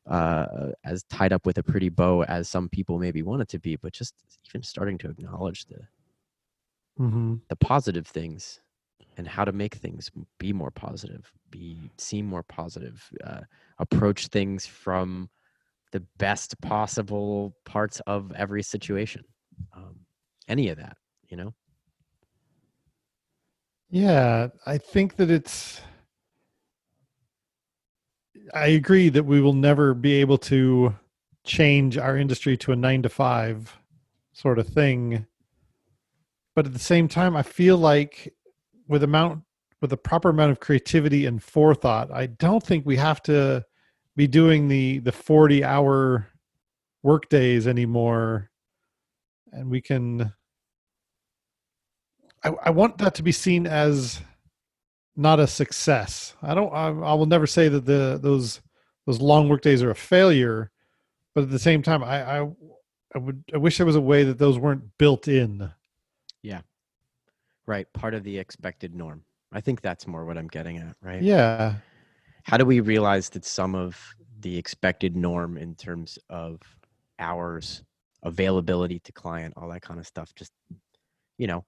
uh, 0.08 0.72
as 0.84 1.04
tied 1.06 1.34
up 1.34 1.46
with 1.46 1.58
a 1.58 1.64
pretty 1.64 1.90
bow 1.90 2.24
as 2.24 2.50
some 2.50 2.70
people 2.70 3.00
maybe 3.00 3.24
want 3.24 3.42
it 3.42 3.50
to 3.50 3.60
be. 3.60 3.76
But 3.78 3.94
just 3.94 4.16
even 4.50 4.64
starting 4.64 4.98
to 5.00 5.10
acknowledge 5.10 5.66
the 5.66 5.88
Mm-hmm. 7.00 7.36
the 7.50 7.56
positive 7.56 8.08
things 8.08 8.62
and 9.18 9.28
how 9.28 9.46
to 9.46 9.52
make 9.52 9.76
things 9.76 10.12
be 10.40 10.52
more 10.54 10.72
positive, 10.72 11.32
be 11.50 11.92
seem 11.98 12.26
more 12.26 12.44
positive, 12.44 13.10
uh, 13.24 13.42
approach 13.80 14.28
things 14.28 14.66
from 14.66 15.30
the 15.92 16.02
best 16.18 16.60
possible 16.62 17.56
parts 17.66 18.02
of 18.08 18.32
every 18.34 18.64
situation. 18.64 19.24
Um, 19.74 20.00
any 20.48 20.70
of 20.70 20.78
that, 20.78 20.98
you 21.28 21.38
know. 21.38 21.54
Yeah, 23.90 24.48
I 24.66 24.78
think 24.78 25.16
that 25.18 25.30
it's. 25.30 25.82
I 28.54 28.68
agree 28.68 29.10
that 29.10 29.24
we 29.26 29.42
will 29.42 29.54
never 29.54 29.94
be 29.94 30.14
able 30.16 30.38
to 30.40 30.96
change 31.44 31.98
our 31.98 32.18
industry 32.18 32.58
to 32.58 32.72
a 32.72 32.76
nine 32.76 33.02
to 33.04 33.10
five 33.10 33.78
sort 34.34 34.60
of 34.60 34.68
thing. 34.68 35.26
But 36.56 36.66
at 36.66 36.74
the 36.74 36.80
same 36.80 37.08
time, 37.08 37.36
I 37.36 37.44
feel 37.44 37.78
like 37.78 38.34
with 38.88 39.04
amount 39.04 39.44
with 39.82 39.90
the 39.90 39.98
proper 39.98 40.30
amount 40.30 40.52
of 40.52 40.60
creativity 40.60 41.26
and 41.26 41.42
forethought, 41.42 42.12
I 42.12 42.28
don't 42.28 42.64
think 42.64 42.86
we 42.86 42.98
have 42.98 43.22
to 43.24 43.64
be 44.16 44.28
doing 44.28 44.68
the 44.68 45.00
the 45.00 45.12
40 45.12 45.64
hour 45.64 46.28
work 47.04 47.30
days 47.30 47.68
anymore. 47.68 48.50
And 49.56 49.70
we 49.70 49.82
can 49.82 50.34
I, 52.46 52.50
I 52.66 52.70
want 52.70 53.00
that 53.00 53.16
to 53.16 53.24
be 53.24 53.32
seen 53.32 53.66
as 53.66 54.22
not 55.16 55.40
a 55.40 55.48
success. 55.48 56.36
I 56.42 56.54
don't. 56.54 56.72
I, 56.72 56.88
I 56.88 57.14
will 57.14 57.26
never 57.26 57.48
say 57.48 57.68
that 57.70 57.86
the 57.86 58.20
those 58.22 58.62
those 59.08 59.20
long 59.20 59.50
work 59.50 59.62
days 59.62 59.82
are 59.82 59.90
a 59.90 59.96
failure, 59.96 60.72
but 61.34 61.44
at 61.44 61.50
the 61.50 61.60
same 61.60 61.82
time, 61.82 62.04
I 62.04 62.40
I, 62.40 62.50
I 63.16 63.18
would 63.18 63.44
I 63.54 63.58
wish 63.58 63.78
there 63.78 63.86
was 63.86 63.96
a 63.96 64.02
way 64.02 64.24
that 64.24 64.38
those 64.38 64.60
weren't 64.60 64.98
built 65.00 65.28
in. 65.28 65.72
Yeah, 66.44 66.62
right, 67.66 67.92
part 67.94 68.14
of 68.14 68.24
the 68.24 68.38
expected 68.38 68.94
norm. 68.94 69.24
I 69.52 69.62
think 69.62 69.82
that's 69.82 70.06
more 70.06 70.26
what 70.26 70.38
I'm 70.38 70.48
getting 70.48 70.78
at, 70.78 70.96
right? 71.02 71.24
Yeah, 71.24 71.76
How 72.44 72.58
do 72.58 72.66
we 72.66 72.80
realize 72.82 73.30
that 73.30 73.46
some 73.46 73.74
of 73.74 73.98
the 74.42 74.58
expected 74.58 75.16
norm 75.16 75.58
in 75.58 75.76
terms 75.76 76.20
of 76.30 76.62
hours, 77.18 77.84
availability 78.26 79.00
to 79.00 79.12
client, 79.12 79.54
all 79.56 79.70
that 79.70 79.82
kind 79.82 80.00
of 80.00 80.08
stuff, 80.08 80.34
just 80.36 80.52
you 81.38 81.48
know, 81.48 81.66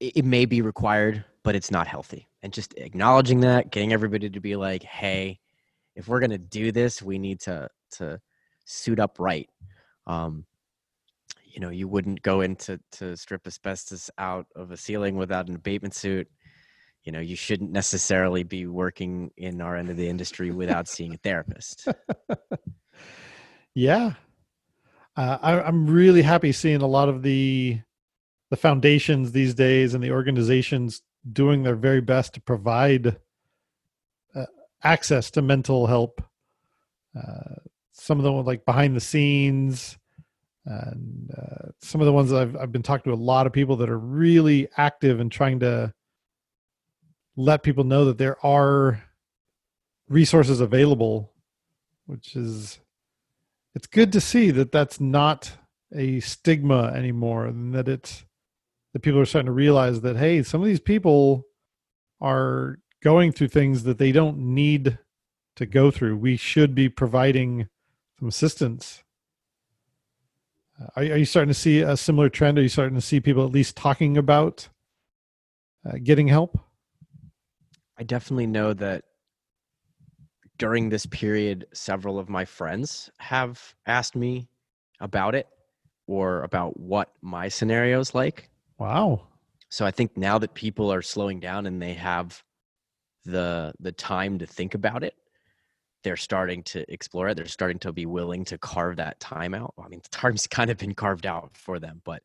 it, 0.00 0.18
it 0.18 0.24
may 0.24 0.46
be 0.46 0.62
required, 0.62 1.24
but 1.42 1.54
it's 1.54 1.70
not 1.70 1.86
healthy. 1.86 2.28
And 2.42 2.52
just 2.52 2.74
acknowledging 2.76 3.40
that, 3.40 3.70
getting 3.70 3.92
everybody 3.92 4.30
to 4.30 4.40
be 4.40 4.56
like, 4.56 4.82
hey, 4.82 5.40
if 5.94 6.08
we're 6.08 6.20
gonna 6.20 6.38
do 6.38 6.72
this, 6.72 7.02
we 7.02 7.18
need 7.18 7.40
to 7.40 7.68
to 7.92 8.20
suit 8.64 8.98
up 8.98 9.18
right. 9.18 9.48
Um, 10.06 10.46
you 11.44 11.60
know, 11.60 11.68
you 11.68 11.86
wouldn't 11.86 12.22
go 12.22 12.40
into 12.40 12.80
to 12.92 13.16
strip 13.16 13.46
asbestos 13.46 14.10
out 14.16 14.46
of 14.56 14.70
a 14.70 14.76
ceiling 14.76 15.16
without 15.16 15.48
an 15.48 15.54
abatement 15.54 15.94
suit. 15.94 16.28
You 17.04 17.12
know, 17.12 17.20
you 17.20 17.36
shouldn't 17.36 17.72
necessarily 17.72 18.42
be 18.42 18.66
working 18.66 19.32
in 19.36 19.60
our 19.60 19.76
end 19.76 19.90
of 19.90 19.96
the 19.96 20.08
industry 20.08 20.50
without 20.50 20.88
seeing 20.88 21.14
a 21.14 21.18
therapist. 21.18 21.88
yeah. 23.74 24.14
Uh, 25.16 25.38
I, 25.42 25.60
I'm 25.60 25.86
really 25.86 26.22
happy 26.22 26.52
seeing 26.52 26.80
a 26.80 26.86
lot 26.86 27.08
of 27.08 27.22
the 27.22 27.80
the 28.50 28.56
foundations 28.56 29.32
these 29.32 29.54
days 29.54 29.94
and 29.94 30.04
the 30.04 30.10
organizations 30.10 31.02
doing 31.32 31.62
their 31.62 31.76
very 31.76 32.02
best 32.02 32.34
to 32.34 32.40
provide 32.40 33.16
uh, 34.34 34.44
access 34.82 35.30
to 35.30 35.40
mental 35.40 35.86
help. 35.86 36.22
Uh, 37.16 37.56
some 37.92 38.18
of 38.18 38.24
them 38.24 38.44
like 38.44 38.64
behind 38.64 38.96
the 38.96 39.00
scenes, 39.00 39.98
and 40.64 41.30
uh, 41.36 41.68
some 41.80 42.00
of 42.00 42.06
the 42.06 42.12
ones 42.12 42.30
that 42.30 42.40
I've 42.40 42.56
I've 42.56 42.72
been 42.72 42.82
talking 42.82 43.10
to 43.10 43.16
a 43.16 43.20
lot 43.20 43.46
of 43.46 43.52
people 43.52 43.76
that 43.76 43.90
are 43.90 43.98
really 43.98 44.68
active 44.76 45.20
and 45.20 45.30
trying 45.30 45.60
to 45.60 45.92
let 47.36 47.62
people 47.62 47.84
know 47.84 48.06
that 48.06 48.18
there 48.18 48.44
are 48.44 49.02
resources 50.08 50.60
available, 50.60 51.32
which 52.06 52.36
is 52.36 52.80
it's 53.74 53.86
good 53.86 54.12
to 54.12 54.20
see 54.20 54.50
that 54.50 54.72
that's 54.72 55.00
not 55.00 55.52
a 55.94 56.20
stigma 56.20 56.92
anymore, 56.94 57.46
and 57.46 57.74
that 57.74 57.88
it's 57.88 58.24
that 58.92 59.00
people 59.00 59.20
are 59.20 59.26
starting 59.26 59.46
to 59.46 59.52
realize 59.52 60.00
that 60.02 60.16
hey, 60.16 60.42
some 60.42 60.60
of 60.60 60.66
these 60.66 60.80
people 60.80 61.44
are 62.20 62.78
going 63.02 63.32
through 63.32 63.48
things 63.48 63.82
that 63.84 63.98
they 63.98 64.12
don't 64.12 64.38
need 64.38 64.98
to 65.56 65.66
go 65.66 65.90
through. 65.90 66.16
We 66.16 66.36
should 66.36 66.74
be 66.74 66.88
providing 66.88 67.68
some 68.18 68.28
assistance. 68.28 69.02
Uh, 70.80 70.86
Are, 70.96 71.02
are 71.02 71.16
you 71.16 71.24
starting 71.24 71.48
to 71.52 71.54
see 71.58 71.80
a 71.80 71.96
similar 71.96 72.28
trend? 72.28 72.58
Are 72.58 72.62
you 72.62 72.68
starting 72.68 72.94
to 72.94 73.00
see 73.00 73.20
people 73.20 73.44
at 73.44 73.52
least 73.52 73.76
talking 73.76 74.16
about 74.16 74.68
uh, 75.84 75.98
getting 76.02 76.28
help? 76.28 76.58
I 77.98 78.04
definitely 78.04 78.46
know 78.46 78.72
that 78.74 79.04
during 80.58 80.88
this 80.88 81.06
period, 81.06 81.66
several 81.72 82.18
of 82.18 82.28
my 82.28 82.44
friends 82.44 83.10
have 83.18 83.74
asked 83.86 84.16
me 84.16 84.48
about 85.00 85.34
it 85.34 85.46
or 86.06 86.42
about 86.42 86.78
what 86.78 87.12
my 87.20 87.48
scenario 87.48 88.00
is 88.00 88.14
like. 88.14 88.50
Wow. 88.78 89.28
So 89.68 89.86
I 89.86 89.90
think 89.90 90.16
now 90.16 90.38
that 90.38 90.54
people 90.54 90.92
are 90.92 91.02
slowing 91.02 91.40
down 91.40 91.66
and 91.66 91.80
they 91.80 91.94
have 91.94 92.42
the 93.24 93.72
the 93.80 93.92
time 93.92 94.38
to 94.40 94.46
think 94.46 94.74
about 94.74 95.04
it, 95.04 95.14
they're 96.02 96.16
starting 96.16 96.62
to 96.64 96.84
explore 96.92 97.28
it. 97.28 97.36
They're 97.36 97.46
starting 97.46 97.78
to 97.80 97.92
be 97.92 98.06
willing 98.06 98.44
to 98.46 98.58
carve 98.58 98.96
that 98.96 99.20
time 99.20 99.54
out. 99.54 99.74
I 99.82 99.88
mean, 99.88 100.00
the 100.02 100.08
time's 100.08 100.46
kind 100.58 100.70
of 100.70 100.78
been 100.78 100.94
carved 100.94 101.26
out 101.26 101.56
for 101.56 101.78
them, 101.78 102.02
but 102.04 102.22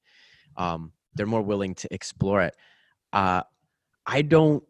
um, 0.57 0.91
they're 1.15 1.25
more 1.25 1.41
willing 1.41 1.75
to 1.75 1.93
explore 1.93 2.41
it. 2.41 2.55
Uh, 3.13 3.43
I 4.05 4.21
don't. 4.21 4.63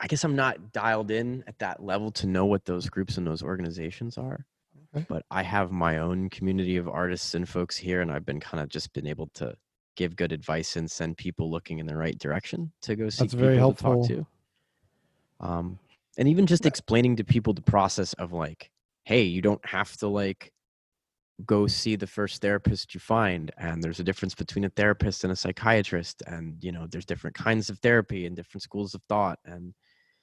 I 0.00 0.06
guess 0.06 0.24
I'm 0.24 0.36
not 0.36 0.72
dialed 0.72 1.10
in 1.10 1.44
at 1.46 1.58
that 1.58 1.82
level 1.82 2.10
to 2.12 2.26
know 2.26 2.46
what 2.46 2.64
those 2.64 2.88
groups 2.88 3.16
and 3.16 3.26
those 3.26 3.42
organizations 3.42 4.16
are. 4.16 4.46
Okay. 4.94 5.04
But 5.08 5.24
I 5.30 5.42
have 5.42 5.70
my 5.70 5.98
own 5.98 6.30
community 6.30 6.76
of 6.76 6.88
artists 6.88 7.34
and 7.34 7.48
folks 7.48 7.76
here, 7.76 8.00
and 8.00 8.10
I've 8.10 8.24
been 8.24 8.40
kind 8.40 8.62
of 8.62 8.68
just 8.68 8.92
been 8.92 9.06
able 9.06 9.26
to 9.34 9.54
give 9.96 10.16
good 10.16 10.32
advice 10.32 10.76
and 10.76 10.90
send 10.90 11.16
people 11.16 11.50
looking 11.50 11.78
in 11.78 11.86
the 11.86 11.96
right 11.96 12.18
direction 12.18 12.72
to 12.82 12.94
go 12.94 13.08
see 13.08 13.24
That's 13.24 13.34
very 13.34 13.56
people 13.56 13.74
to 13.74 13.82
helpful. 13.82 14.00
talk 14.02 14.08
to. 14.08 14.26
Um, 15.40 15.78
and 16.16 16.28
even 16.28 16.46
just 16.46 16.66
explaining 16.66 17.16
to 17.16 17.24
people 17.24 17.52
the 17.52 17.62
process 17.62 18.12
of 18.14 18.32
like, 18.32 18.70
hey, 19.04 19.22
you 19.22 19.42
don't 19.42 19.64
have 19.66 19.96
to 19.98 20.08
like 20.08 20.52
go 21.44 21.66
see 21.66 21.96
the 21.96 22.06
first 22.06 22.40
therapist 22.40 22.94
you 22.94 23.00
find, 23.00 23.50
and 23.58 23.82
there's 23.82 24.00
a 24.00 24.04
difference 24.04 24.34
between 24.34 24.64
a 24.64 24.70
therapist 24.70 25.24
and 25.24 25.32
a 25.32 25.36
psychiatrist, 25.36 26.22
and 26.26 26.56
you 26.62 26.72
know, 26.72 26.86
there's 26.88 27.06
different 27.06 27.36
kinds 27.36 27.70
of 27.70 27.78
therapy 27.78 28.26
and 28.26 28.34
different 28.36 28.62
schools 28.62 28.94
of 28.94 29.02
thought, 29.08 29.38
and 29.44 29.74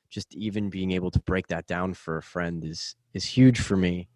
just 0.10 0.34
even 0.36 0.70
being 0.70 0.92
able 0.92 1.12
to 1.12 1.20
break 1.22 1.48
that 1.48 1.68
down 1.68 1.94
for 1.94 2.18
a 2.18 2.24
friend 2.24 2.64
is 2.64 2.96
is 3.14 3.26
huge 3.26 3.60
for 3.60 3.76
me, 3.76 4.08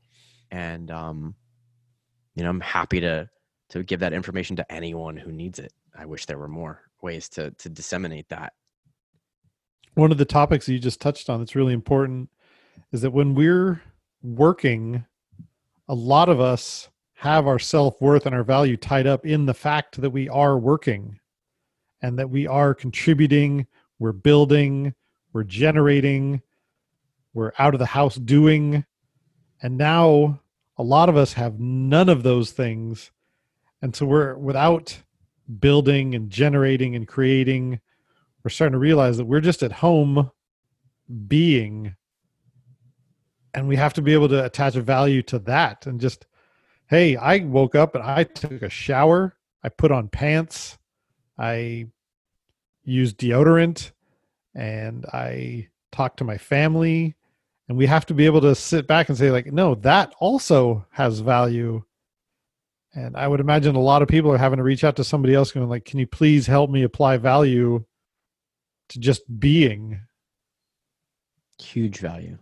and 0.52 0.92
um, 0.92 1.36
you 2.36 2.44
know, 2.44 2.50
I'm 2.50 2.62
happy 2.62 3.00
to 3.02 3.30
to 3.70 3.84
give 3.84 4.00
that 4.00 4.14
information 4.14 4.56
to 4.56 4.72
anyone 4.72 5.18
who 5.18 5.32
needs 5.32 5.60
it. 5.60 5.74
I 5.98 6.06
wish 6.06 6.26
there 6.26 6.38
were 6.38 6.48
more 6.48 6.82
ways 7.02 7.30
to 7.30 7.52
to 7.52 7.70
disseminate 7.70 8.30
that. 8.30 8.54
One 9.96 10.12
of 10.12 10.18
the 10.18 10.26
topics 10.26 10.66
that 10.66 10.74
you 10.74 10.80
just 10.80 11.02
touched 11.02 11.30
on 11.30 11.40
that's 11.40 11.56
really 11.56 11.74
important 11.74 12.30
is 12.92 13.02
that 13.02 13.12
when 13.12 13.36
we're 13.36 13.82
working, 14.22 15.06
a 15.88 15.94
lot 15.94 16.30
of 16.30 16.40
us 16.40 16.90
have 17.16 17.48
our 17.48 17.60
self 17.60 18.00
worth 18.02 18.26
and 18.26 18.34
our 18.34 18.44
value 18.44 18.78
tied 18.78 19.08
up 19.08 19.26
in 19.26 19.46
the 19.46 19.54
fact 19.54 20.00
that 20.00 20.10
we 20.10 20.30
are 20.30 20.58
working 20.58 21.20
and 22.02 22.18
that 22.18 22.30
we 22.30 22.48
are 22.48 22.74
contributing, 22.74 23.68
we're 24.00 24.14
building, 24.14 24.94
we're 25.34 25.44
generating, 25.44 26.42
we're 27.34 27.54
out 27.60 27.74
of 27.74 27.80
the 27.80 27.86
house 27.86 28.16
doing. 28.16 28.86
And 29.62 29.78
now 29.78 30.42
a 30.78 30.84
lot 30.84 31.10
of 31.10 31.18
us 31.18 31.34
have 31.34 31.60
none 31.60 32.10
of 32.10 32.24
those 32.24 32.52
things. 32.52 33.12
And 33.82 33.96
so 33.96 34.06
we're 34.06 34.36
without 34.36 35.02
building 35.60 36.16
and 36.16 36.30
generating 36.30 36.96
and 36.96 37.08
creating, 37.08 37.80
we're 38.44 38.50
starting 38.50 38.74
to 38.74 38.80
realize 38.80 39.18
that 39.18 39.26
we're 39.26 39.42
just 39.42 39.64
at 39.64 39.72
home 39.72 40.32
being. 41.28 41.96
And 43.54 43.68
we 43.68 43.76
have 43.76 43.94
to 43.96 44.02
be 44.02 44.14
able 44.14 44.30
to 44.30 44.46
attach 44.46 44.76
a 44.76 44.82
value 44.82 45.22
to 45.24 45.40
that 45.40 45.88
and 45.88 46.00
just, 46.00 46.26
hey, 46.88 47.16
I 47.16 47.40
woke 47.40 47.76
up 47.76 47.96
and 47.96 48.04
I 48.04 48.24
took 48.24 48.62
a 48.62 48.70
shower, 48.70 49.36
I 49.64 49.70
put 49.70 49.92
on 49.92 50.08
pants, 50.08 50.78
I 51.38 51.88
used 52.84 53.18
deodorant, 53.18 53.92
and 54.56 55.06
I 55.08 55.70
talk 55.92 56.18
to 56.18 56.24
my 56.24 56.38
family. 56.38 57.16
And 57.68 57.78
we 57.78 57.86
have 57.86 58.06
to 58.08 58.14
be 58.16 58.26
able 58.26 58.42
to 58.42 58.56
sit 58.56 58.88
back 58.88 59.10
and 59.10 59.18
say, 59.18 59.30
like, 59.30 59.52
no, 59.54 59.76
that 59.76 60.14
also 60.20 60.86
has 60.92 61.20
value. 61.20 61.84
And 62.96 63.16
I 63.16 63.28
would 63.28 63.40
imagine 63.40 63.76
a 63.76 63.80
lot 63.80 64.02
of 64.02 64.08
people 64.08 64.32
are 64.32 64.38
having 64.38 64.58
to 64.58 64.64
reach 64.64 64.84
out 64.84 64.96
to 64.96 65.04
somebody 65.04 65.36
else 65.36 65.52
going, 65.52 65.70
like, 65.70 65.86
can 65.86 66.00
you 66.00 66.08
please 66.08 66.48
help 66.48 66.72
me 66.72 66.82
apply 66.82 67.18
value 67.18 67.86
to 68.90 69.00
just 69.00 69.22
being? 69.40 70.02
Huge 71.62 72.00
value. 72.00 72.40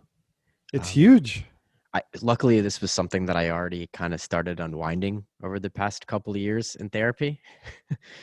It's 0.72 0.88
um, 0.88 0.94
huge. 0.94 1.44
I, 1.92 2.02
luckily, 2.22 2.60
this 2.60 2.80
was 2.80 2.92
something 2.92 3.26
that 3.26 3.36
I 3.36 3.50
already 3.50 3.88
kind 3.92 4.14
of 4.14 4.20
started 4.20 4.60
unwinding 4.60 5.24
over 5.42 5.58
the 5.58 5.70
past 5.70 6.06
couple 6.06 6.32
of 6.32 6.38
years 6.38 6.74
in 6.76 6.88
therapy. 6.88 7.40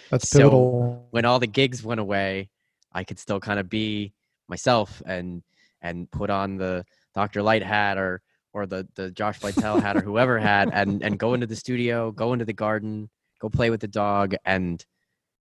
That's 0.09 0.29
pivotal. 0.33 1.03
So 1.03 1.07
when 1.11 1.25
all 1.25 1.39
the 1.39 1.47
gigs 1.47 1.83
went 1.83 1.99
away, 1.99 2.49
I 2.95 3.03
could 3.03 3.19
still 3.19 3.39
kind 3.39 3.59
of 3.59 3.69
be 3.69 4.13
myself 4.47 5.03
and 5.05 5.43
and 5.81 6.09
put 6.09 6.29
on 6.29 6.57
the 6.57 6.85
Dr. 7.13 7.43
Light 7.43 7.63
hat 7.63 7.97
or 7.97 8.21
or 8.53 8.65
the 8.65 8.87
the 8.95 9.11
Josh 9.11 9.37
Vitale 9.39 9.79
hat 9.79 9.97
or 9.97 10.01
whoever 10.01 10.39
had 10.39 10.71
and 10.73 11.03
and 11.03 11.19
go 11.19 11.33
into 11.33 11.45
the 11.45 11.55
studio, 11.55 12.11
go 12.11 12.33
into 12.33 12.45
the 12.45 12.53
garden, 12.53 13.09
go 13.39 13.49
play 13.49 13.69
with 13.69 13.81
the 13.81 13.87
dog 13.87 14.35
and 14.45 14.83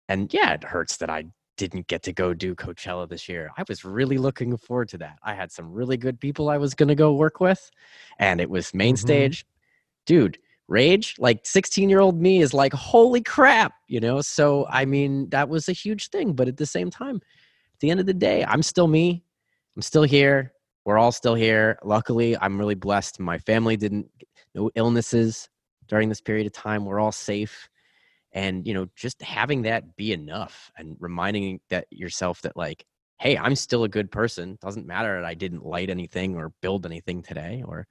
and 0.07 0.33
yeah, 0.33 0.53
it 0.53 0.63
hurts 0.63 0.97
that 0.97 1.09
I 1.09 1.25
didn't 1.57 1.87
get 1.87 2.03
to 2.03 2.13
go 2.13 2.33
do 2.33 2.55
Coachella 2.55 3.07
this 3.07 3.27
year. 3.27 3.51
I 3.57 3.63
was 3.67 3.83
really 3.83 4.17
looking 4.17 4.55
forward 4.55 4.89
to 4.89 4.97
that. 4.99 5.17
I 5.23 5.33
had 5.33 5.51
some 5.51 5.71
really 5.71 5.97
good 5.97 6.19
people 6.19 6.49
I 6.49 6.57
was 6.57 6.73
going 6.73 6.87
to 6.87 6.95
go 6.95 7.13
work 7.13 7.41
with, 7.41 7.69
and 8.17 8.39
it 8.39 8.49
was 8.49 8.73
main 8.73 8.95
mm-hmm. 8.95 9.05
stage. 9.05 9.45
Dude, 10.05 10.39
rage, 10.69 11.15
like 11.19 11.45
16 11.45 11.89
year 11.89 11.99
old 11.99 12.19
me 12.19 12.41
is 12.41 12.53
like, 12.53 12.71
holy 12.71 13.21
crap, 13.21 13.73
you 13.87 13.99
know? 13.99 14.21
So, 14.21 14.67
I 14.69 14.85
mean, 14.85 15.29
that 15.31 15.49
was 15.49 15.67
a 15.67 15.73
huge 15.73 16.09
thing. 16.09 16.33
But 16.33 16.47
at 16.47 16.57
the 16.57 16.65
same 16.65 16.89
time, 16.89 17.21
at 17.79 17.81
the 17.81 17.91
end 17.91 17.99
of 17.99 18.05
the 18.05 18.13
day, 18.13 18.43
I'm 18.43 18.61
still 18.61 18.87
me. 18.87 19.23
I'm 19.75 19.81
still 19.81 20.03
here. 20.03 20.53
We're 20.85 20.97
all 20.97 21.11
still 21.11 21.35
here. 21.35 21.79
Luckily, 21.83 22.37
I'm 22.37 22.59
really 22.59 22.75
blessed. 22.75 23.19
My 23.19 23.37
family 23.37 23.77
didn't, 23.77 24.07
no 24.53 24.69
illnesses 24.75 25.49
during 25.87 26.09
this 26.09 26.21
period 26.21 26.45
of 26.45 26.53
time. 26.53 26.85
We're 26.85 26.99
all 26.99 27.11
safe 27.11 27.69
and 28.33 28.67
you 28.67 28.73
know 28.73 28.87
just 28.95 29.21
having 29.21 29.63
that 29.63 29.95
be 29.95 30.13
enough 30.13 30.71
and 30.77 30.95
reminding 30.99 31.59
that 31.69 31.85
yourself 31.89 32.41
that 32.41 32.55
like 32.55 32.85
hey 33.17 33.37
i'm 33.37 33.55
still 33.55 33.83
a 33.83 33.89
good 33.89 34.11
person 34.11 34.57
doesn't 34.61 34.85
matter 34.85 35.15
that 35.15 35.25
i 35.25 35.33
didn't 35.33 35.65
light 35.65 35.89
anything 35.89 36.35
or 36.35 36.53
build 36.61 36.85
anything 36.85 37.21
today 37.21 37.63
or 37.65 37.87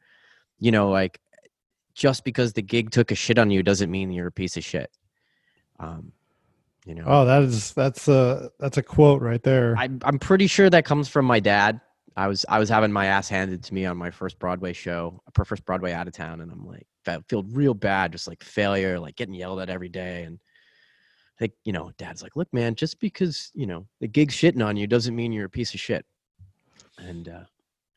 you 0.59 0.71
know 0.71 0.91
like 0.91 1.19
just 1.95 2.25
because 2.25 2.53
the 2.53 2.63
gig 2.63 2.91
took 2.91 3.11
a 3.11 3.17
shit 3.17 3.39
on 3.39 3.51
you 3.51 3.63
doesn't 3.63 3.91
mean 3.91 4.13
you're 4.13 4.29
a 4.29 4.33
piece 4.33 4.57
of 4.57 4.65
shit 4.65 4.91
um 5.81 6.13
you 6.87 6.95
know 6.95 7.05
oh 7.07 7.25
that 7.25 7.43
is 7.43 7.73
that's 7.75 8.09
a 8.09 8.51
that's 8.59 8.77
a 8.77 8.83
quote 8.83 9.21
right 9.21 9.43
there 9.43 9.77
i'm, 9.77 9.99
I'm 10.05 10.19
pretty 10.19 10.47
sure 10.47 10.71
that 10.71 10.85
comes 10.85 11.09
from 11.09 11.27
my 11.27 11.41
dad 11.41 11.81
I 12.19 12.27
was 12.27 12.45
I 12.49 12.59
was 12.59 12.69
having 12.69 12.91
my 12.91 13.07
ass 13.07 13.29
handed 13.29 13.63
to 13.63 13.75
me 13.75 13.87
on 13.87 13.97
my 13.97 14.11
first 14.11 14.41
Broadway 14.41 14.73
show, 14.73 15.23
first 15.45 15.65
Broadway 15.65 15.93
out 15.93 16.09
of 16.09 16.15
town, 16.15 16.41
and 16.41 16.51
I'm 16.51 16.67
like, 16.67 16.85
I 17.07 17.21
feel 17.29 17.45
real 17.45 17.75
bad, 17.75 18.11
just 18.11 18.27
like 18.27 18.43
failure, 18.43 18.99
like 18.99 19.15
getting 19.15 19.35
yelled 19.35 19.61
at 19.61 19.71
every 19.71 19.89
day. 19.89 20.25
And 20.25 20.41
I 20.41 21.39
think 21.39 21.53
you 21.65 21.73
know, 21.73 21.93
Dad's 21.97 22.21
like, 22.21 22.35
look, 22.35 22.53
man, 22.53 22.75
just 22.75 22.99
because 22.99 23.53
you 23.55 23.69
know 23.69 23.87
the 24.01 24.09
gig's 24.09 24.35
shitting 24.35 24.67
on 24.67 24.77
you 24.77 24.89
doesn't 24.89 25.15
mean 25.15 25.33
you're 25.33 25.47
a 25.47 25.51
piece 25.51 25.75
of 25.75 25.81
shit. 25.81 26.05
And 26.99 27.29
uh, 27.29 27.45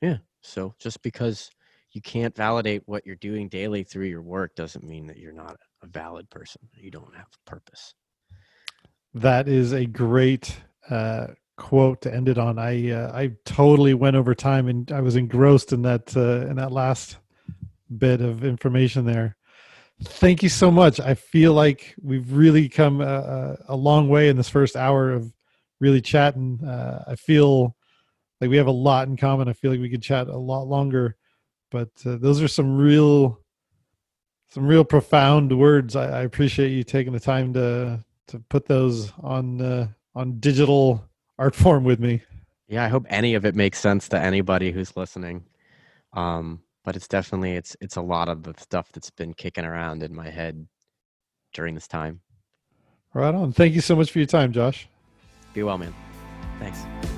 yeah, 0.01 0.17
so 0.41 0.75
just 0.77 1.01
because 1.01 1.49
you 1.89 2.01
can't 2.01 2.35
validate 2.35 2.83
what 2.85 3.03
you're 3.07 3.15
doing 3.15 3.49
daily 3.49 3.83
through 3.83 4.05
your 4.05 4.21
work 4.21 4.55
doesn't 4.55 4.85
mean 4.85 5.07
that 5.07 5.17
you're 5.17 5.33
not 5.33 5.57
a 5.81 5.87
valid 5.87 6.29
person. 6.29 6.61
You 6.75 6.91
don't 6.91 7.15
have 7.15 7.27
purpose. 7.45 7.95
That 9.13 9.47
is 9.47 9.73
a 9.73 9.85
great 9.85 10.55
uh, 10.89 11.27
quote 11.57 12.01
to 12.01 12.13
end 12.13 12.29
it 12.29 12.37
on. 12.37 12.57
I 12.57 12.91
uh, 12.91 13.11
I 13.13 13.31
totally 13.45 13.93
went 13.93 14.15
over 14.15 14.33
time 14.33 14.67
and 14.67 14.91
I 14.91 15.01
was 15.01 15.15
engrossed 15.15 15.73
in 15.73 15.81
that 15.83 16.15
uh, 16.15 16.47
in 16.47 16.55
that 16.55 16.71
last 16.71 17.17
bit 17.97 18.21
of 18.21 18.43
information 18.43 19.05
there. 19.05 19.35
Thank 20.03 20.41
you 20.41 20.49
so 20.49 20.71
much. 20.71 20.99
I 20.99 21.13
feel 21.13 21.53
like 21.53 21.93
we've 22.01 22.31
really 22.31 22.67
come 22.67 23.01
a, 23.01 23.57
a 23.67 23.75
long 23.75 24.09
way 24.09 24.29
in 24.29 24.37
this 24.37 24.49
first 24.49 24.75
hour 24.75 25.11
of 25.11 25.31
really 25.79 26.01
chatting. 26.01 26.63
Uh, 26.63 27.03
I 27.07 27.15
feel 27.15 27.75
like 28.39 28.49
we 28.49 28.57
have 28.57 28.67
a 28.67 28.71
lot 28.71 29.07
in 29.07 29.17
common. 29.17 29.47
I 29.47 29.53
feel 29.53 29.69
like 29.69 29.79
we 29.79 29.89
could 29.89 30.01
chat 30.01 30.27
a 30.27 30.37
lot 30.37 30.63
longer, 30.63 31.15
but 31.69 31.89
uh, 32.05 32.15
those 32.15 32.41
are 32.41 32.47
some 32.47 32.77
real 32.77 33.39
some 34.49 34.65
real 34.65 34.83
profound 34.83 35.57
words. 35.57 35.95
I, 35.95 36.19
I, 36.19 36.21
appreciate 36.23 36.71
you 36.71 36.83
taking 36.83 37.13
the 37.13 37.21
time 37.21 37.53
to 37.53 38.03
to 38.31 38.39
put 38.39 38.65
those 38.65 39.11
on 39.21 39.61
uh, 39.61 39.87
on 40.15 40.39
digital 40.39 41.03
art 41.37 41.55
form 41.55 41.83
with 41.83 41.99
me. 41.99 42.21
Yeah, 42.67 42.85
I 42.85 42.87
hope 42.87 43.05
any 43.09 43.35
of 43.35 43.45
it 43.45 43.55
makes 43.55 43.79
sense 43.79 44.07
to 44.09 44.19
anybody 44.19 44.71
who's 44.71 44.95
listening. 44.95 45.45
Um, 46.13 46.61
but 46.83 46.95
it's 46.95 47.07
definitely 47.07 47.53
it's 47.53 47.75
it's 47.81 47.97
a 47.97 48.01
lot 48.01 48.29
of 48.29 48.43
the 48.43 48.53
stuff 48.57 48.91
that's 48.91 49.11
been 49.11 49.33
kicking 49.33 49.65
around 49.65 50.03
in 50.03 50.15
my 50.15 50.29
head 50.29 50.67
during 51.53 51.75
this 51.75 51.87
time. 51.87 52.21
Right 53.13 53.35
on. 53.35 53.51
Thank 53.51 53.75
you 53.75 53.81
so 53.81 53.95
much 53.95 54.11
for 54.11 54.19
your 54.19 54.27
time, 54.27 54.53
Josh. 54.53 54.87
Be 55.53 55.63
well, 55.63 55.77
man. 55.77 55.93
Thanks. 56.59 57.10